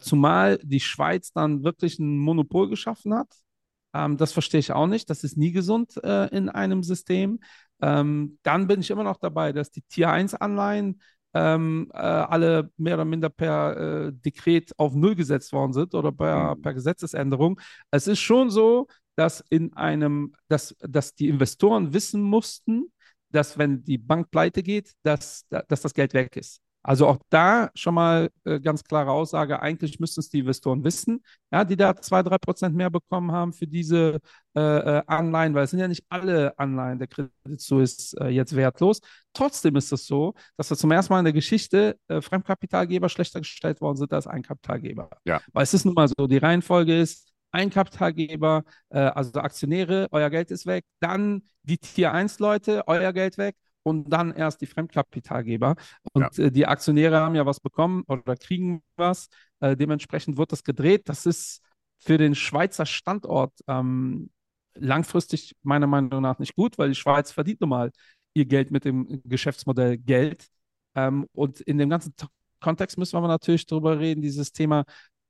zumal 0.00 0.58
die 0.62 0.80
Schweiz 0.80 1.32
dann 1.32 1.64
wirklich 1.64 1.98
ein 1.98 2.18
Monopol 2.18 2.68
geschaffen 2.68 3.14
hat 3.14 3.28
ähm, 4.04 4.16
das 4.16 4.32
verstehe 4.32 4.60
ich 4.60 4.72
auch 4.72 4.86
nicht. 4.86 5.10
Das 5.10 5.24
ist 5.24 5.36
nie 5.36 5.52
gesund 5.52 5.96
äh, 6.02 6.26
in 6.28 6.48
einem 6.48 6.82
System. 6.82 7.40
Ähm, 7.80 8.38
dann 8.42 8.66
bin 8.66 8.80
ich 8.80 8.90
immer 8.90 9.04
noch 9.04 9.18
dabei, 9.18 9.52
dass 9.52 9.70
die 9.70 9.82
Tier 9.82 10.08
1-Anleihen 10.08 11.00
ähm, 11.34 11.90
äh, 11.92 11.98
alle 11.98 12.70
mehr 12.76 12.94
oder 12.94 13.04
minder 13.04 13.28
per 13.28 13.76
äh, 13.76 14.12
Dekret 14.12 14.72
auf 14.78 14.94
Null 14.94 15.14
gesetzt 15.14 15.52
worden 15.52 15.72
sind 15.72 15.94
oder 15.94 16.12
per, 16.12 16.56
mhm. 16.56 16.62
per 16.62 16.74
Gesetzesänderung. 16.74 17.60
Es 17.90 18.06
ist 18.06 18.20
schon 18.20 18.50
so, 18.50 18.86
dass 19.16 19.44
in 19.50 19.72
einem, 19.74 20.34
dass, 20.48 20.74
dass 20.80 21.14
die 21.14 21.28
Investoren 21.28 21.92
wissen 21.92 22.22
mussten, 22.22 22.92
dass 23.30 23.58
wenn 23.58 23.82
die 23.82 23.98
Bank 23.98 24.30
pleite 24.30 24.62
geht, 24.62 24.92
dass, 25.02 25.46
dass 25.48 25.82
das 25.82 25.94
Geld 25.94 26.14
weg 26.14 26.36
ist. 26.36 26.60
Also 26.86 27.08
auch 27.08 27.18
da 27.30 27.70
schon 27.74 27.94
mal 27.94 28.30
äh, 28.44 28.60
ganz 28.60 28.84
klare 28.84 29.10
Aussage, 29.10 29.60
eigentlich 29.60 29.98
müssten 29.98 30.20
es 30.20 30.28
die 30.28 30.38
Investoren 30.38 30.84
wissen, 30.84 31.20
ja, 31.50 31.64
die 31.64 31.76
da 31.76 31.96
zwei, 31.96 32.22
drei 32.22 32.38
Prozent 32.38 32.76
mehr 32.76 32.90
bekommen 32.90 33.32
haben 33.32 33.52
für 33.52 33.66
diese 33.66 34.20
äh, 34.54 34.60
äh, 34.60 35.02
Anleihen, 35.08 35.52
weil 35.52 35.64
es 35.64 35.70
sind 35.70 35.80
ja 35.80 35.88
nicht 35.88 36.04
alle 36.08 36.56
Anleihen 36.56 37.00
der 37.00 37.08
Credit 37.08 37.60
Suisse 37.60 38.16
äh, 38.20 38.28
jetzt 38.28 38.54
wertlos. 38.54 39.00
Trotzdem 39.32 39.74
ist 39.74 39.92
es 39.92 40.06
so, 40.06 40.34
dass 40.56 40.70
wir 40.70 40.76
zum 40.76 40.92
ersten 40.92 41.12
Mal 41.12 41.18
in 41.18 41.24
der 41.24 41.32
Geschichte 41.32 41.98
äh, 42.06 42.20
Fremdkapitalgeber 42.20 43.08
schlechter 43.08 43.40
gestellt 43.40 43.80
worden 43.80 43.96
sind 43.96 44.12
als 44.12 44.28
Eigenkapitalgeber. 44.28 45.10
Ja. 45.24 45.40
Weil 45.52 45.64
es 45.64 45.74
ist 45.74 45.86
nun 45.86 45.94
mal 45.94 46.06
so, 46.06 46.28
die 46.28 46.38
Reihenfolge 46.38 47.00
ist, 47.00 47.32
Eigenkapitalgeber, 47.50 48.62
äh, 48.90 48.98
also 48.98 49.40
Aktionäre, 49.40 50.06
euer 50.12 50.30
Geld 50.30 50.52
ist 50.52 50.66
weg, 50.66 50.84
dann 51.00 51.42
die 51.64 51.78
Tier 51.78 52.12
1 52.12 52.38
Leute, 52.38 52.84
euer 52.86 53.12
Geld 53.12 53.38
weg 53.38 53.56
und 53.86 54.10
dann 54.12 54.32
erst 54.32 54.60
die 54.62 54.66
Fremdkapitalgeber. 54.66 55.76
Und 56.12 56.36
ja. 56.38 56.44
äh, 56.44 56.50
die 56.50 56.66
Aktionäre 56.66 57.20
haben 57.20 57.36
ja 57.36 57.46
was 57.46 57.60
bekommen 57.60 58.02
oder 58.08 58.34
kriegen 58.34 58.82
was. 58.96 59.28
Äh, 59.60 59.76
dementsprechend 59.76 60.36
wird 60.38 60.50
das 60.50 60.64
gedreht. 60.64 61.08
Das 61.08 61.24
ist 61.24 61.62
für 61.98 62.18
den 62.18 62.34
Schweizer 62.34 62.84
Standort 62.84 63.52
ähm, 63.68 64.30
langfristig 64.74 65.54
meiner 65.62 65.86
Meinung 65.86 66.20
nach 66.20 66.40
nicht 66.40 66.56
gut, 66.56 66.78
weil 66.78 66.88
die 66.88 66.96
Schweiz 66.96 67.30
verdient 67.30 67.60
nun 67.60 67.70
mal 67.70 67.92
ihr 68.34 68.44
Geld 68.44 68.72
mit 68.72 68.84
dem 68.84 69.22
Geschäftsmodell 69.24 69.98
Geld. 69.98 70.48
Ähm, 70.96 71.28
und 71.32 71.60
in 71.60 71.78
dem 71.78 71.88
ganzen 71.88 72.12
Kontext 72.58 72.98
müssen 72.98 73.22
wir 73.22 73.28
natürlich 73.28 73.66
darüber 73.66 74.00
reden, 74.00 74.20
dieses 74.20 74.50
Thema, 74.50 74.84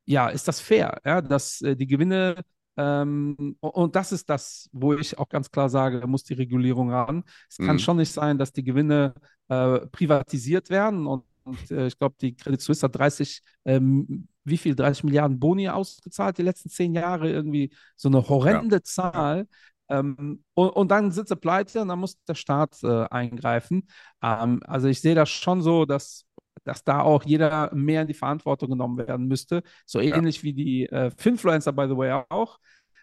ja, 0.06 0.28
ist 0.28 0.48
das 0.48 0.60
fair, 0.60 0.98
ja, 1.04 1.20
dass 1.20 1.60
äh, 1.60 1.76
die 1.76 1.86
Gewinne 1.86 2.42
ähm, 2.76 3.56
und 3.60 3.96
das 3.96 4.12
ist 4.12 4.28
das, 4.28 4.68
wo 4.72 4.92
ich 4.92 5.18
auch 5.18 5.28
ganz 5.28 5.50
klar 5.50 5.68
sage, 5.68 6.00
da 6.00 6.06
muss 6.06 6.24
die 6.24 6.34
Regulierung 6.34 6.90
ran. 6.90 7.24
Es 7.48 7.56
kann 7.56 7.76
mhm. 7.76 7.80
schon 7.80 7.96
nicht 7.96 8.12
sein, 8.12 8.38
dass 8.38 8.52
die 8.52 8.64
Gewinne 8.64 9.14
äh, 9.48 9.80
privatisiert 9.86 10.68
werden 10.68 11.06
und, 11.06 11.24
und 11.44 11.70
äh, 11.70 11.86
ich 11.86 11.98
glaube, 11.98 12.16
die 12.20 12.36
Credit 12.36 12.60
Suisse 12.60 12.82
hat 12.82 12.96
30, 12.96 13.42
ähm, 13.64 14.28
wie 14.44 14.58
viel, 14.58 14.74
30 14.74 15.04
Milliarden 15.04 15.38
Boni 15.38 15.68
ausgezahlt 15.68 16.36
die 16.38 16.42
letzten 16.42 16.68
zehn 16.68 16.94
Jahre, 16.94 17.30
irgendwie 17.30 17.72
so 17.96 18.08
eine 18.08 18.28
horrende 18.28 18.76
ja. 18.76 18.82
Zahl. 18.82 19.48
Ähm, 19.88 20.44
und, 20.54 20.70
und, 20.70 20.90
dann 20.90 21.12
sitzt 21.12 21.30
er 21.30 21.36
pleite 21.36 21.80
und 21.80 21.88
dann 21.88 22.00
muss 22.00 22.20
der 22.24 22.34
Staat 22.34 22.82
äh, 22.82 23.06
eingreifen. 23.08 23.88
Ähm, 24.20 24.60
also 24.66 24.88
ich 24.88 25.00
sehe 25.00 25.14
das 25.14 25.30
schon 25.30 25.62
so, 25.62 25.84
dass 25.84 26.25
dass 26.66 26.84
da 26.84 27.00
auch 27.00 27.24
jeder 27.24 27.72
mehr 27.74 28.02
in 28.02 28.08
die 28.08 28.14
Verantwortung 28.14 28.70
genommen 28.70 28.98
werden 28.98 29.26
müsste. 29.28 29.62
So 29.86 30.00
ähnlich 30.00 30.38
ja. 30.38 30.42
wie 30.42 30.52
die 30.52 30.86
äh, 30.86 31.10
Finfluencer, 31.16 31.72
by 31.72 31.86
the 31.88 31.96
way, 31.96 32.24
auch. 32.28 32.58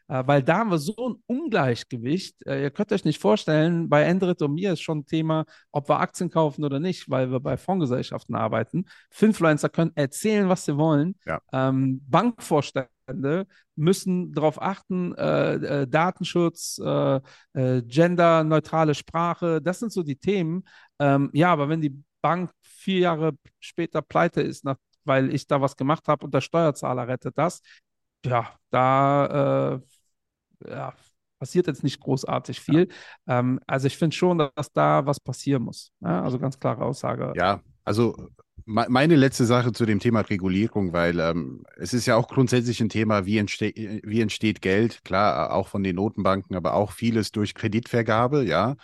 Äh, 0.07 0.23
weil 0.25 0.43
da 0.43 0.59
haben 0.59 0.71
wir 0.71 0.79
so 0.79 0.95
ein 1.09 1.23
Ungleichgewicht. 1.27 2.45
Äh, 2.45 2.63
ihr 2.63 2.71
könnt 2.71 2.91
euch 2.91 3.05
nicht 3.05 3.21
vorstellen, 3.21 3.87
bei 3.89 4.03
Endrit 4.03 4.41
und 4.41 4.53
mir 4.53 4.73
ist 4.73 4.81
schon 4.81 4.99
ein 4.99 5.05
Thema, 5.05 5.45
ob 5.71 5.87
wir 5.87 5.99
Aktien 5.99 6.29
kaufen 6.29 6.65
oder 6.65 6.79
nicht, 6.79 7.09
weil 7.09 7.31
wir 7.31 7.39
bei 7.39 7.55
Fondsgesellschaften 7.57 8.35
arbeiten. 8.35 8.85
Finfluencer 9.09 9.69
können 9.69 9.91
erzählen, 9.95 10.49
was 10.49 10.65
sie 10.65 10.77
wollen. 10.77 11.15
Ja. 11.25 11.39
Ähm, 11.53 12.01
Bankvorstände 12.09 13.47
müssen 13.75 14.33
darauf 14.33 14.61
achten, 14.61 15.15
äh, 15.15 15.53
äh, 15.53 15.87
Datenschutz, 15.87 16.79
äh, 16.83 17.21
äh, 17.53 17.81
genderneutrale 17.83 18.95
Sprache, 18.95 19.61
das 19.61 19.79
sind 19.79 19.93
so 19.93 20.03
die 20.03 20.17
Themen. 20.17 20.63
Ähm, 20.99 21.29
ja, 21.33 21.51
aber 21.51 21.69
wenn 21.69 21.81
die 21.81 22.03
Bank 22.21 22.51
vier 22.83 22.99
Jahre 22.99 23.33
später 23.59 24.01
pleite 24.01 24.41
ist, 24.41 24.65
nach, 24.65 24.77
weil 25.05 25.33
ich 25.33 25.47
da 25.47 25.61
was 25.61 25.75
gemacht 25.75 26.07
habe 26.07 26.25
und 26.25 26.33
der 26.33 26.41
Steuerzahler 26.41 27.07
rettet 27.07 27.37
das, 27.37 27.61
ja, 28.25 28.53
da 28.69 29.81
äh, 30.65 30.69
ja, 30.69 30.93
passiert 31.39 31.67
jetzt 31.67 31.83
nicht 31.83 31.99
großartig 31.99 32.59
viel. 32.59 32.87
Ja. 33.27 33.39
Ähm, 33.39 33.59
also 33.67 33.87
ich 33.87 33.97
finde 33.97 34.15
schon, 34.15 34.37
dass 34.55 34.71
da 34.71 35.05
was 35.05 35.19
passieren 35.19 35.63
muss. 35.63 35.91
Ja? 35.99 36.23
Also 36.23 36.39
ganz 36.39 36.59
klare 36.59 36.83
Aussage. 36.85 37.33
Ja, 37.35 37.61
also 37.83 38.29
meine 38.65 39.15
letzte 39.17 39.43
Sache 39.43 39.73
zu 39.73 39.85
dem 39.85 39.99
Thema 39.99 40.21
Regulierung, 40.21 40.93
weil 40.93 41.19
ähm, 41.19 41.65
es 41.75 41.93
ist 41.93 42.05
ja 42.05 42.15
auch 42.15 42.29
grundsätzlich 42.29 42.79
ein 42.79 42.87
Thema, 42.87 43.25
wie, 43.25 43.37
entste 43.37 43.73
wie 43.75 44.21
entsteht 44.21 44.61
Geld, 44.61 45.03
klar, 45.03 45.51
auch 45.53 45.67
von 45.67 45.83
den 45.83 45.97
Notenbanken, 45.97 46.55
aber 46.55 46.75
auch 46.75 46.91
vieles 46.91 47.31
durch 47.31 47.55
Kreditvergabe, 47.55 48.45
ja. 48.45 48.75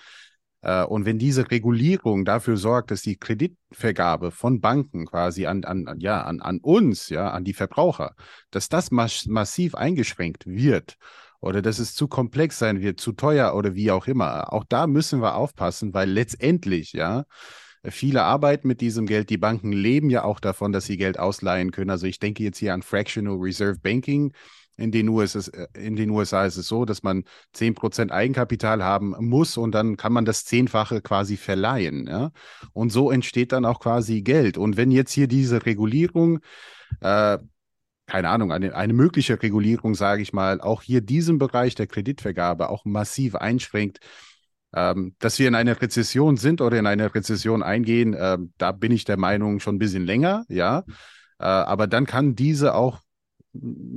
Äh, 0.62 0.84
und 0.84 1.06
wenn 1.06 1.20
diese 1.20 1.50
Regulierung 1.52 2.26
dafür 2.26 2.58
sorgt, 2.58 2.92
dass 2.92 3.02
die 3.02 3.18
Kreditvergabe 3.18 4.32
von 4.32 4.62
Banken 4.62 5.06
quasi 5.06 5.46
an, 5.46 5.64
an, 5.64 5.96
ja, 6.00 6.22
an, 6.24 6.42
an 6.42 6.60
uns, 6.60 7.10
ja, 7.10 7.30
an 7.32 7.44
die 7.44 7.54
Verbraucher, 7.54 8.16
dass 8.52 8.70
das 8.70 8.92
mas 8.92 9.26
massiv 9.26 9.76
eingeschränkt 9.76 10.46
wird 10.46 10.98
oder 11.40 11.62
dass 11.62 11.80
es 11.80 11.96
zu 11.96 12.08
komplex 12.08 12.60
sein 12.60 12.82
wird, 12.82 13.00
zu 13.00 13.14
teuer 13.14 13.56
oder 13.56 13.76
wie 13.76 13.92
auch 13.92 14.08
immer, 14.08 14.52
auch 14.52 14.66
da 14.68 14.88
müssen 14.88 15.22
wir 15.22 15.36
aufpassen, 15.36 15.94
weil 15.94 16.10
letztendlich, 16.10 16.94
ja, 16.94 17.26
Viele 17.86 18.24
arbeiten 18.24 18.68
mit 18.68 18.82
diesem 18.82 19.06
Geld. 19.06 19.30
Die 19.30 19.38
Banken 19.38 19.72
leben 19.72 20.10
ja 20.10 20.26
auch 20.26 20.42
davon, 20.42 20.74
dass 20.74 20.86
sie 20.86 20.98
Geld 20.98 21.18
ausleihen 21.18 21.72
können. 21.72 21.90
Also 21.90 22.08
ich 22.08 22.20
denke 22.20 22.44
jetzt 22.44 22.58
hier 22.58 22.74
an 22.74 22.82
Fractional 22.82 23.38
Reserve 23.38 23.80
Banking. 23.80 24.34
In 24.80 24.92
den, 24.92 25.10
USA, 25.10 25.40
äh, 25.52 25.68
in 25.74 25.96
den 25.96 26.10
USA 26.10 26.46
ist 26.46 26.58
es 26.58 26.68
so, 26.68 26.86
dass 26.86 27.04
man 27.04 27.24
10% 27.54 28.12
Eigenkapital 28.12 28.84
haben 28.84 29.16
muss 29.20 29.58
und 29.58 29.74
dann 29.74 29.98
kann 29.98 30.14
man 30.14 30.26
das 30.26 30.46
Zehnfache 30.46 31.02
quasi 31.02 31.38
verleihen. 31.38 32.08
Ja? 32.08 32.32
Und 32.74 32.92
so 32.92 33.12
entsteht 33.12 33.52
dann 33.52 33.66
auch 33.66 33.80
quasi 33.80 34.22
Geld. 34.22 34.58
Und 34.58 34.78
wenn 34.78 34.92
jetzt 34.92 35.12
hier 35.12 35.28
diese 35.28 35.66
Regulierung, 35.66 36.40
äh, 37.02 37.38
keine 38.08 38.30
Ahnung, 38.30 38.52
eine, 38.52 38.76
eine 38.76 38.94
mögliche 38.94 39.42
Regulierung, 39.42 39.96
sage 39.96 40.22
ich 40.22 40.34
mal, 40.34 40.62
auch 40.62 40.82
hier 40.82 41.02
diesen 41.02 41.38
Bereich 41.38 41.76
der 41.76 41.88
Kreditvergabe 41.88 42.70
auch 42.70 42.86
massiv 42.86 43.36
einschränkt, 43.36 44.00
ähm, 44.74 45.16
dass 45.20 45.40
wir 45.40 45.48
in 45.48 45.56
einer 45.56 45.82
Rezession 45.82 46.38
sind 46.38 46.62
oder 46.62 46.78
in 46.78 46.88
eine 46.88 47.14
Rezession 47.14 47.64
eingehen, 47.64 48.14
äh, 48.14 48.38
da 48.58 48.72
bin 48.72 48.92
ich 48.92 49.06
der 49.06 49.18
Meinung 49.18 49.60
schon 49.60 49.76
ein 49.76 49.80
bisschen 49.80 50.06
länger, 50.06 50.46
ja. 50.48 50.84
Äh, 51.40 51.46
aber 51.46 51.88
dann 51.88 52.06
kann 52.06 52.36
diese 52.36 52.76
auch 52.76 53.00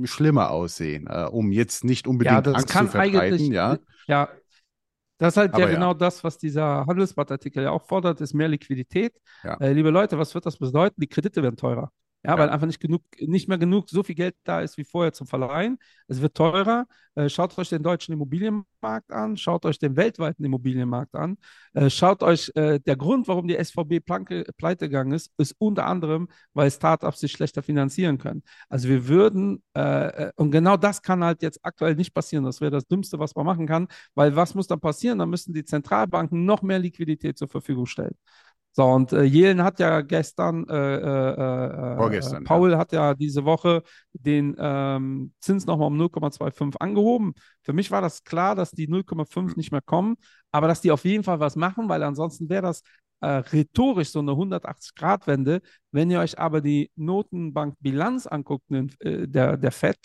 schlimmer 0.03 0.49
aussehen, 0.49 1.07
äh, 1.07 1.25
um 1.25 1.51
jetzt 1.51 1.83
nicht 1.83 2.07
unbedingt 2.07 2.45
ja, 2.45 2.53
Angst 2.53 2.69
zu 2.69 2.87
verbreiten. 2.87 3.51
Ja, 3.51 3.77
ja, 4.07 4.29
das 5.17 5.33
ist 5.33 5.37
halt 5.37 5.57
ja, 5.57 5.65
ja 5.67 5.73
genau 5.73 5.93
das, 5.93 6.23
was 6.23 6.37
dieser 6.37 6.85
Handelsblattartikel 6.85 7.63
ja 7.63 7.71
auch 7.71 7.85
fordert, 7.85 8.19
ist 8.19 8.33
mehr 8.33 8.47
Liquidität. 8.47 9.13
Ja. 9.43 9.55
Äh, 9.57 9.73
liebe 9.73 9.89
Leute, 9.89 10.17
was 10.17 10.33
wird 10.33 10.45
das 10.45 10.57
bedeuten? 10.57 10.99
Die 10.99 11.07
Kredite 11.07 11.41
werden 11.43 11.55
teurer. 11.55 11.91
Ja, 12.25 12.37
weil 12.37 12.49
einfach 12.49 12.67
nicht 12.67 12.79
genug, 12.79 13.03
nicht 13.19 13.49
mehr 13.49 13.57
genug, 13.57 13.89
so 13.89 14.01
viel 14.01 14.15
Geld 14.15 14.35
da 14.45 14.61
ist 14.61 14.77
wie 14.77 14.85
vorher 14.85 15.11
zum 15.11 15.27
Verleihen. 15.27 15.77
Es 16.07 16.21
wird 16.21 16.35
teurer. 16.35 16.85
Äh, 17.15 17.27
schaut 17.29 17.57
euch 17.57 17.67
den 17.69 17.83
deutschen 17.83 18.13
Immobilienmarkt 18.13 19.11
an, 19.11 19.35
schaut 19.35 19.65
euch 19.65 19.77
den 19.77 19.97
weltweiten 19.97 20.45
Immobilienmarkt 20.45 21.15
an. 21.15 21.37
Äh, 21.73 21.89
schaut 21.89 22.23
euch, 22.23 22.49
äh, 22.55 22.79
der 22.79 22.95
Grund, 22.95 23.27
warum 23.27 23.47
die 23.49 23.57
SVB 23.57 23.99
Planke, 23.99 24.45
pleite 24.57 24.87
gegangen 24.87 25.11
ist, 25.11 25.31
ist 25.37 25.53
unter 25.59 25.85
anderem, 25.85 26.29
weil 26.53 26.71
Startups 26.71 27.19
sich 27.19 27.33
schlechter 27.33 27.61
finanzieren 27.61 28.17
können. 28.17 28.41
Also 28.69 28.87
wir 28.87 29.07
würden, 29.07 29.61
und 30.35 30.51
genau 30.51 30.77
das 30.77 31.01
kann 31.01 31.23
halt 31.23 31.41
jetzt 31.41 31.59
aktuell 31.63 31.95
nicht 31.95 32.13
passieren. 32.13 32.43
Das 32.45 32.61
wäre 32.61 32.71
das 32.71 32.85
Dümmste, 32.87 33.19
was 33.19 33.35
man 33.35 33.45
machen 33.45 33.67
kann, 33.67 33.87
weil 34.15 34.35
was 34.35 34.55
muss 34.55 34.67
dann 34.67 34.79
passieren? 34.79 35.19
Dann 35.19 35.29
müssen 35.29 35.53
die 35.53 35.65
Zentralbanken 35.65 36.45
noch 36.45 36.61
mehr 36.61 36.79
Liquidität 36.79 37.37
zur 37.37 37.47
Verfügung 37.47 37.85
stellen. 37.85 38.15
So, 38.75 38.85
und 38.85 39.13
äh, 39.13 39.21
Jelen 39.21 39.63
hat 39.63 39.79
ja 39.79 40.01
gestern, 40.01 40.67
äh, 40.67 40.95
äh, 40.95 41.93
äh 41.93 41.97
Vorgestern, 41.97 42.43
Paul 42.43 42.71
ja. 42.71 42.77
hat 42.79 42.91
ja 42.91 43.13
diese 43.13 43.45
Woche 43.45 43.83
den 44.13 44.55
ähm, 44.57 45.31
Zins 45.39 45.67
nochmal 45.67 45.87
um 45.87 46.01
0,25 46.01 46.77
angehoben. 46.79 47.33
Für 47.61 47.73
mich 47.73 47.91
war 47.91 48.01
das 48.01 48.23
klar, 48.23 48.55
dass 48.55 48.71
die 48.71 48.87
0,5 48.87 49.57
nicht 49.57 49.71
mehr 49.71 49.81
kommen, 49.81 50.15
aber 50.51 50.67
dass 50.67 50.81
die 50.81 50.89
auf 50.89 51.05
jeden 51.05 51.23
Fall 51.23 51.39
was 51.39 51.55
machen, 51.55 51.87
weil 51.87 52.01
ansonsten 52.01 52.49
wäre 52.49 52.63
das 52.63 52.81
äh, 53.21 53.27
rhetorisch 53.27 54.09
so 54.09 54.19
eine 54.19 54.31
180-Grad-Wende. 54.31 55.61
Wenn 55.91 56.09
ihr 56.09 56.19
euch 56.19 56.39
aber 56.39 56.59
die 56.59 56.89
Notenbankbilanz 56.95 58.25
anguckt, 58.25 58.65
äh, 58.71 59.27
der, 59.27 59.57
der 59.57 59.71
FED, 59.71 59.99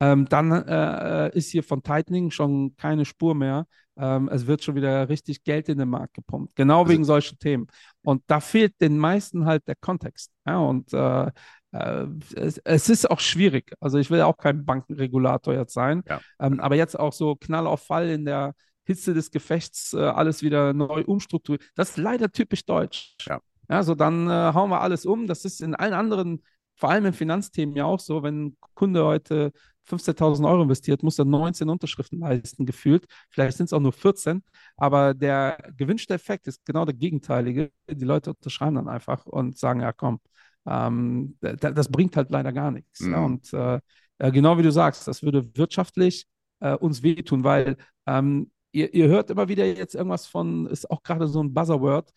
ähm, 0.00 0.26
dann 0.28 0.50
äh, 0.50 1.30
ist 1.36 1.50
hier 1.50 1.62
von 1.62 1.82
Tightening 1.82 2.30
schon 2.30 2.74
keine 2.76 3.04
Spur 3.04 3.34
mehr. 3.34 3.66
Ähm, 4.00 4.28
es 4.32 4.46
wird 4.46 4.64
schon 4.64 4.74
wieder 4.76 5.08
richtig 5.08 5.44
Geld 5.44 5.68
in 5.68 5.78
den 5.78 5.90
Markt 5.90 6.14
gepumpt, 6.14 6.56
genau 6.56 6.80
also, 6.80 6.92
wegen 6.92 7.04
solchen 7.04 7.38
Themen. 7.38 7.66
Und 8.02 8.22
da 8.26 8.40
fehlt 8.40 8.80
den 8.80 8.98
meisten 8.98 9.44
halt 9.44 9.68
der 9.68 9.76
Kontext. 9.76 10.32
Ja, 10.46 10.58
und 10.58 10.92
äh, 10.94 11.26
äh, 11.72 12.06
es, 12.34 12.58
es, 12.58 12.88
ist 12.88 13.10
auch 13.10 13.20
schwierig. 13.20 13.74
Also 13.78 13.98
ich 13.98 14.10
will 14.10 14.22
auch 14.22 14.38
kein 14.38 14.64
Bankenregulator 14.64 15.52
jetzt 15.54 15.74
sein, 15.74 16.02
ja. 16.08 16.20
ähm, 16.40 16.60
aber 16.60 16.76
jetzt 16.76 16.98
auch 16.98 17.12
so 17.12 17.36
Knall 17.36 17.66
auf 17.66 17.82
Fall 17.82 18.08
in 18.08 18.24
der 18.24 18.54
Hitze 18.84 19.12
des 19.12 19.30
Gefechts 19.30 19.92
äh, 19.92 19.98
alles 19.98 20.42
wieder 20.42 20.72
neu 20.72 21.04
umstrukturiert. 21.04 21.62
Das 21.74 21.90
ist 21.90 21.96
leider 21.98 22.32
typisch 22.32 22.64
deutsch. 22.64 23.16
Ja. 23.26 23.40
Also 23.68 23.94
dann 23.94 24.28
äh, 24.28 24.52
hauen 24.54 24.70
wir 24.70 24.80
alles 24.80 25.04
um. 25.04 25.26
Das 25.26 25.44
ist 25.44 25.60
in 25.60 25.74
allen 25.74 25.92
anderen 25.92 26.42
vor 26.80 26.90
allem 26.90 27.04
in 27.04 27.12
Finanzthemen 27.12 27.76
ja 27.76 27.84
auch 27.84 28.00
so, 28.00 28.22
wenn 28.22 28.46
ein 28.46 28.56
Kunde 28.74 29.04
heute 29.04 29.52
15.000 29.90 30.48
Euro 30.48 30.62
investiert, 30.62 31.02
muss 31.02 31.18
er 31.18 31.24
19 31.24 31.68
Unterschriften 31.68 32.20
leisten, 32.20 32.66
gefühlt. 32.66 33.06
Vielleicht 33.30 33.56
sind 33.56 33.66
es 33.66 33.72
auch 33.72 33.80
nur 33.80 33.92
14, 33.92 34.42
aber 34.76 35.14
der 35.14 35.58
gewünschte 35.76 36.14
Effekt 36.14 36.46
ist 36.46 36.64
genau 36.64 36.84
der 36.84 36.94
gegenteilige. 36.94 37.70
Die 37.88 38.04
Leute 38.04 38.30
unterschreiben 38.30 38.76
dann 38.76 38.88
einfach 38.88 39.26
und 39.26 39.58
sagen, 39.58 39.80
ja 39.80 39.92
komm, 39.92 40.20
ähm, 40.66 41.36
das 41.40 41.88
bringt 41.88 42.16
halt 42.16 42.30
leider 42.30 42.52
gar 42.52 42.70
nichts. 42.70 43.00
Mhm. 43.00 43.12
Ja, 43.12 43.24
und 43.24 43.52
äh, 43.52 43.80
äh, 44.18 44.32
genau 44.32 44.58
wie 44.58 44.62
du 44.62 44.72
sagst, 44.72 45.08
das 45.08 45.22
würde 45.22 45.56
wirtschaftlich 45.56 46.26
äh, 46.60 46.74
uns 46.74 47.02
wehtun, 47.02 47.44
weil 47.44 47.76
ähm, 48.06 48.50
ihr, 48.72 48.92
ihr, 48.94 49.08
hört 49.08 49.30
immer 49.30 49.48
wieder 49.48 49.66
jetzt 49.66 49.94
irgendwas 49.94 50.26
von, 50.26 50.66
ist 50.66 50.90
auch 50.90 51.02
gerade 51.02 51.26
so 51.26 51.42
ein 51.42 51.52
Buzzerword, 51.52 52.12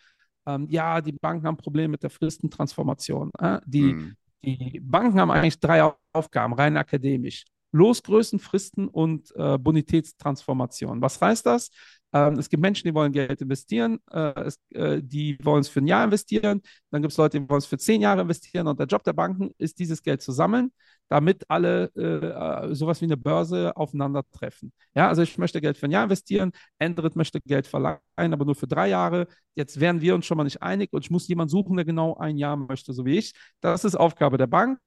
ähm, 0.46 0.68
ja, 0.70 1.02
die 1.02 1.14
Banken 1.14 1.48
haben 1.48 1.58
Probleme 1.58 1.90
mit 1.90 2.04
der 2.04 2.10
Fristentransformation. 2.10 3.32
Äh? 3.40 3.60
Die, 3.66 3.94
mhm. 3.94 4.16
die 4.44 4.80
Banken 4.82 5.20
haben 5.20 5.32
eigentlich 5.32 5.60
drei 5.60 5.94
Aufgaben, 6.12 6.54
rein 6.54 6.78
akademisch. 6.78 7.46
Losgrößen, 7.74 8.40
Fristen 8.40 8.88
und 8.88 9.34
äh, 9.36 9.58
Bonitätstransformation. 9.58 11.02
Was 11.02 11.20
heißt 11.20 11.46
das? 11.46 11.72
Ähm, 12.14 12.38
es 12.38 12.50
gibt 12.50 12.62
Menschen, 12.62 12.88
die 12.88 12.94
wollen 12.94 13.12
Geld 13.12 13.42
investieren, 13.42 14.00
äh, 14.12 14.40
es, 14.42 14.60
äh, 14.70 15.02
die 15.02 15.38
wollen 15.44 15.62
es 15.62 15.68
für 15.68 15.80
ein 15.80 15.88
Jahr 15.88 16.04
investieren, 16.04 16.62
dann 16.92 17.02
gibt 17.02 17.12
es 17.12 17.18
Leute, 17.18 17.40
die 17.40 17.50
wollen 17.50 17.58
es 17.60 17.66
für 17.66 17.78
zehn 17.78 18.02
Jahre 18.02 18.22
investieren 18.22 18.68
und 18.68 18.80
der 18.80 18.86
Job 18.88 19.04
der 19.04 19.14
Banken 19.14 19.52
ist, 19.58 19.80
dieses 19.80 20.02
Geld 20.04 20.22
zu 20.22 20.32
sammeln, 20.32 20.72
damit 21.10 21.44
alle 21.50 21.92
äh, 21.96 22.70
äh, 22.72 22.76
sowas 22.76 23.02
wie 23.02 23.06
eine 23.06 23.18
Börse 23.18 23.76
aufeinandertreffen. 23.76 24.72
Ja, 24.96 25.08
also 25.08 25.24
ich 25.24 25.38
möchte 25.38 25.60
Geld 25.60 25.78
für 25.78 25.88
ein 25.88 25.92
Jahr 25.92 26.04
investieren, 26.04 26.52
Endrit 26.80 27.16
möchte 27.16 27.42
Geld 27.42 27.68
verleihen, 27.68 28.00
aber 28.18 28.46
nur 28.46 28.56
für 28.56 28.68
drei 28.68 28.90
Jahre. 28.90 29.28
Jetzt 29.56 29.80
wären 29.80 30.02
wir 30.02 30.16
uns 30.16 30.26
schon 30.26 30.38
mal 30.38 30.44
nicht 30.44 30.62
einig 30.62 30.94
und 30.94 31.04
ich 31.04 31.12
muss 31.12 31.28
jemanden 31.28 31.50
suchen, 31.50 31.76
der 31.76 31.86
genau 31.86 32.16
ein 32.16 32.38
Jahr 32.38 32.58
möchte, 32.58 32.94
so 32.94 33.06
wie 33.06 33.18
ich. 33.18 33.34
Das 33.62 33.86
ist 33.86 33.96
Aufgabe 33.96 34.38
der 34.38 34.48
Bank. 34.48 34.80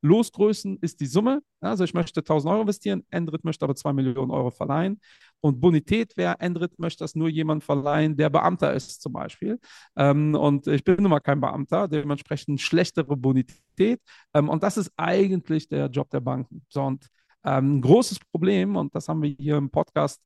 Losgrößen 0.00 0.78
ist 0.80 1.00
die 1.00 1.06
Summe. 1.06 1.42
Also 1.60 1.84
ich 1.84 1.94
möchte 1.94 2.20
1000 2.20 2.52
Euro 2.52 2.60
investieren, 2.62 3.04
Endrit 3.10 3.44
möchte 3.44 3.64
aber 3.64 3.74
2 3.74 3.92
Millionen 3.92 4.30
Euro 4.30 4.50
verleihen. 4.50 5.00
Und 5.40 5.60
Bonität 5.60 6.16
wäre, 6.16 6.40
Endrit 6.40 6.78
möchte 6.78 7.04
das 7.04 7.14
nur 7.14 7.28
jemand 7.28 7.62
verleihen, 7.64 8.16
der 8.16 8.30
Beamter 8.30 8.72
ist 8.74 9.00
zum 9.00 9.12
Beispiel. 9.12 9.58
Ähm, 9.96 10.34
und 10.34 10.66
ich 10.66 10.84
bin 10.84 10.96
nun 11.00 11.10
mal 11.10 11.20
kein 11.20 11.40
Beamter, 11.40 11.88
dementsprechend 11.88 12.60
schlechtere 12.60 13.16
Bonität. 13.16 14.00
Ähm, 14.34 14.48
und 14.48 14.62
das 14.62 14.76
ist 14.76 14.92
eigentlich 14.96 15.68
der 15.68 15.86
Job 15.86 16.10
der 16.10 16.20
Banken. 16.20 16.64
So, 16.68 16.82
und 16.82 17.06
ähm, 17.44 17.76
ein 17.76 17.80
großes 17.80 18.18
Problem, 18.30 18.76
und 18.76 18.94
das 18.94 19.08
haben 19.08 19.22
wir 19.22 19.30
hier 19.30 19.56
im 19.56 19.70
Podcast 19.70 20.20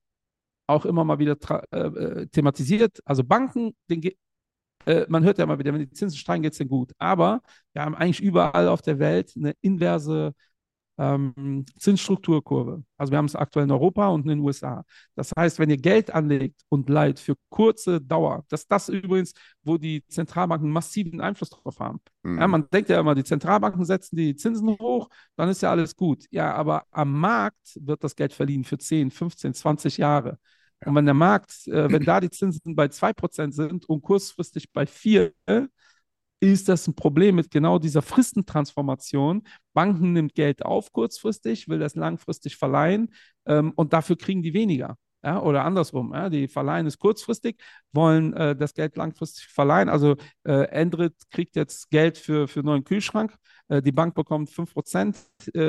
auch 0.67 0.85
immer 0.87 1.05
mal 1.05 1.19
wieder 1.19 1.37
äh, 1.73 1.79
äh, 1.79 2.27
thematisiert. 2.29 3.01
Also 3.05 3.25
Banken, 3.25 3.75
den, 3.91 4.03
äh, 4.87 5.07
man 5.09 5.25
hört 5.25 5.39
ja 5.39 5.45
immer 5.45 5.59
wieder, 5.59 5.73
wenn 5.73 5.81
die 5.81 5.91
Zinsen 5.91 6.19
steigen, 6.19 6.43
geht 6.43 6.53
es 6.53 6.59
denen 6.59 6.71
gut. 6.71 6.93
Aber 6.99 7.43
wir 7.73 7.83
haben 7.83 7.95
eigentlich 7.95 8.21
überall 8.21 8.69
auf 8.69 8.83
der 8.83 8.99
Welt 8.99 9.33
eine 9.37 9.55
inverse 9.61 10.35
ähm, 10.99 11.65
Zinsstrukturkurve. 11.79 12.85
Also 12.97 13.11
wir 13.11 13.19
haben 13.19 13.27
es 13.27 13.35
aktuell 13.35 13.65
in 13.65 13.71
Europa 13.71 14.09
und 14.09 14.23
in 14.23 14.29
den 14.29 14.41
USA. 14.41 14.85
Das 15.15 15.33
heißt, 15.37 15.59
wenn 15.59 15.71
ihr 15.71 15.77
Geld 15.79 16.13
anlegt 16.13 16.63
und 16.69 16.89
leiht 16.89 17.19
für 17.19 17.35
kurze 17.49 18.01
Dauer, 18.01 18.45
das 18.49 18.63
ist 18.63 18.73
das 18.73 18.89
übrigens, 18.89 19.33
wo 19.63 19.79
die 19.79 20.05
Zentralbanken 20.07 20.71
massiven 20.71 21.21
Einfluss 21.21 21.51
drauf 21.51 21.79
haben. 21.81 22.01
Mhm. 22.23 22.39
Ja, 22.39 22.49
man 22.49 22.69
denkt 22.71 22.91
ja 22.91 23.01
immer, 23.01 23.15
die 23.15 23.25
Zentralbanken 23.25 23.85
setzen 23.85 24.17
die 24.17 24.37
Zinsen 24.37 24.69
hoch, 24.79 25.09
dann 25.37 25.49
ist 25.49 25.63
ja 25.63 25.71
alles 25.71 25.97
gut. 25.97 26.25
Ja, 26.31 26.55
aber 26.55 26.85
am 26.91 27.19
Markt 27.19 27.79
wird 27.81 28.05
das 28.05 28.15
Geld 28.15 28.33
verliehen 28.33 28.65
für 28.65 28.79
10, 28.79 29.11
15, 29.11 29.55
20 29.55 29.97
Jahre. 29.97 30.39
Und 30.85 30.95
wenn 30.95 31.05
der 31.05 31.15
Markt, 31.15 31.67
äh, 31.69 31.91
wenn 31.91 32.03
da 32.03 32.21
die 32.21 32.31
Zinsen 32.31 32.75
bei 32.75 32.89
2% 32.89 33.55
sind 33.55 33.89
und 33.89 34.03
kurzfristig 34.03 34.73
bei 34.73 34.85
4, 34.87 35.33
ist 36.43 36.69
das 36.69 36.89
ein 36.89 36.95
Problem 36.95 37.37
mit 37.37 37.51
genau 37.51 37.79
dieser 37.79 38.03
Fristentransformation. 38.03 39.45
Banken 39.75 40.13
nimmt 40.13 40.35
Geld 40.35 40.65
auf 40.65 40.93
kurzfristig, 40.93 41.69
will 41.69 41.79
das 41.79 41.95
langfristig 41.95 42.57
verleihen 42.57 43.15
ähm, 43.47 43.73
und 43.77 43.93
dafür 43.93 44.17
kriegen 44.17 44.43
die 44.43 44.53
weniger. 44.53 44.97
Ja, 45.25 45.41
oder 45.41 45.65
andersrum, 45.65 46.13
ja, 46.13 46.29
die 46.29 46.49
verleihen 46.49 46.85
es 46.89 46.99
kurzfristig, 46.99 47.63
wollen 47.93 48.33
äh, 48.33 48.57
das 48.57 48.75
Geld 48.75 48.97
langfristig 48.97 49.47
verleihen. 49.47 49.89
Also 49.89 50.17
äh, 50.43 50.65
Endrit 50.65 51.15
kriegt 51.31 51.55
jetzt 51.55 51.91
Geld 51.91 52.19
für, 52.19 52.49
für 52.49 52.59
einen 52.59 52.67
neuen 52.67 52.83
Kühlschrank, 52.85 53.37
äh, 53.69 53.81
die 53.81 53.93
Bank 53.93 54.17
bekommt 54.17 54.51
5%, 54.51 55.15
äh, 55.55 55.61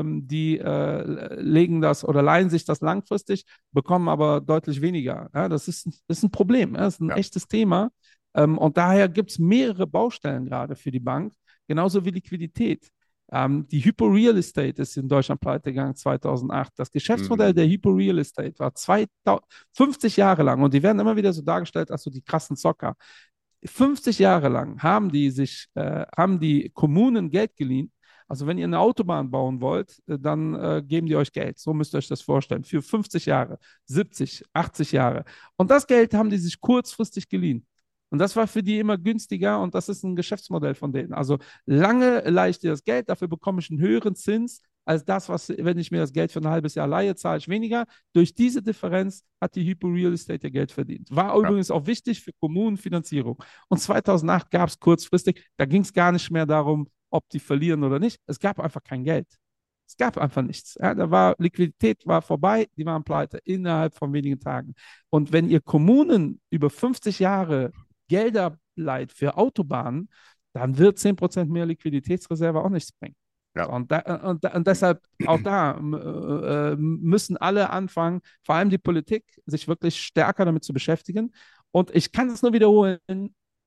ähm, 0.00 0.28
die 0.28 0.58
äh, 0.58 1.40
legen 1.40 1.80
das 1.80 2.04
oder 2.04 2.20
leihen 2.20 2.50
sich 2.50 2.66
das 2.66 2.82
langfristig, 2.82 3.46
bekommen 3.72 4.10
aber 4.10 4.42
deutlich 4.42 4.82
weniger. 4.82 5.30
Ja, 5.32 5.48
das, 5.48 5.66
ist, 5.66 5.88
ist 6.08 6.22
ein 6.22 6.30
Problem, 6.30 6.74
ja, 6.74 6.82
das 6.82 6.94
ist 6.94 7.00
ein 7.00 7.10
echtes 7.10 7.48
Thema. 7.48 7.90
Ähm, 8.34 8.58
und 8.58 8.76
daher 8.76 9.08
gibt 9.08 9.30
es 9.30 9.38
mehrere 9.38 9.86
Baustellen 9.86 10.46
gerade 10.46 10.76
für 10.76 10.90
die 10.90 11.00
Bank, 11.00 11.32
genauso 11.66 12.04
wie 12.04 12.10
Liquidität. 12.10 12.90
Ähm, 13.32 13.66
die 13.68 13.84
Hypo 13.84 14.06
Real 14.06 14.36
Estate 14.36 14.82
ist 14.82 14.96
in 14.96 15.08
Deutschland 15.08 15.40
pleite 15.40 15.70
gegangen 15.70 15.94
2008. 15.94 16.72
Das 16.76 16.90
Geschäftsmodell 16.90 17.50
mhm. 17.50 17.56
der 17.56 17.68
Hypo 17.68 17.90
Real 17.90 18.18
Estate 18.18 18.58
war 18.58 18.74
2000, 18.74 19.44
50 19.74 20.16
Jahre 20.16 20.42
lang 20.42 20.62
und 20.62 20.74
die 20.74 20.82
werden 20.82 20.98
immer 20.98 21.16
wieder 21.16 21.32
so 21.32 21.42
dargestellt 21.42 21.90
als 21.90 22.02
so 22.02 22.10
die 22.10 22.22
krassen 22.22 22.56
Zocker. 22.56 22.96
50 23.64 24.18
Jahre 24.18 24.48
lang 24.48 24.82
haben 24.82 25.10
die 25.12 25.30
sich, 25.30 25.68
äh, 25.74 26.06
haben 26.16 26.40
die 26.40 26.70
Kommunen 26.70 27.30
Geld 27.30 27.56
geliehen. 27.56 27.92
Also 28.26 28.46
wenn 28.46 28.58
ihr 28.58 28.64
eine 28.64 28.78
Autobahn 28.78 29.30
bauen 29.30 29.60
wollt, 29.60 30.00
äh, 30.06 30.18
dann 30.18 30.54
äh, 30.54 30.82
geben 30.86 31.06
die 31.06 31.16
euch 31.16 31.32
Geld. 31.32 31.58
So 31.58 31.74
müsst 31.74 31.94
ihr 31.94 31.98
euch 31.98 32.08
das 32.08 32.22
vorstellen. 32.22 32.64
Für 32.64 32.82
50 32.82 33.26
Jahre, 33.26 33.58
70, 33.86 34.44
80 34.52 34.92
Jahre. 34.92 35.24
Und 35.56 35.70
das 35.70 35.86
Geld 35.86 36.14
haben 36.14 36.30
die 36.30 36.38
sich 36.38 36.60
kurzfristig 36.60 37.28
geliehen. 37.28 37.66
Und 38.10 38.18
das 38.18 38.36
war 38.36 38.46
für 38.46 38.62
die 38.62 38.78
immer 38.78 38.98
günstiger 38.98 39.60
und 39.60 39.74
das 39.74 39.88
ist 39.88 40.02
ein 40.04 40.16
Geschäftsmodell 40.16 40.74
von 40.74 40.92
denen. 40.92 41.12
Also 41.12 41.38
lange 41.64 42.20
leihe 42.28 42.50
ich 42.50 42.58
dir 42.58 42.70
das 42.70 42.84
Geld, 42.84 43.08
dafür 43.08 43.28
bekomme 43.28 43.60
ich 43.60 43.70
einen 43.70 43.80
höheren 43.80 44.14
Zins 44.14 44.60
als 44.84 45.04
das, 45.04 45.28
was, 45.28 45.48
wenn 45.50 45.78
ich 45.78 45.90
mir 45.90 46.00
das 46.00 46.12
Geld 46.12 46.32
für 46.32 46.40
ein 46.40 46.48
halbes 46.48 46.74
Jahr 46.74 46.86
leihe, 46.86 47.14
zahle 47.14 47.38
ich 47.38 47.48
weniger. 47.48 47.86
Durch 48.12 48.34
diese 48.34 48.62
Differenz 48.62 49.24
hat 49.40 49.54
die 49.54 49.64
Hypo 49.64 49.86
Real 49.88 50.12
Estate 50.12 50.46
ihr 50.46 50.50
Geld 50.50 50.72
verdient. 50.72 51.08
War 51.10 51.28
ja. 51.28 51.38
übrigens 51.38 51.70
auch 51.70 51.86
wichtig 51.86 52.22
für 52.22 52.32
Kommunenfinanzierung. 52.40 53.42
Und 53.68 53.78
2008 53.78 54.50
gab 54.50 54.68
es 54.68 54.78
kurzfristig, 54.78 55.46
da 55.56 55.64
ging 55.64 55.82
es 55.82 55.92
gar 55.92 56.12
nicht 56.12 56.30
mehr 56.30 56.46
darum, 56.46 56.88
ob 57.10 57.28
die 57.28 57.38
verlieren 57.38 57.84
oder 57.84 57.98
nicht. 57.98 58.18
Es 58.26 58.38
gab 58.40 58.58
einfach 58.58 58.82
kein 58.82 59.04
Geld. 59.04 59.28
Es 59.86 59.96
gab 59.96 60.16
einfach 60.18 60.42
nichts. 60.42 60.76
Ja, 60.80 60.94
da 60.94 61.10
war 61.10 61.34
Liquidität 61.38 62.06
war 62.06 62.22
vorbei, 62.22 62.68
die 62.76 62.86
waren 62.86 63.02
pleite 63.02 63.38
innerhalb 63.44 63.94
von 63.94 64.12
wenigen 64.12 64.38
Tagen. 64.38 64.74
Und 65.10 65.32
wenn 65.32 65.48
ihr 65.48 65.60
Kommunen 65.60 66.40
über 66.48 66.70
50 66.70 67.18
Jahre 67.18 67.72
Gelder 68.10 68.58
leiht 68.74 69.12
für 69.12 69.36
Autobahnen, 69.36 70.10
dann 70.52 70.76
wird 70.76 70.98
10% 70.98 71.46
mehr 71.46 71.64
Liquiditätsreserve 71.64 72.60
auch 72.60 72.68
nichts 72.68 72.92
bringen. 72.92 73.14
Ja. 73.56 73.66
Und, 73.66 73.90
da, 73.90 74.00
und, 74.28 74.44
und, 74.44 74.66
deshalb 74.66 75.00
auch 75.26 75.40
da 75.42 75.72
äh, 75.72 76.76
müssen 76.76 77.36
alle 77.36 77.70
anfangen, 77.70 78.20
vor 78.42 78.56
allem 78.56 78.70
die 78.70 78.78
Politik, 78.78 79.24
sich 79.46 79.66
wirklich 79.66 80.00
stärker 80.00 80.44
damit 80.44 80.64
zu 80.64 80.72
beschäftigen. 80.72 81.32
Und 81.72 81.94
ich 81.94 82.12
kann 82.12 82.28
es 82.30 82.42
nur 82.42 82.52
wiederholen, 82.52 82.98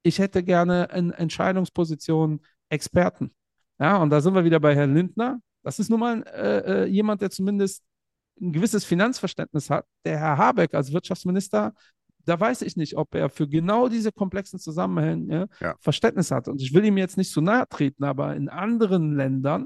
ich 0.04 0.20
hätte 0.20 0.44
gerne 0.44 0.90
in 0.94 1.12
Entscheidungspositionen 1.12 2.42
Experten. 2.70 3.34
Ja, 3.80 3.98
und 3.98 4.10
da 4.10 4.22
sind 4.22 4.36
wir 4.36 4.44
wieder 4.44 4.60
bei 4.60 4.76
Herrn 4.76 4.94
Lindner. 4.94 5.40
Das 5.64 5.80
ist 5.80 5.90
nun 5.90 6.00
mal 6.00 6.24
äh, 6.28 6.84
äh 6.84 6.86
jemand, 6.86 7.22
der 7.22 7.30
zumindest 7.30 7.84
ein 8.42 8.52
gewisses 8.52 8.86
Finanzverständnis 8.86 9.70
hat. 9.70 9.86
Der 10.06 10.20
Herr 10.20 10.38
Habeck 10.38 10.74
als 10.74 10.92
Wirtschaftsminister 10.92 11.74
da 12.26 12.40
weiß 12.40 12.62
ich 12.62 12.78
nicht, 12.78 12.98
ob 12.98 13.16
er 13.16 13.30
für 13.30 13.48
genau 13.48 13.90
diese 13.90 14.12
komplexen 14.12 14.60
Zusammenhänge 14.60 15.50
ja. 15.60 15.76
Verständnis 15.80 16.32
hat. 16.32 16.48
Und 16.48 16.62
ich 16.62 16.74
will 16.74 16.86
ihm 16.86 16.98
jetzt 16.98 17.18
nicht 17.18 17.32
zu 17.32 17.42
nahe 17.42 17.68
treten, 17.68 18.04
aber 18.04 18.36
in 18.36 18.50
anderen 18.50 19.16
Ländern 19.16 19.66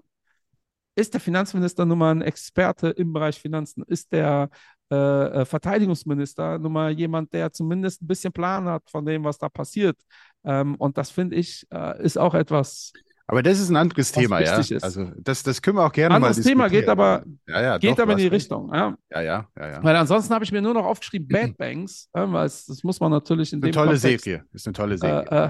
ist 0.95 1.13
der 1.13 1.21
Finanzminister 1.21 1.85
nun 1.85 1.99
mal 1.99 2.11
ein 2.11 2.23
Experte 2.23 2.89
im 2.89 3.13
Bereich 3.13 3.39
Finanzen, 3.39 3.83
ist 3.87 4.11
der 4.11 4.49
äh, 4.89 4.95
äh, 4.95 5.45
Verteidigungsminister 5.45 6.57
nun 6.57 6.71
mal 6.71 6.91
jemand, 6.91 7.33
der 7.33 7.51
zumindest 7.51 8.01
ein 8.01 8.07
bisschen 8.07 8.33
Plan 8.33 8.65
hat 8.65 8.89
von 8.89 9.05
dem, 9.05 9.23
was 9.23 9.37
da 9.37 9.49
passiert. 9.49 9.97
Ähm, 10.43 10.75
und 10.75 10.97
das 10.97 11.11
finde 11.11 11.35
ich, 11.35 11.67
äh, 11.71 12.01
ist 12.01 12.17
auch 12.17 12.33
etwas, 12.33 12.93
aber 13.27 13.43
das 13.43 13.59
ist 13.59 13.69
ein 13.69 13.75
anderes 13.75 14.11
Thema, 14.13 14.39
ja. 14.39 14.57
Ist. 14.57 14.83
Also 14.83 15.11
das, 15.17 15.43
das 15.43 15.61
können 15.61 15.77
wir 15.77 15.85
auch 15.85 15.91
gerne 15.91 16.15
anderes 16.15 16.37
mal. 16.37 16.43
Thema 16.43 16.69
geht 16.69 16.87
aber, 16.87 17.23
ja, 17.45 17.61
ja, 17.61 17.77
geht 17.77 17.91
doch, 17.91 18.03
aber 18.03 18.13
in 18.13 18.19
die 18.19 18.27
Richtung. 18.27 18.73
Ja, 18.73 18.97
ja, 19.11 19.21
ja. 19.21 19.47
ja, 19.57 19.67
ja. 19.69 19.83
Weil 19.83 19.95
ansonsten 19.97 20.33
habe 20.33 20.45
ich 20.45 20.51
mir 20.51 20.61
nur 20.61 20.73
noch 20.73 20.85
aufgeschrieben 20.85 21.27
Bad 21.27 21.57
Banks, 21.57 22.09
weil 22.13 22.45
es, 22.45 22.65
das 22.65 22.83
muss 22.83 22.99
man 23.01 23.11
natürlich 23.11 23.51
in 23.51 23.57
eine 23.57 23.69
dem 23.69 23.73
tolle 23.73 23.91
Kontext, 23.91 24.23
Serie, 24.23 24.45
ist 24.53 24.65
eine 24.65 24.73
tolle 24.73 24.97
Serie. 24.97 25.25
Äh, 25.29 25.45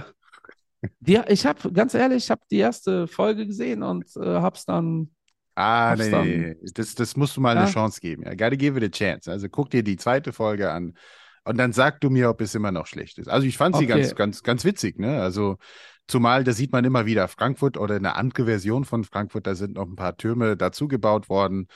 äh, 0.85 0.89
die, 0.99 1.21
ich 1.27 1.45
habe, 1.45 1.71
ganz 1.71 1.93
ehrlich, 1.93 2.23
ich 2.23 2.31
habe 2.31 2.41
die 2.49 2.57
erste 2.57 3.07
Folge 3.07 3.45
gesehen 3.45 3.83
und 3.83 4.05
äh, 4.17 4.25
habe 4.25 4.55
es 4.55 4.65
dann 4.65 5.09
Ah, 5.59 5.95
nee, 5.97 6.11
dann, 6.11 6.27
nee, 6.27 6.55
Das, 6.75 6.93
das 6.93 7.17
musst 7.17 7.35
du 7.35 7.41
mal 7.41 7.57
eine 7.57 7.67
Chance 7.67 7.99
geben. 7.99 8.21
Ja, 8.23 8.35
gotta 8.35 8.55
give 8.55 8.77
it 8.77 8.83
a 8.83 8.95
chance. 8.95 9.31
Also 9.31 9.49
guck 9.49 9.71
dir 9.71 9.81
die 9.81 9.97
zweite 9.97 10.31
Folge 10.31 10.69
an 10.69 10.93
und 11.45 11.57
dann 11.57 11.73
sag 11.73 11.99
du 12.01 12.11
mir, 12.11 12.29
ob 12.29 12.41
es 12.41 12.53
immer 12.53 12.71
noch 12.71 12.85
schlecht 12.85 13.17
ist. 13.17 13.27
Also 13.27 13.47
ich 13.47 13.57
fand 13.57 13.75
sie 13.75 13.85
okay. 13.85 13.93
ganz, 13.93 14.15
ganz, 14.15 14.43
ganz 14.43 14.65
witzig, 14.65 14.99
ne? 14.99 15.19
Also 15.19 15.57
Zumal, 16.07 16.43
da 16.43 16.53
sieht 16.53 16.71
man 16.71 16.85
immer 16.85 17.05
wieder 17.05 17.27
Frankfurt 17.27 17.77
oder 17.77 17.95
eine 17.95 18.15
andere 18.15 18.45
Version 18.45 18.85
von 18.85 19.03
Frankfurt, 19.03 19.45
da 19.45 19.55
sind 19.55 19.75
noch 19.75 19.85
ein 19.85 19.95
paar 19.95 20.15
Türme 20.15 20.55
dazu 20.55 20.87
gebaut 20.87 21.29
worden. 21.29 21.67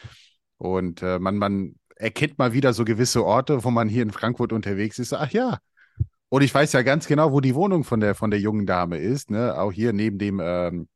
Und 0.57 1.01
äh, 1.01 1.19
man, 1.19 1.38
man 1.38 1.75
erkennt 1.95 2.38
mal 2.38 2.53
wieder 2.53 2.73
so 2.73 2.86
gewisse 2.86 3.25
Orte, 3.25 3.63
wo 3.63 3.71
man 3.71 3.89
hier 3.89 4.03
in 4.03 4.11
Frankfurt 4.11 4.53
unterwegs 4.53 4.99
ist. 4.99 5.13
Ach 5.13 5.32
ja. 5.32 5.59
Und 6.29 6.43
ich 6.43 6.53
weiß 6.53 6.71
ja 6.73 6.82
ganz 6.82 7.07
genau, 7.07 7.34
wo 7.34 7.41
die 7.41 7.55
Wohnung 7.55 7.84
von 7.84 7.99
der, 7.99 8.15
von 8.15 8.32
der 8.32 8.39
jungen 8.39 8.65
Dame 8.65 8.97
ist. 8.97 9.32
Ne? 9.32 9.57
Auch 9.57 9.73
hier 9.73 9.91
neben 9.91 10.17
dem, 10.17 10.39
ähm, 10.41 10.88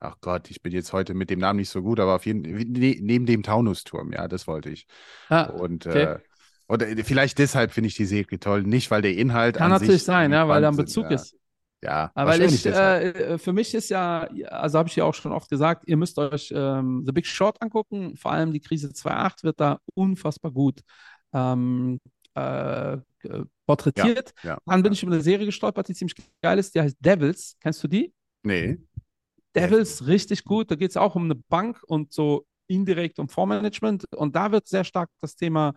ach 0.00 0.16
Gott, 0.20 0.50
ich 0.50 0.62
bin 0.62 0.72
jetzt 0.72 0.92
heute 0.92 1.14
mit 1.14 1.30
dem 1.30 1.38
Namen 1.38 1.58
nicht 1.58 1.70
so 1.70 1.82
gut, 1.82 2.00
aber 2.00 2.16
auf 2.16 2.26
jeden 2.26 2.42
ne, 2.42 2.96
neben 3.00 3.24
dem 3.24 3.44
Taunusturm, 3.44 4.12
ja, 4.12 4.26
das 4.26 4.48
wollte 4.48 4.70
ich. 4.70 4.86
Ah, 5.28 5.44
und 5.44 5.86
okay. 5.86 6.02
äh, 6.02 6.18
oder 6.66 6.86
vielleicht 7.04 7.38
deshalb 7.38 7.72
finde 7.72 7.88
ich 7.88 7.96
die 7.96 8.04
Serie 8.04 8.38
toll, 8.38 8.62
nicht 8.62 8.90
weil 8.90 9.02
der 9.02 9.14
Inhalt. 9.14 9.56
Kann 9.56 9.70
natürlich 9.70 10.04
sein, 10.04 10.32
ja, 10.32 10.46
weil 10.46 10.62
da 10.62 10.68
ein 10.68 10.76
Bezug 10.76 11.06
sind, 11.06 11.14
ist. 11.14 11.32
Ja, 11.32 11.39
aber 11.86 12.38
ich, 12.38 12.66
äh, 12.66 13.38
für 13.38 13.52
mich 13.52 13.74
ist 13.74 13.88
ja, 13.88 14.28
also 14.48 14.78
habe 14.78 14.88
ich 14.88 14.96
ja 14.96 15.04
auch 15.04 15.14
schon 15.14 15.32
oft 15.32 15.48
gesagt, 15.48 15.84
ihr 15.86 15.96
müsst 15.96 16.18
euch 16.18 16.52
ähm, 16.54 17.04
The 17.06 17.12
Big 17.12 17.26
Short 17.26 17.60
angucken. 17.62 18.16
Vor 18.16 18.32
allem 18.32 18.52
die 18.52 18.60
Krise 18.60 18.88
2.8 18.88 19.44
wird 19.44 19.60
da 19.60 19.78
unfassbar 19.94 20.52
gut 20.52 20.80
ähm, 21.32 22.00
äh, 22.34 22.98
porträtiert. 23.66 24.34
Ja, 24.42 24.50
ja, 24.50 24.58
Dann 24.66 24.82
bin 24.82 24.92
ja. 24.92 24.94
ich 24.94 25.02
über 25.02 25.12
eine 25.12 25.22
Serie 25.22 25.46
gestolpert, 25.46 25.88
die 25.88 25.94
ziemlich 25.94 26.16
geil 26.42 26.58
ist. 26.58 26.74
Die 26.74 26.80
heißt 26.80 26.96
Devils. 27.00 27.56
Kennst 27.60 27.82
du 27.82 27.88
die? 27.88 28.12
Nee. 28.42 28.78
Devils, 29.54 30.06
richtig 30.06 30.44
gut. 30.44 30.70
Da 30.70 30.74
geht 30.76 30.90
es 30.90 30.96
auch 30.96 31.14
um 31.14 31.24
eine 31.24 31.34
Bank 31.34 31.82
und 31.86 32.12
so 32.12 32.46
indirekt 32.66 33.18
um 33.18 33.28
Fondsmanagement. 33.28 34.04
Und 34.14 34.36
da 34.36 34.52
wird 34.52 34.68
sehr 34.68 34.84
stark 34.84 35.10
das 35.20 35.34
Thema 35.34 35.74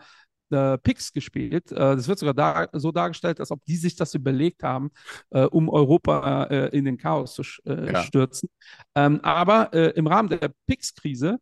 äh, 0.53 0.77
Picks 0.77 1.11
gespielt. 1.11 1.71
Äh, 1.71 1.75
das 1.75 2.07
wird 2.07 2.19
sogar 2.19 2.33
da, 2.33 2.67
so 2.73 2.91
dargestellt, 2.91 3.39
als 3.39 3.51
ob 3.51 3.63
die 3.65 3.75
sich 3.75 3.95
das 3.95 4.13
überlegt 4.13 4.63
haben, 4.63 4.91
äh, 5.31 5.43
um 5.45 5.69
Europa 5.69 6.45
äh, 6.45 6.77
in 6.77 6.85
den 6.85 6.97
Chaos 6.97 7.33
zu 7.35 7.43
äh, 7.65 7.91
Ja. 7.91 8.03
stürzen. 8.03 8.49
Ähm, 8.95 9.19
aber 9.23 9.73
äh, 9.73 9.89
im 9.91 10.07
Rahmen 10.07 10.29
der 10.29 10.51
Picks-Krise 10.67 11.39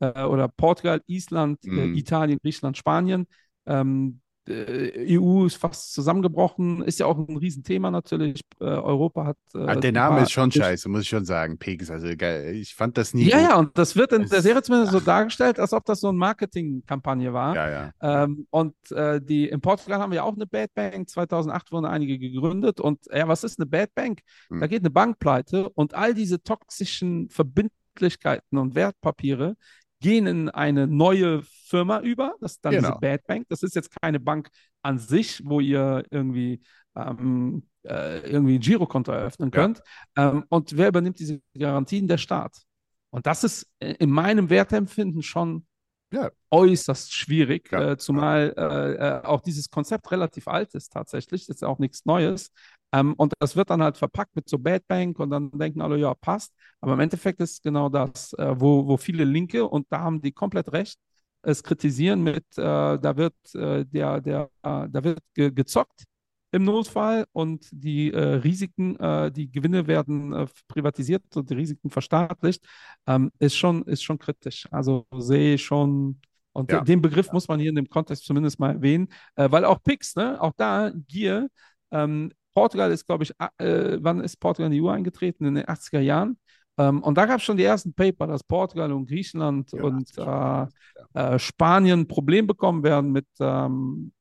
oder 0.00 0.48
Portugal, 0.48 1.02
Island, 1.08 1.62
Mhm. 1.66 1.94
Italien, 1.94 2.38
Griechenland, 2.42 2.78
Spanien, 2.78 3.26
ähm, 3.66 4.20
äh, 4.48 5.18
EU 5.18 5.46
ist 5.46 5.56
fast 5.56 5.92
zusammengebrochen, 5.92 6.82
ist 6.82 6.98
ja 6.98 7.06
auch 7.06 7.18
ein 7.18 7.36
Riesenthema 7.36 7.90
natürlich. 7.90 8.40
Äh, 8.60 8.64
Europa 8.64 9.26
hat. 9.26 9.36
Äh, 9.54 9.80
der 9.80 9.92
Name 9.92 10.22
ist 10.22 10.32
schon 10.32 10.50
scheiße, 10.50 10.88
muss 10.88 11.02
ich 11.02 11.08
schon 11.08 11.24
sagen. 11.24 11.58
Pigs. 11.58 11.90
Also 11.90 12.08
geil. 12.16 12.54
Ich 12.54 12.74
fand 12.74 12.98
das 12.98 13.14
nie 13.14 13.24
Ja, 13.28 13.38
gut. 13.38 13.48
ja, 13.48 13.58
und 13.58 13.78
das 13.78 13.96
wird 13.96 14.12
in 14.12 14.28
der 14.28 14.42
Serie 14.42 14.62
zumindest 14.62 14.92
so 14.92 15.00
dargestellt, 15.00 15.58
als 15.58 15.72
ob 15.72 15.84
das 15.84 16.00
so 16.00 16.08
eine 16.08 16.18
Marketingkampagne 16.18 17.32
war. 17.32 17.54
Ja, 17.54 17.70
ja. 17.70 18.24
Ähm, 18.24 18.46
und 18.50 18.74
äh, 18.92 19.20
die, 19.20 19.48
in 19.48 19.60
Portugal 19.60 20.00
haben 20.00 20.12
wir 20.12 20.24
auch 20.24 20.34
eine 20.34 20.46
Bad 20.46 20.74
Bank. 20.74 21.08
2008 21.08 21.72
wurden 21.72 21.86
einige 21.86 22.18
gegründet. 22.18 22.80
Und 22.80 23.06
ja, 23.12 23.28
was 23.28 23.44
ist 23.44 23.58
eine 23.58 23.66
Bad 23.66 23.94
Bank? 23.94 24.20
Hm. 24.48 24.60
Da 24.60 24.66
geht 24.66 24.80
eine 24.80 24.90
Bank 24.90 25.18
pleite 25.18 25.68
und 25.70 25.94
all 25.94 26.14
diese 26.14 26.42
toxischen 26.42 27.28
Verbindlichkeiten 27.28 28.58
und 28.58 28.74
Wertpapiere 28.74 29.56
gehen 30.00 30.26
in 30.26 30.48
eine 30.48 30.86
neue 30.86 31.42
Firma 31.70 32.00
über. 32.00 32.34
Das 32.40 32.52
ist 32.52 32.64
dann 32.64 32.72
Genau. 32.72 32.88
diese 32.88 33.00
Bad 33.00 33.26
Bank. 33.26 33.46
Das 33.48 33.62
ist 33.62 33.74
jetzt 33.74 33.90
keine 34.02 34.20
Bank 34.20 34.48
an 34.82 34.98
sich, 34.98 35.40
wo 35.44 35.60
ihr 35.60 36.04
irgendwie, 36.10 36.60
ähm, 36.96 37.62
äh, 37.84 38.20
irgendwie 38.30 38.56
ein 38.56 38.60
Girokonto 38.60 39.12
eröffnen 39.12 39.50
Ja. 39.54 39.60
könnt. 39.62 39.82
Ähm, 40.16 40.44
und 40.48 40.76
wer 40.76 40.88
übernimmt 40.88 41.18
diese 41.18 41.40
Garantien? 41.56 42.06
Der 42.08 42.18
Staat. 42.18 42.62
Und 43.10 43.26
das 43.26 43.44
ist 43.44 43.66
in 43.80 44.10
meinem 44.10 44.50
Wertempfinden 44.50 45.22
schon 45.22 45.66
Ja. 46.12 46.30
äußerst 46.50 47.12
schwierig, 47.14 47.70
Ja. 47.72 47.92
äh, 47.92 47.96
zumal 47.96 48.52
äh, 48.56 48.94
äh, 48.94 49.24
auch 49.24 49.40
dieses 49.40 49.70
Konzept 49.70 50.10
relativ 50.10 50.48
alt 50.48 50.74
ist 50.74 50.92
tatsächlich. 50.92 51.46
Das 51.46 51.56
ist 51.56 51.62
ja 51.62 51.68
auch 51.68 51.78
nichts 51.78 52.04
Neues. 52.04 52.50
Ähm, 52.92 53.14
und 53.14 53.32
das 53.38 53.54
wird 53.54 53.70
dann 53.70 53.80
halt 53.82 53.96
verpackt 53.96 54.34
mit 54.34 54.48
so 54.48 54.58
Bad 54.58 54.86
Bank 54.88 55.20
und 55.20 55.30
dann 55.30 55.50
denken 55.52 55.80
alle, 55.80 55.96
ja, 55.96 56.12
passt. 56.14 56.52
Aber 56.80 56.94
im 56.94 57.00
Endeffekt 57.00 57.40
ist 57.40 57.62
genau 57.62 57.88
das, 57.88 58.32
äh, 58.32 58.54
wo, 58.60 58.86
wo 58.88 58.96
viele 58.96 59.22
Linke, 59.24 59.64
und 59.66 59.86
da 59.90 60.00
haben 60.00 60.20
die 60.20 60.32
komplett 60.32 60.72
recht, 60.72 60.98
es 61.42 61.62
kritisieren 61.62 62.22
mit, 62.22 62.44
äh, 62.56 62.62
da 62.98 63.16
wird 63.16 63.34
äh, 63.54 63.84
der, 63.86 64.20
der, 64.20 64.50
äh, 64.62 64.88
da 64.88 65.04
wird 65.04 65.20
ge 65.34 65.50
gezockt 65.50 66.04
im 66.52 66.64
Notfall 66.64 67.26
und 67.32 67.68
die 67.72 68.12
äh, 68.12 68.18
Risiken, 68.36 68.96
äh, 68.98 69.30
die 69.30 69.50
Gewinne 69.50 69.86
werden 69.86 70.32
äh, 70.32 70.46
privatisiert 70.66 71.22
und 71.36 71.48
die 71.48 71.54
Risiken 71.54 71.90
verstaatlicht, 71.90 72.66
ähm, 73.06 73.30
ist 73.38 73.56
schon, 73.56 73.84
ist 73.84 74.02
schon 74.02 74.18
kritisch. 74.18 74.66
Also 74.72 75.06
sehe 75.16 75.54
ich 75.54 75.64
schon, 75.64 76.20
und 76.52 76.72
Ja. 76.72 76.80
den 76.80 77.00
Begriff 77.00 77.30
muss 77.32 77.46
man 77.46 77.60
hier 77.60 77.70
in 77.70 77.76
dem 77.76 77.88
Kontext 77.88 78.24
zumindest 78.24 78.58
mal 78.58 78.72
erwähnen, 78.74 79.08
äh, 79.36 79.48
weil 79.50 79.64
auch 79.64 79.80
Pix, 79.82 80.16
ne, 80.16 80.40
auch 80.40 80.52
da 80.56 80.90
Gier, 81.06 81.48
ähm, 81.92 82.32
Portugal 82.52 82.90
ist, 82.90 83.06
glaube 83.06 83.22
ich, 83.24 83.32
äh, 83.58 83.98
wann 84.00 84.20
ist 84.20 84.36
Portugal 84.40 84.66
in 84.66 84.72
die 84.72 84.78
EU 84.82 84.88
eingetreten? 84.88 85.44
In 85.46 85.54
den 85.54 85.68
80er 85.68 86.00
Jahren. 86.00 86.36
Ähm, 86.80 87.02
und 87.02 87.16
da 87.18 87.26
gab 87.26 87.38
es 87.38 87.42
schon 87.44 87.56
die 87.56 87.64
ersten 87.64 87.92
Paper, 87.92 88.26
dass 88.26 88.42
Portugal 88.44 88.92
und 88.92 89.06
Griechenland 89.06 89.72
Ja, 89.72 89.82
und 89.82 90.18
äh, 90.18 90.66
äh, 91.34 91.38
Spanien 91.38 92.00
ein 92.00 92.08
Problem 92.08 92.46
bekommen 92.46 92.82
werden 92.82 93.12
mit, 93.12 93.26
ähm, 93.40 94.12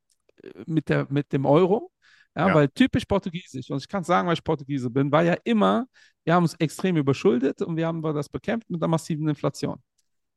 mit, 0.66 0.90
der, 0.90 1.08
mit 1.10 1.32
dem 1.34 1.46
Euro. 1.46 1.92
Ja, 2.36 2.48
Ja. 2.48 2.56
weil 2.56 2.68
typisch 2.70 3.06
portugiesisch, 3.06 3.70
und 3.72 3.78
ich 3.78 3.88
kann 3.88 4.04
sagen, 4.04 4.28
weil 4.28 4.36
ich 4.36 4.44
Portugiese 4.44 4.90
bin, 4.90 5.12
war 5.12 5.24
ja 5.24 5.36
immer, 5.44 5.86
wir 6.24 6.34
haben 6.36 6.44
uns 6.44 6.54
extrem 6.56 6.96
überschuldet 6.98 7.62
und 7.62 7.76
wir 7.76 7.88
haben 7.88 8.02
das 8.02 8.30
bekämpft 8.30 8.70
mit 8.70 8.82
einer 8.82 8.88
massiven 8.90 9.28
Inflation. 9.28 9.82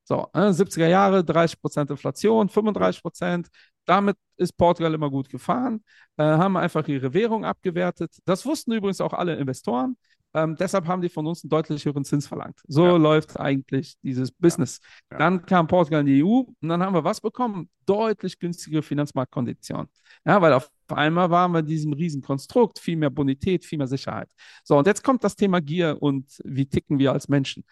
So, 0.05 0.29
äh, 0.35 0.53
70er 0.53 0.89
Jahre, 0.89 1.25
30% 1.25 1.91
Inflation, 1.91 2.49
35%. 2.49 3.49
Damit 3.85 4.17
ist 4.37 4.57
Portugal 4.57 4.95
immer 4.95 5.11
gut 5.11 5.29
gefahren, 5.29 5.83
äh, 6.17 6.23
haben 6.25 6.57
einfach 6.57 6.87
ihre 6.89 7.13
Währung 7.15 7.45
abgewertet. 7.45 8.13
Das 8.25 8.45
wussten 8.47 8.73
übrigens 8.73 9.01
auch 9.01 9.13
alle 9.13 9.37
Investoren. 9.37 9.97
Ähm, 10.35 10.57
deshalb 10.59 10.87
haben 10.87 11.03
die 11.03 11.09
von 11.09 11.27
uns 11.27 11.45
einen 11.45 11.51
deutlich 11.51 11.85
höheren 11.85 12.05
Zins 12.05 12.27
verlangt. 12.27 12.61
So 12.67 12.87
Ja. 12.87 12.97
läuft 12.97 13.39
eigentlich 13.39 13.97
dieses 14.03 14.31
Business. 14.33 14.81
Ja. 15.11 15.19
Dann 15.19 15.45
kam 15.45 15.67
Portugal 15.67 16.01
in 16.01 16.07
die 16.07 16.23
EU 16.23 16.45
und 16.61 16.69
dann 16.69 16.83
haben 16.83 16.95
wir 16.95 17.05
was 17.05 17.21
bekommen? 17.21 17.69
Deutlich 17.85 18.39
günstigere 18.39 18.83
Finanzmarktkonditionen. 18.83 19.89
Ja, 20.25 20.41
weil 20.41 20.55
auf 20.55 20.71
einmal 20.89 21.31
waren 21.31 21.53
wir 21.53 21.61
in 21.61 21.67
diesem 21.67 21.93
Riesenkonstrukt, 21.93 22.79
viel 22.79 22.97
mehr 22.97 23.11
Bonität, 23.11 23.65
viel 23.65 23.79
mehr 23.79 23.87
Sicherheit. 23.89 24.31
So, 24.65 24.79
und 24.79 24.87
jetzt 24.87 25.03
kommt 25.05 25.23
das 25.25 25.37
Thema 25.37 25.61
Gier 25.61 25.99
und 26.01 26.27
wie 26.45 26.67
ticken 26.67 26.99
wir 26.99 27.13
als 27.13 27.29
Menschen. 27.29 27.65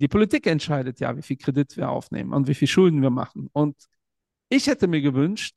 Die 0.00 0.08
Politik 0.08 0.46
entscheidet 0.46 1.00
ja, 1.00 1.16
wie 1.16 1.22
viel 1.22 1.36
Kredit 1.38 1.76
wir 1.76 1.88
aufnehmen 1.88 2.34
und 2.34 2.48
wie 2.48 2.54
viel 2.54 2.68
Schulden 2.68 3.00
wir 3.00 3.10
machen. 3.10 3.48
Und 3.52 3.76
ich 4.48 4.66
hätte 4.66 4.86
mir 4.88 5.00
gewünscht, 5.00 5.54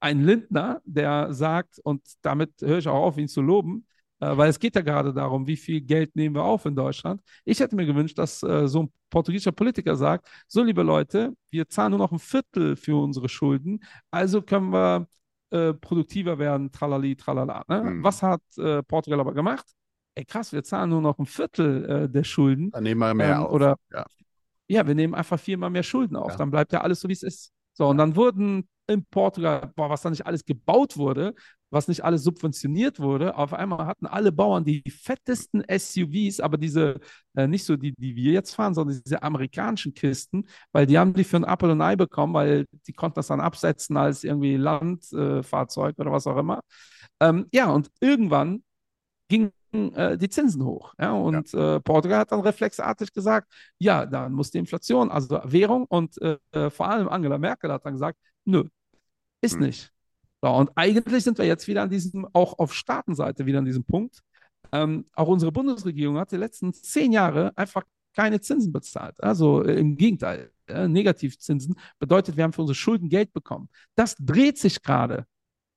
einen 0.00 0.24
Lindner, 0.24 0.80
der 0.84 1.32
sagt, 1.32 1.78
und 1.82 2.02
damit 2.22 2.52
höre 2.60 2.78
ich 2.78 2.88
auch 2.88 3.02
auf, 3.04 3.18
ihn 3.18 3.28
zu 3.28 3.40
loben, 3.42 3.86
weil 4.20 4.48
es 4.48 4.58
geht 4.58 4.74
ja 4.76 4.80
gerade 4.82 5.12
darum, 5.12 5.46
wie 5.46 5.56
viel 5.56 5.80
Geld 5.80 6.14
nehmen 6.16 6.34
wir 6.34 6.44
auf 6.44 6.64
in 6.66 6.74
Deutschland. 6.76 7.20
Ich 7.44 7.60
hätte 7.60 7.76
mir 7.76 7.86
gewünscht, 7.86 8.18
dass 8.18 8.42
äh, 8.42 8.66
so 8.68 8.84
ein 8.84 8.92
portugiesischer 9.10 9.52
Politiker 9.52 9.96
sagt, 9.96 10.28
so 10.46 10.62
liebe 10.62 10.82
Leute, 10.82 11.32
wir 11.50 11.68
zahlen 11.68 11.90
nur 11.90 11.98
noch 11.98 12.12
ein 12.12 12.18
Viertel 12.18 12.76
für 12.76 13.00
unsere 13.02 13.28
Schulden, 13.28 13.82
also 14.10 14.42
können 14.42 14.72
wir 14.72 15.06
äh, 15.50 15.72
produktiver 15.74 16.38
werden, 16.38 16.72
tralali, 16.72 17.16
tralala. 17.16 17.62
Ne? 17.68 17.82
Mhm. 17.82 18.04
Was 18.04 18.22
hat 18.22 18.42
äh, 18.58 18.82
Portugal 18.82 19.20
aber 19.20 19.34
gemacht? 19.34 19.66
Ey 20.16 20.24
krass, 20.24 20.52
wir 20.52 20.62
zahlen 20.62 20.90
nur 20.90 21.00
noch 21.00 21.18
ein 21.18 21.26
Viertel 21.26 21.84
äh, 21.84 22.08
der 22.08 22.24
Schulden. 22.24 22.70
Dann 22.70 22.84
nehmen 22.84 23.00
wir 23.00 23.14
mehr 23.14 23.36
Ähm, 23.36 23.42
auf. 23.42 23.52
Oder 23.52 23.76
Ja. 23.92 24.06
ja, 24.68 24.86
wir 24.86 24.94
nehmen 24.94 25.14
einfach 25.14 25.38
viermal 25.38 25.70
mehr 25.70 25.82
Schulden 25.82 26.16
auf. 26.16 26.32
Ja. 26.32 26.36
Dann 26.36 26.50
bleibt 26.50 26.72
ja 26.72 26.80
alles 26.80 27.00
so, 27.00 27.08
wie 27.08 27.12
es 27.14 27.22
ist. 27.22 27.52
So, 27.72 27.88
und 27.88 27.98
dann 27.98 28.14
wurden 28.14 28.68
in 28.86 29.04
Portugal, 29.06 29.72
boah, 29.74 29.90
was 29.90 30.02
da 30.02 30.10
nicht 30.10 30.26
alles 30.26 30.44
gebaut 30.44 30.96
wurde, 30.96 31.34
was 31.74 31.88
nicht 31.88 32.04
alles 32.04 32.22
subventioniert 32.24 33.00
wurde, 33.00 33.36
auf 33.36 33.52
einmal 33.52 33.86
hatten 33.86 34.06
alle 34.06 34.32
Bauern 34.32 34.64
die 34.64 34.82
fettesten 34.90 35.62
SUVs, 35.62 36.40
aber 36.40 36.58
diese, 36.58 37.00
äh, 37.36 37.46
nicht 37.46 37.64
so 37.64 37.76
die, 37.76 37.92
die 37.96 38.16
wir 38.16 38.32
jetzt 38.32 38.54
fahren, 38.54 38.74
sondern 38.74 39.00
diese 39.04 39.22
amerikanischen 39.22 39.94
Kisten, 39.94 40.46
weil 40.72 40.86
die 40.86 40.98
haben 40.98 41.14
die 41.14 41.24
für 41.24 41.36
ein 41.38 41.44
Apple 41.44 41.72
und 41.72 41.82
Ei 41.82 41.96
bekommen, 41.96 42.34
weil 42.34 42.66
die 42.86 42.92
konnten 42.94 43.16
das 43.16 43.28
dann 43.28 43.40
absetzen 43.40 43.96
als 43.96 44.24
irgendwie 44.24 44.56
Landfahrzeug 44.56 45.98
äh, 45.98 46.00
oder 46.02 46.12
was 46.12 46.26
auch 46.26 46.38
immer. 46.38 46.60
Ähm, 47.20 47.46
ja, 47.52 47.70
und 47.70 47.90
irgendwann 48.00 48.62
gingen 49.28 49.52
äh, 49.72 50.16
die 50.18 50.28
Zinsen 50.28 50.64
hoch. 50.64 50.94
Ja, 51.00 51.12
und 51.12 51.52
Äh, 51.54 51.80
Portugal 51.80 52.20
hat 52.20 52.32
dann 52.32 52.40
reflexartig 52.40 53.12
gesagt, 53.12 53.52
ja, 53.78 54.06
dann 54.06 54.32
muss 54.32 54.50
die 54.50 54.58
Inflation, 54.58 55.10
also 55.10 55.40
Währung 55.44 55.86
und 55.86 56.20
äh, 56.22 56.38
äh, 56.52 56.70
vor 56.70 56.88
allem 56.88 57.08
Angela 57.08 57.38
Merkel 57.38 57.72
hat 57.72 57.84
dann 57.86 57.94
gesagt, 57.94 58.18
nö, 58.44 58.64
ist 59.42 59.60
Hm. 59.60 59.66
nicht. 59.66 59.93
So, 60.44 60.50
und 60.50 60.70
eigentlich 60.74 61.24
sind 61.24 61.38
wir 61.38 61.46
jetzt 61.46 61.66
wieder 61.68 61.80
an 61.84 61.88
diesem, 61.88 62.28
auch 62.34 62.58
auf 62.58 62.74
Staatenseite 62.74 63.46
wieder 63.46 63.60
an 63.60 63.64
diesem 63.64 63.82
Punkt. 63.84 64.18
Ähm, 64.72 65.06
auch 65.14 65.28
unsere 65.28 65.50
Bundesregierung 65.52 66.18
hat 66.18 66.32
die 66.32 66.36
letzten 66.36 66.74
zehn 66.74 67.12
Jahre 67.12 67.56
einfach 67.56 67.82
keine 68.14 68.42
Zinsen 68.42 68.70
bezahlt. 68.70 69.22
Also 69.24 69.62
äh, 69.64 69.78
im 69.78 69.96
Gegenteil, 69.96 70.50
äh, 70.66 70.86
Negativzinsen 70.86 71.76
bedeutet, 71.98 72.36
wir 72.36 72.44
haben 72.44 72.52
für 72.52 72.60
unsere 72.60 72.74
Schulden 72.74 73.08
Geld 73.08 73.32
bekommen. 73.32 73.70
Das 73.94 74.16
dreht 74.18 74.58
sich 74.58 74.82
gerade. 74.82 75.24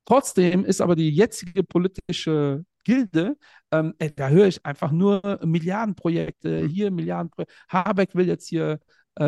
Trotzdem 0.04 0.66
ist 0.66 0.82
aber 0.82 0.98
die 0.98 1.12
jetzige 1.12 1.64
politische 1.64 2.66
Gilde, 2.84 3.38
ähm, 3.72 3.94
ey, 4.00 4.14
da 4.14 4.28
höre 4.28 4.48
ich 4.48 4.66
einfach 4.66 4.92
nur 4.92 5.40
Milliardenprojekte, 5.46 6.64
Mhm. 6.64 6.68
hier 6.68 6.92
Milliardenprojekte. 6.92 7.54
Habeck 7.70 8.16
will 8.16 8.28
jetzt 8.28 8.50
hier 8.50 8.72
äh, 8.74 8.80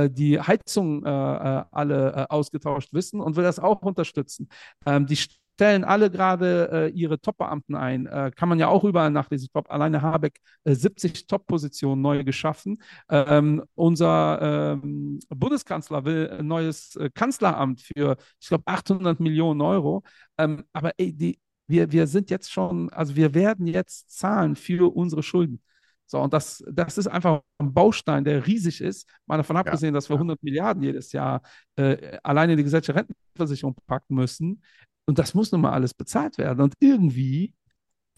die 0.10 0.40
Heizung 0.40 1.06
äh, 1.06 1.10
äh, 1.10 1.64
alle 1.72 2.14
äh, 2.14 2.26
ausgetauscht 2.30 2.94
wissen 2.94 3.22
und 3.22 3.36
will 3.36 3.44
das 3.44 3.60
auch 3.60 3.82
unterstützen. 3.82 4.50
Ähm, 4.86 5.06
die 5.06 5.18
stellen 5.60 5.84
alle 5.84 6.10
gerade 6.10 6.70
äh, 6.72 6.90
ihre 6.90 7.20
Top-Beamten 7.20 7.76
ein. 7.76 8.06
Äh, 8.06 8.32
kann 8.34 8.48
man 8.48 8.60
ja 8.60 8.70
auch 8.70 8.86
überall 8.86 9.12
nachlesen. 9.12 9.50
Ich 9.54 9.70
alleine 9.70 10.02
Habeck 10.02 10.40
äh, 10.64 10.74
70 10.74 11.28
Top-Positionen 11.28 12.02
neu 12.02 12.24
geschaffen. 12.24 12.82
Ähm, 13.10 13.64
unser 13.76 14.72
ähm, 14.82 15.20
Bundeskanzler 15.28 16.06
will 16.06 16.30
ein 16.30 16.48
neues 16.48 16.96
äh, 16.96 17.10
Kanzleramt 17.14 17.82
für, 17.82 18.16
ich 18.40 18.48
glaube, 18.48 18.64
800 18.68 19.20
Millionen 19.20 19.60
Euro. 19.60 20.04
Aber 20.38 20.94
ey, 20.98 21.12
die, 21.12 21.40
wir, 21.68 21.92
wir 21.92 22.08
sind 22.08 22.30
jetzt 22.30 22.52
schon, 22.52 22.90
also 22.92 23.18
wir 23.18 23.34
werden 23.34 23.68
jetzt 23.68 24.18
zahlen 24.18 24.56
für 24.56 24.96
unsere 24.96 25.24
Schulden. 25.24 25.62
So, 26.10 26.20
und 26.20 26.34
das, 26.34 26.64
das 26.68 26.98
ist 26.98 27.06
einfach 27.06 27.44
ein 27.60 27.72
Baustein, 27.72 28.24
der 28.24 28.48
riesig 28.48 28.82
ist. 28.82 29.08
Mal 29.28 29.38
davon 29.38 29.58
abgesehen, 29.58 29.94
dass 29.94 30.10
wir 30.10 30.16
ja. 30.16 30.22
100 30.22 30.42
Milliarden 30.42 30.82
jedes 30.82 31.12
Jahr 31.12 31.44
äh, 31.76 32.18
alleine 32.24 32.54
in 32.54 32.58
die 32.58 32.64
gesetzliche 32.64 32.98
Rentenversicherung 32.98 33.76
packen 33.86 34.16
müssen. 34.16 34.64
Und 35.06 35.20
das 35.20 35.36
muss 35.36 35.52
nun 35.52 35.62
mal 35.62 35.72
alles 35.72 35.94
bezahlt 35.94 36.40
werden. 36.40 36.62
Und 36.62 36.74
irgendwie, 36.80 37.54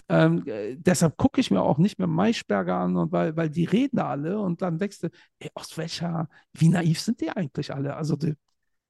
ähm, 0.07 0.41
äh, 0.47 0.77
deshalb 0.77 1.17
gucke 1.17 1.41
ich 1.41 1.51
mir 1.51 1.61
auch 1.61 1.77
nicht 1.79 1.99
mehr 1.99 2.07
Maischberger 2.07 2.77
an, 2.77 2.95
und 2.95 3.11
weil, 3.11 3.35
weil 3.35 3.49
die 3.49 3.65
reden 3.65 3.97
da 3.97 4.07
alle 4.09 4.39
und 4.39 4.61
dann 4.61 4.77
denkst 4.79 4.99
du, 4.99 5.09
ey, 5.39 5.49
aus 5.53 5.77
welcher, 5.77 6.29
wie 6.53 6.69
naiv 6.69 7.01
sind 7.01 7.19
die 7.19 7.29
eigentlich 7.29 7.73
alle? 7.73 7.97
Also, 7.97 8.15
die, 8.15 8.35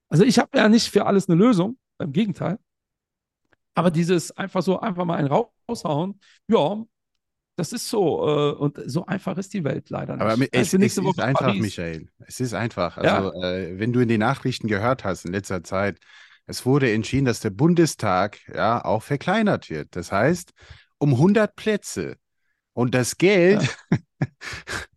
also 0.10 0.24
ich 0.24 0.38
habe 0.38 0.56
ja 0.56 0.70
nicht 0.70 0.90
für 0.92 1.08
alles 1.08 1.28
eine 1.28 1.40
Lösung, 1.40 1.80
im 2.00 2.12
Gegenteil. 2.14 2.60
Aber 3.74 3.90
dieses 3.90 4.32
einfach 4.38 4.62
so, 4.62 4.80
einfach 4.80 5.06
mal 5.06 5.16
einen 5.18 5.30
raushauen, 5.68 6.20
ja, 6.48 6.84
das 7.56 7.74
ist 7.74 7.90
so. 7.90 8.28
Äh, 8.28 8.52
und 8.54 8.80
so 8.86 9.06
einfach 9.06 9.38
ist 9.38 9.54
die 9.54 9.64
Welt 9.64 9.90
leider 9.90 10.18
nicht. 10.18 10.22
Aber 10.22 10.38
Ich 10.42 10.50
es, 10.52 10.74
es 10.74 10.98
ist 10.98 11.04
Woche 11.04 11.24
einfach, 11.24 11.48
Paris. 11.48 11.62
Michael. 11.62 12.08
Es 12.28 12.40
ist 12.40 12.54
einfach. 12.54 12.98
Ja. 12.98 13.18
Also, 13.18 13.42
äh, 13.42 13.80
wenn 13.80 13.94
du 13.94 14.00
in 14.00 14.08
den 14.08 14.20
Nachrichten 14.20 14.68
gehört 14.68 15.04
hast 15.04 15.26
in 15.26 15.32
letzter 15.34 15.64
Zeit, 15.64 16.00
Es 16.48 16.66
wurde 16.66 16.92
entschieden, 16.92 17.26
dass 17.26 17.40
der 17.40 17.52
Bundestag 17.52 18.40
ja 18.54 18.84
auch 18.84 19.04
verkleinert 19.04 19.70
wird. 19.70 19.96
Das 19.96 20.12
heißt, 20.12 20.52
um 20.98 21.14
100 21.14 21.56
Plätze. 21.56 22.18
Und 22.74 22.96
das 22.96 23.18
Geld 23.18 23.62
ja. 23.92 23.98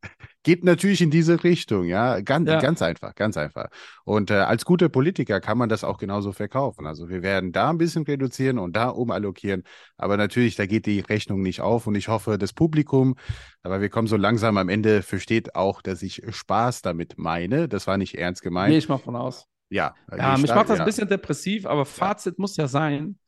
geht 0.44 0.62
natürlich 0.62 1.00
in 1.00 1.10
diese 1.10 1.42
Richtung, 1.42 1.84
ja. 1.84 2.20
Ganz, 2.20 2.48
ja. 2.48 2.60
ganz 2.60 2.80
einfach, 2.82 3.14
ganz 3.14 3.36
einfach. 3.36 3.68
Und 4.04 4.30
äh, 4.30 4.34
als 4.34 4.64
guter 4.64 4.88
Politiker 4.88 5.40
kann 5.40 5.58
man 5.58 5.68
das 5.68 5.82
auch 5.82 5.98
genauso 5.98 6.32
verkaufen. 6.32 6.86
Also 6.86 7.08
wir 7.08 7.22
werden 7.22 7.50
da 7.50 7.70
ein 7.70 7.78
bisschen 7.78 8.04
reduzieren 8.04 8.58
und 8.58 8.76
da 8.76 8.90
umallokieren. 8.90 9.64
Aber 9.96 10.16
natürlich, 10.16 10.54
da 10.54 10.66
geht 10.66 10.86
die 10.86 11.00
Rechnung 11.00 11.42
nicht 11.42 11.60
auf. 11.60 11.86
Und 11.86 11.96
ich 11.96 12.08
hoffe, 12.08 12.38
das 12.38 12.52
Publikum, 12.52 13.16
aber 13.62 13.80
wir 13.80 13.88
kommen 13.88 14.06
so 14.06 14.16
langsam 14.16 14.56
am 14.58 14.68
Ende, 14.68 15.02
versteht 15.02 15.56
auch, 15.56 15.82
dass 15.82 16.02
ich 16.02 16.22
Spaß 16.28 16.82
damit 16.82 17.14
meine. 17.16 17.68
Das 17.68 17.86
war 17.86 17.96
nicht 17.96 18.16
ernst 18.16 18.42
gemeint. 18.42 18.70
Gehe 18.70 18.78
ich 18.78 18.88
mal 18.88 18.98
von 18.98 19.16
aus. 19.16 19.46
Ja. 19.70 19.94
Ja, 20.16 20.36
mich 20.36 20.54
macht 20.54 20.68
das 20.68 20.78
ja. 20.78 20.84
ein 20.84 20.86
bisschen 20.86 21.08
depressiv, 21.08 21.66
aber 21.66 21.84
Fazit 21.84 22.38
muss 22.38 22.56
ja 22.56 22.68
sein. 22.68 23.18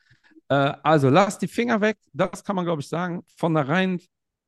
Äh, 0.48 0.74
also 0.82 1.08
lasst 1.08 1.42
die 1.42 1.48
Finger 1.48 1.80
weg. 1.80 1.96
Das 2.12 2.44
kann 2.44 2.56
man, 2.56 2.66
glaube 2.66 2.82
ich, 2.82 2.88
sagen. 2.88 3.24
Von 3.36 3.54
der 3.54 3.68
reinen 3.68 4.00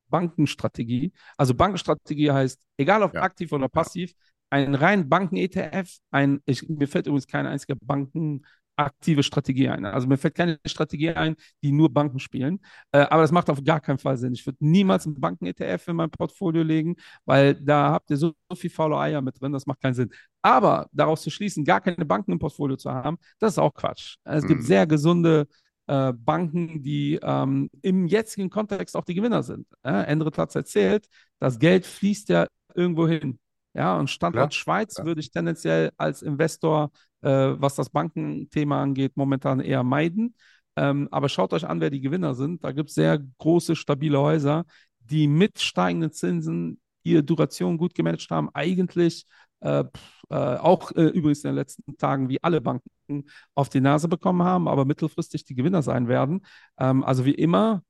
Bankenstrategie. 0.09 1.13
Also 1.37 1.53
Bankenstrategie 1.55 2.31
heißt, 2.31 2.61
egal 2.77 3.03
ob 3.03 3.13
ja. 3.13 3.21
aktiv 3.21 3.51
oder 3.51 3.69
passiv, 3.69 4.13
ein 4.49 4.75
rein 4.75 5.09
Banken-ETF, 5.09 5.97
ein, 6.11 6.41
ich, 6.45 6.67
mir 6.67 6.87
fällt 6.87 7.07
übrigens 7.07 7.27
keine 7.27 7.49
einzige 7.49 7.75
Bankenaktive 7.75 9.23
Strategie 9.23 9.69
ein. 9.69 9.85
Also 9.85 10.07
mir 10.07 10.17
fällt 10.17 10.35
keine 10.35 10.59
Strategie 10.65 11.11
ein, 11.11 11.35
die 11.61 11.71
nur 11.71 11.93
Banken 11.93 12.19
spielen. 12.19 12.59
Äh, 12.91 12.99
aber 13.01 13.21
das 13.21 13.31
macht 13.31 13.49
auf 13.49 13.63
gar 13.63 13.79
keinen 13.79 13.99
Fall 13.99 14.17
Sinn. 14.17 14.33
Ich 14.33 14.45
würde 14.45 14.57
niemals 14.61 15.05
einen 15.05 15.19
Banken-ETF 15.19 15.89
in 15.89 15.95
mein 15.97 16.09
Portfolio 16.09 16.63
legen, 16.63 16.95
weil 17.25 17.55
da 17.55 17.91
habt 17.91 18.09
ihr 18.09 18.17
so, 18.17 18.33
so 18.49 18.55
viel 18.55 18.71
faule 18.71 18.97
Eier 18.97 19.21
mit 19.21 19.39
drin, 19.39 19.51
das 19.51 19.67
macht 19.67 19.81
keinen 19.81 19.93
Sinn. 19.93 20.09
Aber 20.41 20.87
daraus 20.93 21.21
zu 21.21 21.29
schließen, 21.29 21.63
gar 21.63 21.81
keine 21.81 22.05
Banken 22.05 22.31
im 22.31 22.39
Portfolio 22.39 22.77
zu 22.77 22.91
haben, 22.91 23.17
das 23.39 23.53
ist 23.53 23.59
auch 23.59 23.73
Quatsch. 23.73 24.17
Es 24.23 24.43
mhm. 24.43 24.47
gibt 24.47 24.63
sehr 24.63 24.87
gesunde 24.87 25.47
äh, 25.89 26.13
Banken, 26.13 26.83
die 26.83 27.19
ähm, 27.23 27.69
im 27.81 28.05
jetzigen 28.05 28.51
Kontext 28.51 28.95
auch 28.95 29.03
die 29.03 29.15
Gewinner 29.15 29.41
sind. 29.41 29.67
Äh, 29.83 30.03
Endrit 30.03 30.37
hat 30.37 30.49
es 30.49 30.55
erzählt, 30.55 31.07
das 31.39 31.57
Geld 31.57 31.85
fließt 31.85 32.29
ja 32.29 32.47
irgendwo 32.75 33.07
hin. 33.07 33.39
Ja, 33.73 33.97
und 33.97 34.09
Standort 34.09 34.53
ja, 34.53 34.59
Schweiz 34.59 34.97
ja. 34.97 35.05
würde 35.05 35.21
ich 35.21 35.31
tendenziell 35.31 35.91
als 35.97 36.21
Investor, 36.21 36.91
äh, 37.21 37.29
was 37.29 37.75
das 37.75 37.89
Bankenthema 37.89 38.81
angeht, 38.81 39.13
momentan 39.15 39.59
eher 39.61 39.83
meiden. 39.83 40.35
Ähm, 40.75 41.07
aber 41.09 41.27
schaut 41.27 41.53
euch 41.53 41.67
an, 41.67 41.81
wer 41.81 41.89
die 41.89 42.01
Gewinner 42.01 42.35
sind. 42.35 42.63
Da 42.63 42.71
gibt 42.71 42.89
es 42.89 42.95
sehr 42.95 43.19
große, 43.39 43.75
stabile 43.75 44.19
Häuser, 44.19 44.65
die 44.99 45.27
mit 45.27 45.59
steigenden 45.59 46.11
Zinsen 46.11 46.79
ihre 47.01 47.23
Duration 47.23 47.77
gut 47.79 47.95
gemanagt 47.95 48.29
haben. 48.29 48.49
Eigentlich 48.53 49.25
äh, 49.61 49.83
äh, 50.29 50.35
auch 50.35 50.91
äh, 50.91 51.05
übrigens 51.05 51.43
in 51.43 51.49
den 51.49 51.55
letzten 51.55 51.97
Tagen 51.97 52.29
wie 52.29 52.41
alle 52.43 52.61
Banken 52.61 53.25
auf 53.55 53.69
die 53.69 53.81
Nase 53.81 54.07
bekommen 54.07 54.43
haben, 54.43 54.67
aber 54.67 54.85
mittelfristig 54.85 55.43
die 55.45 55.55
Gewinner 55.55 55.81
sein 55.81 56.07
werden. 56.07 56.45
Ähm, 56.77 57.03
also 57.03 57.25
wie 57.25 57.33
immer, 57.33 57.83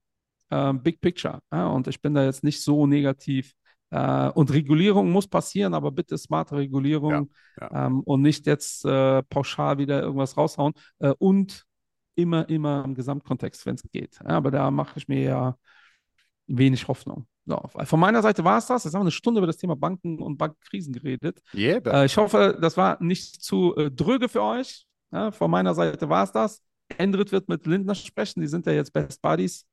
äh, 0.50 0.74
Big 0.74 1.02
Picture. 1.02 1.40
Ja? 1.52 1.68
Und 1.68 1.88
ich 1.88 2.02
bin 2.02 2.14
da 2.14 2.24
jetzt 2.24 2.44
nicht 2.44 2.62
so 2.64 2.88
negativ. 2.88 3.54
Äh, 3.92 4.30
und 4.30 4.54
Regulierung 4.54 5.12
muss 5.12 5.28
passieren, 5.28 5.74
aber 5.74 5.92
bitte 5.92 6.18
smarte 6.18 6.56
Regulierung 6.56 7.30
ja, 7.60 7.70
ja. 7.70 7.88
Ähm, 7.88 8.02
und 8.02 8.22
nicht 8.22 8.46
jetzt 8.46 8.86
äh, 8.86 9.22
pauschal 9.24 9.78
wieder 9.78 10.02
irgendwas 10.02 10.38
raushauen. 10.38 10.74
und 11.18 11.66
immer, 12.16 12.50
immer 12.50 12.84
im 12.84 12.96
Gesamtkontext, 12.96 13.66
wenn 13.66 13.76
es 13.76 13.84
geht. 13.92 14.20
aber 14.26 14.52
da 14.52 14.70
mache 14.72 15.00
ich 15.00 15.08
mir 15.08 15.22
ja 15.22 15.58
wenig 16.50 16.88
Hoffnung. 16.88 17.26
So, 17.46 17.60
von 17.84 18.00
meiner 18.00 18.22
Seite 18.22 18.44
war 18.44 18.58
es 18.58 18.68
das. 18.68 18.84
Jetzt 18.84 18.94
haben 18.94 19.02
wir 19.02 19.06
eine 19.06 19.12
Stunde 19.12 19.40
über 19.40 19.48
das 19.48 19.58
Thema 19.58 19.76
Banken 19.76 20.22
und 20.22 20.38
Bankkrisen 20.38 20.94
geredet. 20.94 21.42
Yeah, 21.54 21.80
äh, 21.86 22.06
ich 22.06 22.16
hoffe, 22.18 22.58
das 22.62 22.78
war 22.78 23.02
nicht 23.02 23.42
zu 23.42 23.76
äh, 23.76 23.90
dröge 23.90 24.30
für 24.30 24.44
euch. 24.44 24.86
Ja, 25.12 25.32
von 25.32 25.50
meiner 25.50 25.74
Seite 25.74 26.10
war 26.10 26.24
es 26.24 26.32
das. 26.32 26.62
Endrit 26.98 27.32
wird 27.32 27.50
mit 27.50 27.66
Lindner 27.66 27.96
sprechen. 27.96 28.42
Die 28.42 28.48
sind 28.48 28.66
ja 28.66 28.74
jetzt 28.74 28.94
Best 28.94 29.22
Buddies. 29.22 29.66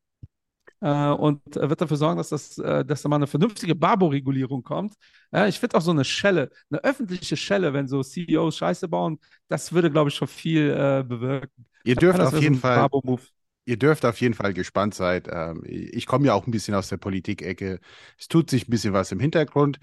Äh, 0.81 1.11
und 1.11 1.43
wird 1.55 1.81
dafür 1.81 1.97
sorgen, 1.97 2.19
dass, 2.19 2.29
das, 2.29 2.59
äh, 2.59 2.85
dass 2.85 3.03
da 3.03 3.09
mal 3.09 3.17
eine 3.17 3.27
vernünftige 3.27 3.75
Babo-Regulierung 3.75 4.63
kommt. 4.63 4.95
Ja, 5.33 5.47
ich 5.47 5.59
finde 5.59 5.77
auch 5.77 5.81
so 5.81 5.91
eine 5.91 6.05
Schelle, 6.05 6.51
eine 6.71 6.85
öffentliche 6.85 7.37
Schelle, 7.37 7.73
wenn 7.73 7.89
so 7.89 8.03
CEOs 8.03 8.59
Scheiße 8.59 8.87
bauen, 8.89 9.19
das 9.49 9.73
würde, 9.73 9.91
glaube 9.91 10.11
ich, 10.11 10.15
schon 10.15 10.29
viel 10.29 10.71
äh, 10.71 11.03
bewirken. 11.03 11.67
Ihr 11.85 11.97
dürft 11.97 12.21
auf 12.21 12.39
jeden 12.39 12.57
so 12.57 12.61
Fall 12.61 12.89
ihr 13.67 13.77
dürft 13.77 14.05
auf 14.07 14.21
jeden 14.21 14.35
Fall 14.35 14.55
gespannt 14.55 14.95
sein. 14.95 15.23
Ähm, 15.31 15.63
ich 15.67 16.07
komme 16.07 16.27
ja 16.27 16.35
auch 16.35 16.47
ein 16.47 16.51
bisschen 16.53 16.75
aus 16.75 16.89
der 16.89 16.97
Politik-Ecke. 16.97 17.81
Es 18.19 18.29
tut 18.29 18.49
sich 18.49 18.67
ein 18.67 18.71
bisschen 18.71 18.95
was 18.95 19.13
im 19.13 19.21
Hintergrund. 19.21 19.79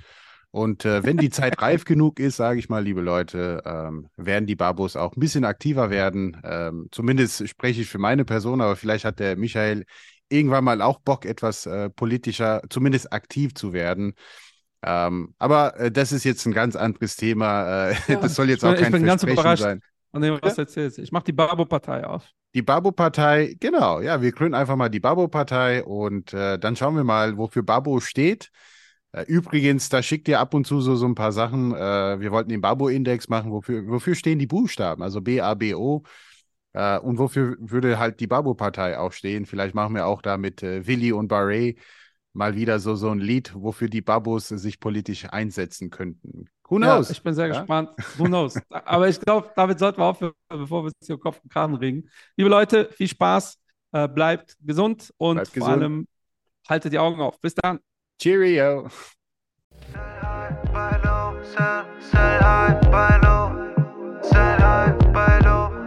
Und 0.50 0.86
äh, 0.86 1.04
wenn 1.04 1.18
die 1.18 1.30
Zeit 1.30 1.62
reif 1.62 1.84
genug 1.84 2.20
ist, 2.20 2.38
sage 2.38 2.60
ich 2.60 2.70
mal, 2.70 2.84
liebe 2.84 3.02
Leute, 3.02 3.62
ähm, 3.66 4.08
werden 4.18 4.46
die 4.48 4.56
Babos 4.56 4.96
auch 4.96 5.16
ein 5.16 5.20
bisschen 5.20 5.46
aktiver 5.46 5.90
werden. 5.90 6.40
Ähm, 6.44 6.88
zumindest 6.92 7.48
spreche 7.48 7.82
ich 7.82 7.90
für 7.90 8.00
meine 8.00 8.26
Person, 8.26 8.62
aber 8.62 8.76
vielleicht 8.76 9.06
hat 9.06 9.20
der 9.20 9.36
Michael 9.36 9.86
irgendwann 10.30 10.64
mal 10.64 10.82
auch 10.82 11.00
Bock, 11.00 11.26
etwas 11.26 11.66
äh, 11.66 11.90
politischer, 11.90 12.62
zumindest 12.70 13.12
aktiv 13.12 13.54
zu 13.54 13.74
werden. 13.74 14.14
Ähm, 14.86 15.34
aber 15.40 15.80
äh, 15.80 15.92
das 15.92 16.12
ist 16.12 16.24
jetzt 16.24 16.46
ein 16.46 16.54
ganz 16.54 16.76
anderes 16.76 17.16
Thema. 17.16 17.92
Ja, 18.08 18.16
das 18.18 18.36
soll 18.36 18.50
jetzt 18.50 18.64
auch 18.64 18.76
kein 18.76 18.92
bin 18.92 19.06
Versprechen 19.06 19.58
sein. 19.58 19.82
Und 20.14 20.22
dem, 20.22 20.38
was 20.42 20.58
ja? 20.58 20.64
erzählst. 20.64 21.00
Ich 21.00 21.12
mache 21.12 21.26
die 21.26 21.34
Babo-Partei 21.34 22.06
auf. 22.06 22.30
Die 22.54 22.62
Babo-Partei, 22.62 23.56
genau. 23.60 24.00
Ja, 24.00 24.22
wir 24.22 24.32
gründen 24.32 24.54
einfach 24.54 24.76
mal 24.76 24.90
die 24.90 25.00
Babo-Partei 25.00 25.84
und 25.84 26.34
äh, 26.34 26.60
dann 26.60 26.76
schauen 26.76 26.96
wir 26.96 27.04
mal, 27.04 27.38
wofür 27.38 27.64
Babo 27.64 28.00
steht. 28.00 28.52
Äh, 29.12 29.24
übrigens, 29.24 29.90
da 29.90 30.04
schickt 30.04 30.28
ihr 30.28 30.40
ab 30.40 30.54
und 30.54 30.68
zu 30.68 30.80
so, 30.80 30.96
so 30.96 31.08
ein 31.08 31.16
paar 31.16 31.32
Sachen. 31.32 31.74
Äh, 31.74 32.20
wir 32.20 32.32
wollten 32.32 32.50
den 32.50 32.62
Babo-Index 32.62 33.28
machen. 33.28 33.52
Wofür, 33.52 33.88
wofür 33.88 34.14
stehen 34.14 34.38
die 34.38 34.48
Buchstaben? 34.48 35.02
Also 35.02 35.20
B-A-B-O. 35.22 36.04
Äh, 36.74 37.00
und 37.00 37.18
wofür 37.18 37.58
würde 37.60 37.98
halt 37.98 38.20
die 38.20 38.28
Babo-Partei 38.28 39.00
auch 39.00 39.14
stehen? 39.14 39.48
Vielleicht 39.48 39.74
machen 39.74 39.96
wir 39.96 40.06
auch 40.06 40.22
da 40.22 40.38
mit 40.38 40.62
äh, 40.62 40.86
Willi 40.86 41.12
und 41.12 41.28
Barret 41.28 41.80
mal 42.34 42.56
wieder 42.56 42.80
so, 42.80 42.96
so 42.96 43.10
ein 43.10 43.20
Lied, 43.20 43.54
wofür 43.56 43.90
die 43.90 44.02
Babos 44.02 44.48
sich 44.50 44.80
politisch 44.80 45.26
einsetzen 45.26 45.90
könnten. 45.90 46.46
Who 46.70 46.78
knows? 46.78 47.10
Ja, 47.10 47.12
ich 47.12 47.22
bin 47.24 47.34
sehr 47.34 47.48
ja? 47.48 47.60
gespannt. 47.60 47.90
Who 48.18 48.24
knows? 48.26 48.60
Aber 48.70 49.08
ich 49.08 49.20
glaube, 49.20 49.52
damit 49.56 49.80
sollten 49.80 50.00
wir 50.00 50.06
aufhören, 50.06 50.34
bevor 50.50 50.84
wir 50.84 50.88
uns 50.88 50.96
hier 51.06 51.18
Kopf 51.18 51.40
und 51.44 51.52
Kragen 51.52 51.76
regen. 51.76 52.10
Liebe 52.38 52.50
Leute, 52.50 52.90
viel 52.92 53.08
Spaß, 53.08 53.58
äh, 53.92 54.08
bleibt 54.08 54.56
gesund 54.62 55.14
und 55.18 55.36
bleibt 55.36 55.50
vor 55.50 55.56
gesund. 55.56 55.84
allem 55.84 56.08
haltet 56.68 56.94
die 56.94 57.00
Augen 57.00 57.22
auf. 57.22 57.40
Bis 57.40 57.54
dann. 57.56 57.80
Cheerio. 58.20 58.88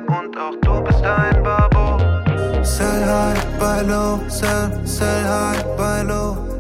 Und 0.09 0.37
auch 0.39 0.55
du 0.61 0.83
bist 0.85 1.03
ein 1.05 1.43
Babo. 1.43 1.99
Sell 2.63 3.05
high, 3.05 3.59
buy 3.59 3.83
low, 3.89 4.21
sell, 4.29 4.71
sell 4.87 5.25
high, 5.25 5.65
buy 5.77 6.03
low. 6.03 6.56